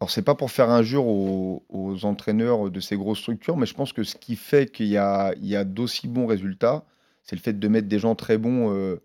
alors, 0.00 0.10
c'est 0.10 0.22
pas 0.22 0.34
pour 0.34 0.50
faire 0.50 0.70
injure 0.70 1.06
aux, 1.06 1.62
aux, 1.68 2.04
entraîneurs 2.06 2.70
de 2.70 2.80
ces 2.80 2.96
grosses 2.96 3.18
structures, 3.18 3.58
mais 3.58 3.66
je 3.66 3.74
pense 3.74 3.92
que 3.92 4.02
ce 4.02 4.16
qui 4.16 4.34
fait 4.34 4.70
qu'il 4.72 4.86
y 4.86 4.96
a, 4.96 5.34
d'aussi 5.64 6.08
bons 6.08 6.26
résultats, 6.26 6.84
c'est 7.22 7.36
le 7.36 7.42
fait 7.42 7.52
de 7.52 7.68
mettre 7.68 7.86
des 7.86 7.98
gens 7.98 8.14
très 8.14 8.38
bons 8.38 8.74
euh, 8.74 8.96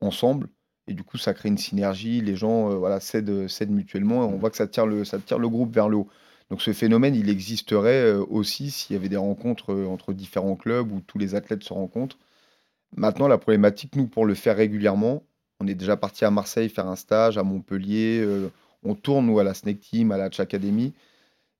ensemble. 0.00 0.48
Et 0.88 0.94
du 0.94 1.04
coup, 1.04 1.16
ça 1.16 1.32
crée 1.32 1.48
une 1.48 1.58
synergie. 1.58 2.20
Les 2.20 2.34
gens 2.34 2.72
euh, 2.72 2.74
voilà, 2.74 2.98
cèdent, 2.98 3.30
mutuellement. 3.70 4.24
Et 4.24 4.34
on 4.34 4.36
voit 4.38 4.50
que 4.50 4.56
ça 4.56 4.66
tire, 4.66 4.84
le, 4.84 5.04
ça 5.04 5.20
tire 5.20 5.38
le 5.38 5.48
groupe 5.48 5.72
vers 5.72 5.88
le 5.88 5.98
haut. 5.98 6.08
Donc, 6.50 6.60
ce 6.60 6.72
phénomène, 6.72 7.14
il 7.14 7.28
existerait 7.30 8.02
euh, 8.02 8.24
aussi 8.28 8.72
s'il 8.72 8.96
y 8.96 8.98
avait 8.98 9.08
des 9.08 9.16
rencontres 9.16 9.72
entre 9.88 10.12
différents 10.12 10.56
clubs 10.56 10.90
où 10.90 11.00
tous 11.00 11.18
les 11.18 11.36
athlètes 11.36 11.62
se 11.62 11.72
rencontrent. 11.72 12.18
Maintenant, 12.96 13.28
la 13.28 13.38
problématique, 13.38 13.94
nous, 13.94 14.08
pour 14.08 14.26
le 14.26 14.34
faire 14.34 14.56
régulièrement, 14.56 15.22
on 15.60 15.68
est 15.68 15.76
déjà 15.76 15.96
parti 15.96 16.24
à 16.24 16.32
Marseille 16.32 16.68
faire 16.68 16.88
un 16.88 16.96
stage, 16.96 17.38
à 17.38 17.44
Montpellier 17.44 18.26
on 18.82 18.94
tourne 18.94 19.28
ou 19.28 19.38
à 19.38 19.44
la 19.44 19.54
Snake 19.54 19.80
Team, 19.80 20.12
à 20.12 20.16
la 20.16 20.24
Hatch 20.24 20.40
Academy. 20.40 20.92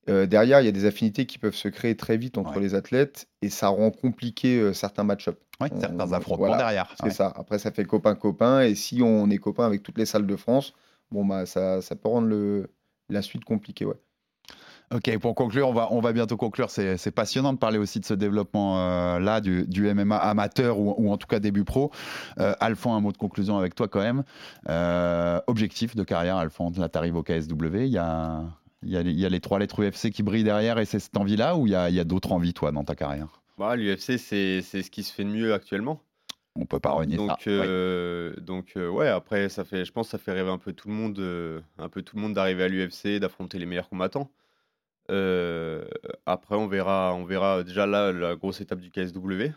Euh, 0.09 0.27
derrière, 0.27 0.61
il 0.61 0.65
y 0.65 0.69
a 0.69 0.73
des 0.73 0.85
affinités 0.85 1.27
qui 1.27 1.39
peuvent 1.39 1.55
se 1.55 1.69
créer 1.69 1.97
très 1.97 2.17
vite 2.17 2.37
entre 2.37 2.59
les 2.59 2.75
athlètes 2.75 3.29
et 3.41 3.51
ça 3.51 3.69
rend 3.69 3.93
compliqué 3.93 4.59
euh, 4.59 4.73
certains 4.73 5.05
match-up. 5.05 5.39
Oui, 5.61 5.69
certains 5.79 6.13
affrontements 6.13 6.57
derrière. 6.57 6.93
C'est 7.01 7.11
ça. 7.11 7.33
Après, 7.37 7.61
ça 7.61 7.71
fait 7.71 7.85
copain-copain 7.85 8.63
et 8.63 8.75
si 8.75 9.01
on 9.03 9.31
est 9.31 9.39
copain 9.39 9.65
avec 9.65 9.85
toutes 9.85 9.99
les 9.99 10.07
salles 10.07 10.27
de 10.27 10.37
France, 10.37 10.75
bon, 11.13 11.25
bah, 11.25 11.47
ça, 11.47 11.81
ça 11.83 11.95
peut 11.95 12.09
rendre 12.09 12.27
le, 12.27 12.69
la 13.11 13.23
suite 13.23 13.45
compliquée. 13.45 13.85
Ouais. 13.85 13.95
Ok, 14.95 15.19
pour 15.19 15.35
conclure, 15.35 15.69
on 15.69 15.73
va, 15.73 15.89
on 15.91 16.01
va 16.01 16.13
bientôt 16.13 16.37
conclure. 16.37 16.71
C'est 16.71 17.11
passionnant 17.11 17.53
de 17.53 17.59
parler 17.59 17.79
aussi 17.79 18.01
de 18.01 18.05
ce 18.05 18.15
développement-là, 18.15 19.41
du, 19.41 19.67
du, 19.67 19.93
MMA 19.93 20.17
amateur 20.17 20.79
ou, 20.79 20.95
ou, 20.99 21.11
en 21.11 21.17
tout 21.17 21.27
cas 21.27 21.41
début 21.41 21.65
pro. 21.65 21.91
Euh, 22.39 22.55
Alphon, 22.61 22.95
un 22.95 23.01
mot 23.01 23.13
de 23.13 23.17
conclusion 23.17 23.59
avec 23.59 23.75
toi 23.75 23.89
quand 23.89 24.01
même. 24.01 24.25
Euh, 24.69 25.41
objectif 25.47 25.97
de 25.97 26.05
carrière, 26.05 26.37
Alphon, 26.37 26.73
là 26.77 26.89
tu 26.89 26.99
arrives 26.99 27.17
au 27.17 27.23
KSW, 27.23 27.85
il 27.85 27.87
y 27.87 27.99
a, 27.99 28.43
il, 28.83 28.91
y 28.91 28.97
a, 28.97 29.01
il 29.01 29.19
y 29.19 29.25
a, 29.27 29.29
les 29.29 29.41
trois 29.41 29.59
lettres 29.59 29.83
UFC 29.83 30.11
qui 30.11 30.23
brillent 30.23 30.45
derrière 30.45 30.79
et 30.79 30.85
c'est 30.85 30.99
cette 30.99 31.17
envie-là 31.17 31.57
ou 31.57 31.67
il 31.67 31.73
y 31.73 31.77
a, 31.77 31.89
il 31.89 31.95
y 31.95 32.01
a 32.01 32.05
d'autres 32.05 32.33
envies, 32.33 32.55
toi, 32.55 32.73
dans 32.73 32.85
ta 32.85 32.95
carrière? 32.95 33.29
Bah, 33.59 33.77
L'UFC, 33.77 34.19
c'est 34.19 34.63
ce 34.63 34.91
qui 34.91 35.03
se 35.03 35.13
fait 35.13 35.25
de 35.25 35.31
mieux 35.31 35.55
actuellement. 35.55 36.01
On 36.55 36.67
peut 36.67 36.81
pas 36.81 36.91
renier 36.91 37.17
donc, 37.17 37.31
ça. 37.31 37.51
Euh, 37.51 38.35
oui. 38.37 38.43
Donc 38.43 38.73
euh, 38.77 38.89
ouais, 38.89 39.09
après 39.09 39.49
ça 39.49 39.65
fait, 39.65 39.85
je 39.85 39.93
pense, 39.93 40.09
que 40.09 40.11
ça 40.13 40.19
fait 40.19 40.33
rêver 40.33 40.51
un 40.51 40.59
peu 40.59 40.73
tout 40.73 40.89
le 40.89 40.95
monde, 40.95 41.19
euh, 41.19 41.61
un 41.79 41.89
peu 41.89 42.03
tout 42.03 42.17
le 42.17 42.23
monde 42.23 42.35
d'arriver 42.35 42.65
à 42.65 42.69
l'UFC, 42.69 43.19
d'affronter 43.19 43.59
les 43.59 43.67
meilleurs 43.67 43.89
combattants. 43.89 44.31
Euh, 45.13 45.85
après, 46.27 46.57
on 46.57 46.67
verra, 46.67 47.15
on 47.15 47.25
verra 47.25 47.63
déjà 47.63 47.87
là 47.87 48.13
la 48.13 48.35
grosse 48.35 48.61
étape 48.61 48.81
du 48.81 48.91
KSW. 48.91 49.53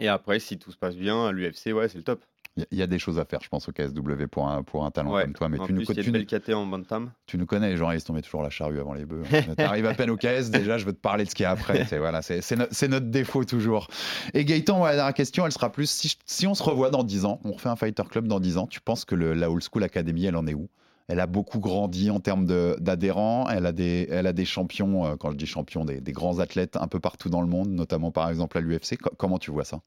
Et 0.00 0.08
après, 0.08 0.40
si 0.40 0.58
tout 0.58 0.72
se 0.72 0.76
passe 0.76 0.96
bien, 0.96 1.30
l'UFC, 1.32 1.72
ouais, 1.74 1.88
c'est 1.88 1.98
le 1.98 2.04
top. 2.04 2.24
Il 2.70 2.78
y, 2.78 2.82
a 2.82 2.86
des 2.86 2.98
choses 2.98 3.18
à 3.18 3.24
faire, 3.24 3.40
je 3.40 3.48
pense, 3.48 3.66
au 3.70 3.72
KSW 3.72 4.26
pour 4.30 4.46
un, 4.46 4.62
pour 4.62 4.84
un 4.84 4.90
talent 4.90 5.12
ouais. 5.12 5.22
comme 5.22 5.32
toi. 5.32 5.48
Mais 5.48 5.58
en 5.58 5.66
tu 5.66 5.72
plus, 5.72 6.12
nous, 6.12 6.24
KT 6.26 6.50
en 6.50 6.66
bantam. 6.66 7.10
Tu 7.24 7.38
nous 7.38 7.46
connais, 7.46 7.72
ils 7.72 8.00
se 8.00 8.04
tombaient 8.04 8.20
toujours 8.20 8.42
la 8.42 8.50
charrue 8.50 8.78
avant 8.78 8.92
les 8.92 9.06
bœufs. 9.06 9.22
tu 9.56 9.64
arrives 9.64 9.86
à 9.86 9.94
peine 9.94 10.10
au 10.10 10.18
KS, 10.18 10.50
déjà, 10.50 10.76
je 10.76 10.84
veux 10.84 10.92
te 10.92 11.00
parler 11.00 11.24
de 11.24 11.30
ce 11.30 11.34
qu'il 11.34 11.44
y 11.44 11.46
a 11.46 11.52
après. 11.52 11.86
C'est 11.86 11.96
voilà, 11.96 12.20
no, 12.20 12.88
notre 12.88 13.06
défaut 13.06 13.44
toujours. 13.44 13.88
Et 14.34 14.44
Gaëtan, 14.44 14.82
ouais, 14.82 14.90
la 14.90 14.96
dernière 14.96 15.14
question, 15.14 15.46
elle 15.46 15.52
sera 15.52 15.72
plus 15.72 15.88
si, 15.88 16.14
si, 16.26 16.46
on 16.46 16.54
se 16.54 16.62
revoit 16.62 16.90
dans 16.90 17.04
10 17.04 17.24
ans, 17.24 17.40
on 17.44 17.52
refait 17.52 17.70
un 17.70 17.76
Fighter 17.76 18.02
Club 18.10 18.28
dans 18.28 18.38
10 18.38 18.58
ans, 18.58 18.66
tu 18.66 18.82
penses 18.82 19.06
que 19.06 19.14
le, 19.14 19.32
la 19.32 19.50
Old 19.50 19.62
School 19.62 19.82
Academy, 19.82 20.26
elle 20.26 20.36
en 20.36 20.46
est 20.46 20.54
où? 20.54 20.68
Elle 21.08 21.20
a 21.20 21.26
beaucoup 21.26 21.58
grandi 21.58 22.10
en 22.10 22.20
termes 22.20 22.46
d'adhérents. 22.78 23.48
Elle, 23.48 23.66
a 23.66 23.72
des, 23.72 24.08
elle 24.10 24.26
a 24.26 24.32
des 24.32 24.44
champions, 24.44 25.06
euh, 25.06 25.16
quand 25.16 25.30
je 25.30 25.36
dis 25.36 25.46
champions, 25.46 25.84
des, 25.84 26.00
des, 26.00 26.12
grands 26.12 26.38
athlètes 26.38 26.76
un 26.76 26.88
peu 26.88 27.00
partout 27.00 27.28
dans 27.28 27.40
le 27.40 27.48
monde, 27.48 27.70
notamment 27.70 28.10
par 28.10 28.28
exemple 28.30 28.58
à 28.58 28.60
l'UFC. 28.60 28.96
Comment 29.16 29.38
tu 29.38 29.50
vois 29.50 29.64
ça? 29.64 29.80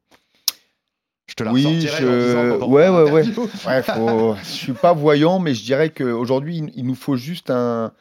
Je 1.28 1.34
te 1.34 1.43
la 1.43 1.51
oui, 1.51 1.82
je... 1.82 2.63
ouais, 2.63 2.89
ouais, 2.89 3.12
ouais, 3.12 3.12
ouais. 3.67 3.82
Faut... 3.82 4.36
je 4.36 4.45
suis 4.45 4.73
pas 4.73 4.93
voyant, 4.93 5.39
mais 5.39 5.56
je 5.56 5.63
dirais 5.63 5.89
qu'aujourd'hui, 5.89 6.58
il, 6.58 6.71
il 6.75 6.86
nous 6.86 6.95
faut 6.95 7.15
juste 7.15 7.49
un, 7.49 7.93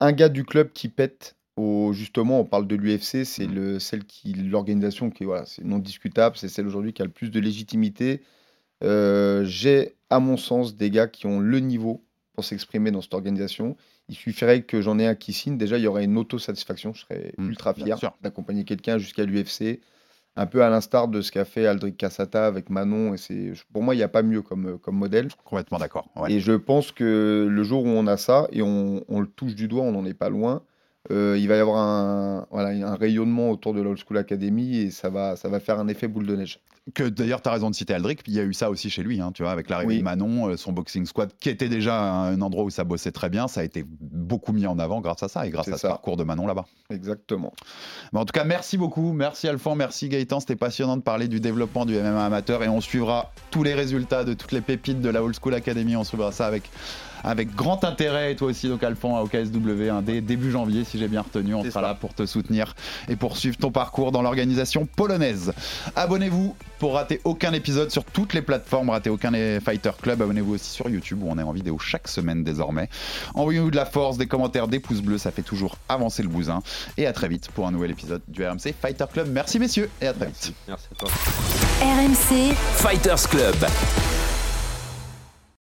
un 0.00 0.12
gars 0.12 0.28
du 0.28 0.44
club 0.44 0.72
qui 0.72 0.88
pète. 0.88 1.36
Au, 1.56 1.92
justement, 1.92 2.40
on 2.40 2.44
parle 2.44 2.66
de 2.66 2.76
l'UFC, 2.76 3.24
c'est 3.24 3.46
le, 3.46 3.78
celle 3.78 4.04
qui, 4.04 4.32
l'organisation 4.32 5.10
qui, 5.10 5.24
voilà, 5.24 5.44
c'est 5.44 5.64
non 5.64 5.78
discutable, 5.78 6.36
c'est 6.36 6.48
celle 6.48 6.66
aujourd'hui 6.66 6.94
qui 6.94 7.02
a 7.02 7.04
le 7.04 7.10
plus 7.10 7.30
de 7.30 7.40
légitimité. 7.40 8.22
Euh, 8.82 9.44
J'ai, 9.44 9.94
à 10.08 10.18
mon 10.18 10.36
sens, 10.36 10.76
des 10.76 10.90
gars 10.90 11.08
qui 11.08 11.26
ont 11.26 11.40
le 11.40 11.60
niveau 11.60 12.02
pour 12.34 12.44
s'exprimer 12.44 12.90
dans 12.90 13.00
cette 13.00 13.14
organisation. 13.14 13.76
Il 14.08 14.14
suffirait 14.14 14.62
que 14.62 14.80
j'en 14.80 14.98
ai 14.98 15.06
un 15.06 15.14
qui 15.14 15.32
signe. 15.32 15.58
Déjà, 15.58 15.78
il 15.78 15.84
y 15.84 15.86
aurait 15.86 16.04
une 16.04 16.16
autosatisfaction. 16.16 16.92
Je 16.94 17.02
serais 17.02 17.32
mmh, 17.38 17.48
ultra 17.48 17.74
fier 17.74 17.98
d'accompagner 18.22 18.64
quelqu'un 18.64 18.98
jusqu'à 18.98 19.24
l'UFC 19.24 19.80
un 20.34 20.46
peu 20.46 20.62
à 20.62 20.70
l'instar 20.70 21.08
de 21.08 21.20
ce 21.20 21.30
qu'a 21.30 21.44
fait 21.44 21.66
Aldric 21.66 21.96
Cassata 21.96 22.46
avec 22.46 22.70
Manon. 22.70 23.14
Et 23.14 23.18
c'est, 23.18 23.52
pour 23.72 23.82
moi, 23.82 23.94
il 23.94 23.98
n'y 23.98 24.04
a 24.04 24.08
pas 24.08 24.22
mieux 24.22 24.42
comme, 24.42 24.78
comme 24.78 24.96
modèle. 24.96 25.28
Complètement 25.44 25.78
d'accord. 25.78 26.08
Ouais. 26.16 26.32
Et 26.32 26.40
je 26.40 26.52
pense 26.52 26.90
que 26.90 27.46
le 27.48 27.62
jour 27.62 27.84
où 27.84 27.88
on 27.88 28.06
a 28.06 28.16
ça, 28.16 28.48
et 28.50 28.62
on, 28.62 29.04
on 29.08 29.20
le 29.20 29.26
touche 29.26 29.54
du 29.54 29.68
doigt, 29.68 29.82
on 29.82 29.92
n'en 29.92 30.06
est 30.06 30.14
pas 30.14 30.30
loin, 30.30 30.62
euh, 31.10 31.36
il 31.38 31.48
va 31.48 31.56
y 31.56 31.58
avoir 31.58 31.78
un, 31.82 32.46
voilà, 32.50 32.68
un 32.88 32.94
rayonnement 32.94 33.50
autour 33.50 33.74
de 33.74 33.80
l'Old 33.80 33.98
School 34.06 34.18
Academy 34.18 34.76
et 34.78 34.90
ça 34.90 35.10
va, 35.10 35.34
ça 35.36 35.48
va 35.48 35.58
faire 35.60 35.78
un 35.80 35.88
effet 35.88 36.06
boule 36.08 36.26
de 36.26 36.36
neige. 36.36 36.60
Que 36.94 37.04
d'ailleurs, 37.04 37.40
tu 37.42 37.48
as 37.48 37.52
raison 37.52 37.70
de 37.70 37.76
citer 37.76 37.94
Aldric, 37.94 38.22
il 38.26 38.34
y 38.34 38.40
a 38.40 38.42
eu 38.42 38.52
ça 38.52 38.68
aussi 38.68 38.90
chez 38.90 39.04
lui, 39.04 39.20
hein, 39.20 39.30
tu 39.32 39.44
vois, 39.44 39.52
avec 39.52 39.70
l'arrivée 39.70 39.92
Oui. 39.94 39.98
de 40.00 40.02
Manon, 40.04 40.48
euh, 40.48 40.56
son 40.56 40.72
boxing 40.72 41.06
squad, 41.06 41.30
qui 41.38 41.48
était 41.48 41.68
déjà 41.68 42.00
un 42.02 42.40
endroit 42.40 42.64
où 42.64 42.70
ça 42.70 42.82
bossait 42.82 43.12
très 43.12 43.28
bien, 43.30 43.46
ça 43.46 43.60
a 43.60 43.64
été 43.64 43.84
beaucoup 43.88 44.52
mis 44.52 44.66
en 44.66 44.76
avant 44.80 45.00
grâce 45.00 45.22
à 45.22 45.28
ça 45.28 45.46
et 45.46 45.50
grâce 45.50 45.68
à 45.68 45.72
ce 45.74 45.78
ça. 45.78 45.88
parcours 45.90 46.16
de 46.16 46.24
Manon 46.24 46.44
là-bas. 46.44 46.64
Exactement. 46.90 47.52
Mais 48.12 48.18
en 48.18 48.24
tout 48.24 48.32
cas, 48.32 48.42
merci 48.42 48.78
beaucoup, 48.78 49.12
merci 49.12 49.46
Alphonse, 49.46 49.76
merci 49.76 50.08
Gaëtan, 50.08 50.40
c'était 50.40 50.56
passionnant 50.56 50.96
de 50.96 51.02
parler 51.02 51.28
du 51.28 51.38
développement 51.38 51.84
du 51.84 51.94
MMA 51.96 52.24
amateur 52.26 52.64
et 52.64 52.68
on 52.68 52.80
suivra 52.80 53.30
tous 53.52 53.62
les 53.62 53.74
résultats 53.74 54.24
de 54.24 54.34
toutes 54.34 54.50
les 54.52 54.60
pépites 54.60 55.00
de 55.00 55.08
la 55.08 55.22
Old 55.22 55.36
School 55.40 55.54
Academy, 55.54 55.94
on 55.94 56.02
suivra 56.02 56.32
ça 56.32 56.46
avec 56.48 56.68
avec 57.24 57.54
grand 57.54 57.84
intérêt 57.84 58.32
et 58.32 58.36
toi 58.36 58.48
aussi 58.48 58.68
donc 58.68 58.82
Alphonse 58.82 59.24
au 59.24 59.26
KSW 59.26 59.88
hein, 59.90 60.02
dès 60.02 60.20
début 60.20 60.50
janvier 60.50 60.84
si 60.84 60.98
j'ai 60.98 61.08
bien 61.08 61.22
retenu 61.22 61.54
on 61.54 61.62
sera 61.62 61.72
ça. 61.72 61.80
là 61.80 61.94
pour 61.94 62.14
te 62.14 62.26
soutenir 62.26 62.74
et 63.08 63.16
pour 63.16 63.36
suivre 63.36 63.56
ton 63.56 63.70
parcours 63.70 64.12
dans 64.12 64.22
l'organisation 64.22 64.86
polonaise. 64.86 65.52
Abonnez-vous 65.96 66.54
pour 66.78 66.94
rater 66.94 67.20
aucun 67.24 67.52
épisode 67.52 67.90
sur 67.90 68.04
toutes 68.04 68.34
les 68.34 68.42
plateformes 68.42 68.90
rater 68.90 69.10
aucun 69.10 69.30
des 69.30 69.60
Fighter 69.60 69.92
Club. 70.00 70.22
Abonnez-vous 70.22 70.54
aussi 70.54 70.70
sur 70.70 70.88
YouTube 70.88 71.22
où 71.22 71.28
on 71.30 71.38
est 71.38 71.42
en 71.42 71.52
vidéo 71.52 71.78
chaque 71.78 72.08
semaine 72.08 72.42
désormais. 72.44 72.88
Envoyez-nous 73.34 73.70
de 73.70 73.76
la 73.76 73.86
force 73.86 74.18
des 74.18 74.26
commentaires 74.26 74.68
des 74.68 74.80
pouces 74.80 75.00
bleus 75.02 75.18
ça 75.18 75.30
fait 75.30 75.42
toujours 75.42 75.76
avancer 75.88 76.22
le 76.22 76.28
bousin. 76.28 76.60
Et 76.96 77.06
à 77.06 77.12
très 77.12 77.28
vite 77.28 77.48
pour 77.52 77.66
un 77.66 77.70
nouvel 77.70 77.90
épisode 77.90 78.22
du 78.28 78.44
RMC 78.44 78.74
Fighter 78.80 79.04
Club. 79.12 79.28
Merci 79.32 79.58
messieurs 79.58 79.88
et 80.00 80.06
à 80.06 80.12
très 80.12 80.26
vite. 80.26 80.52
Merci. 80.68 80.88
À 80.92 80.94
toi. 80.96 81.08
RMC 81.80 82.54
Fighters 82.54 83.28
Club. 83.28 84.21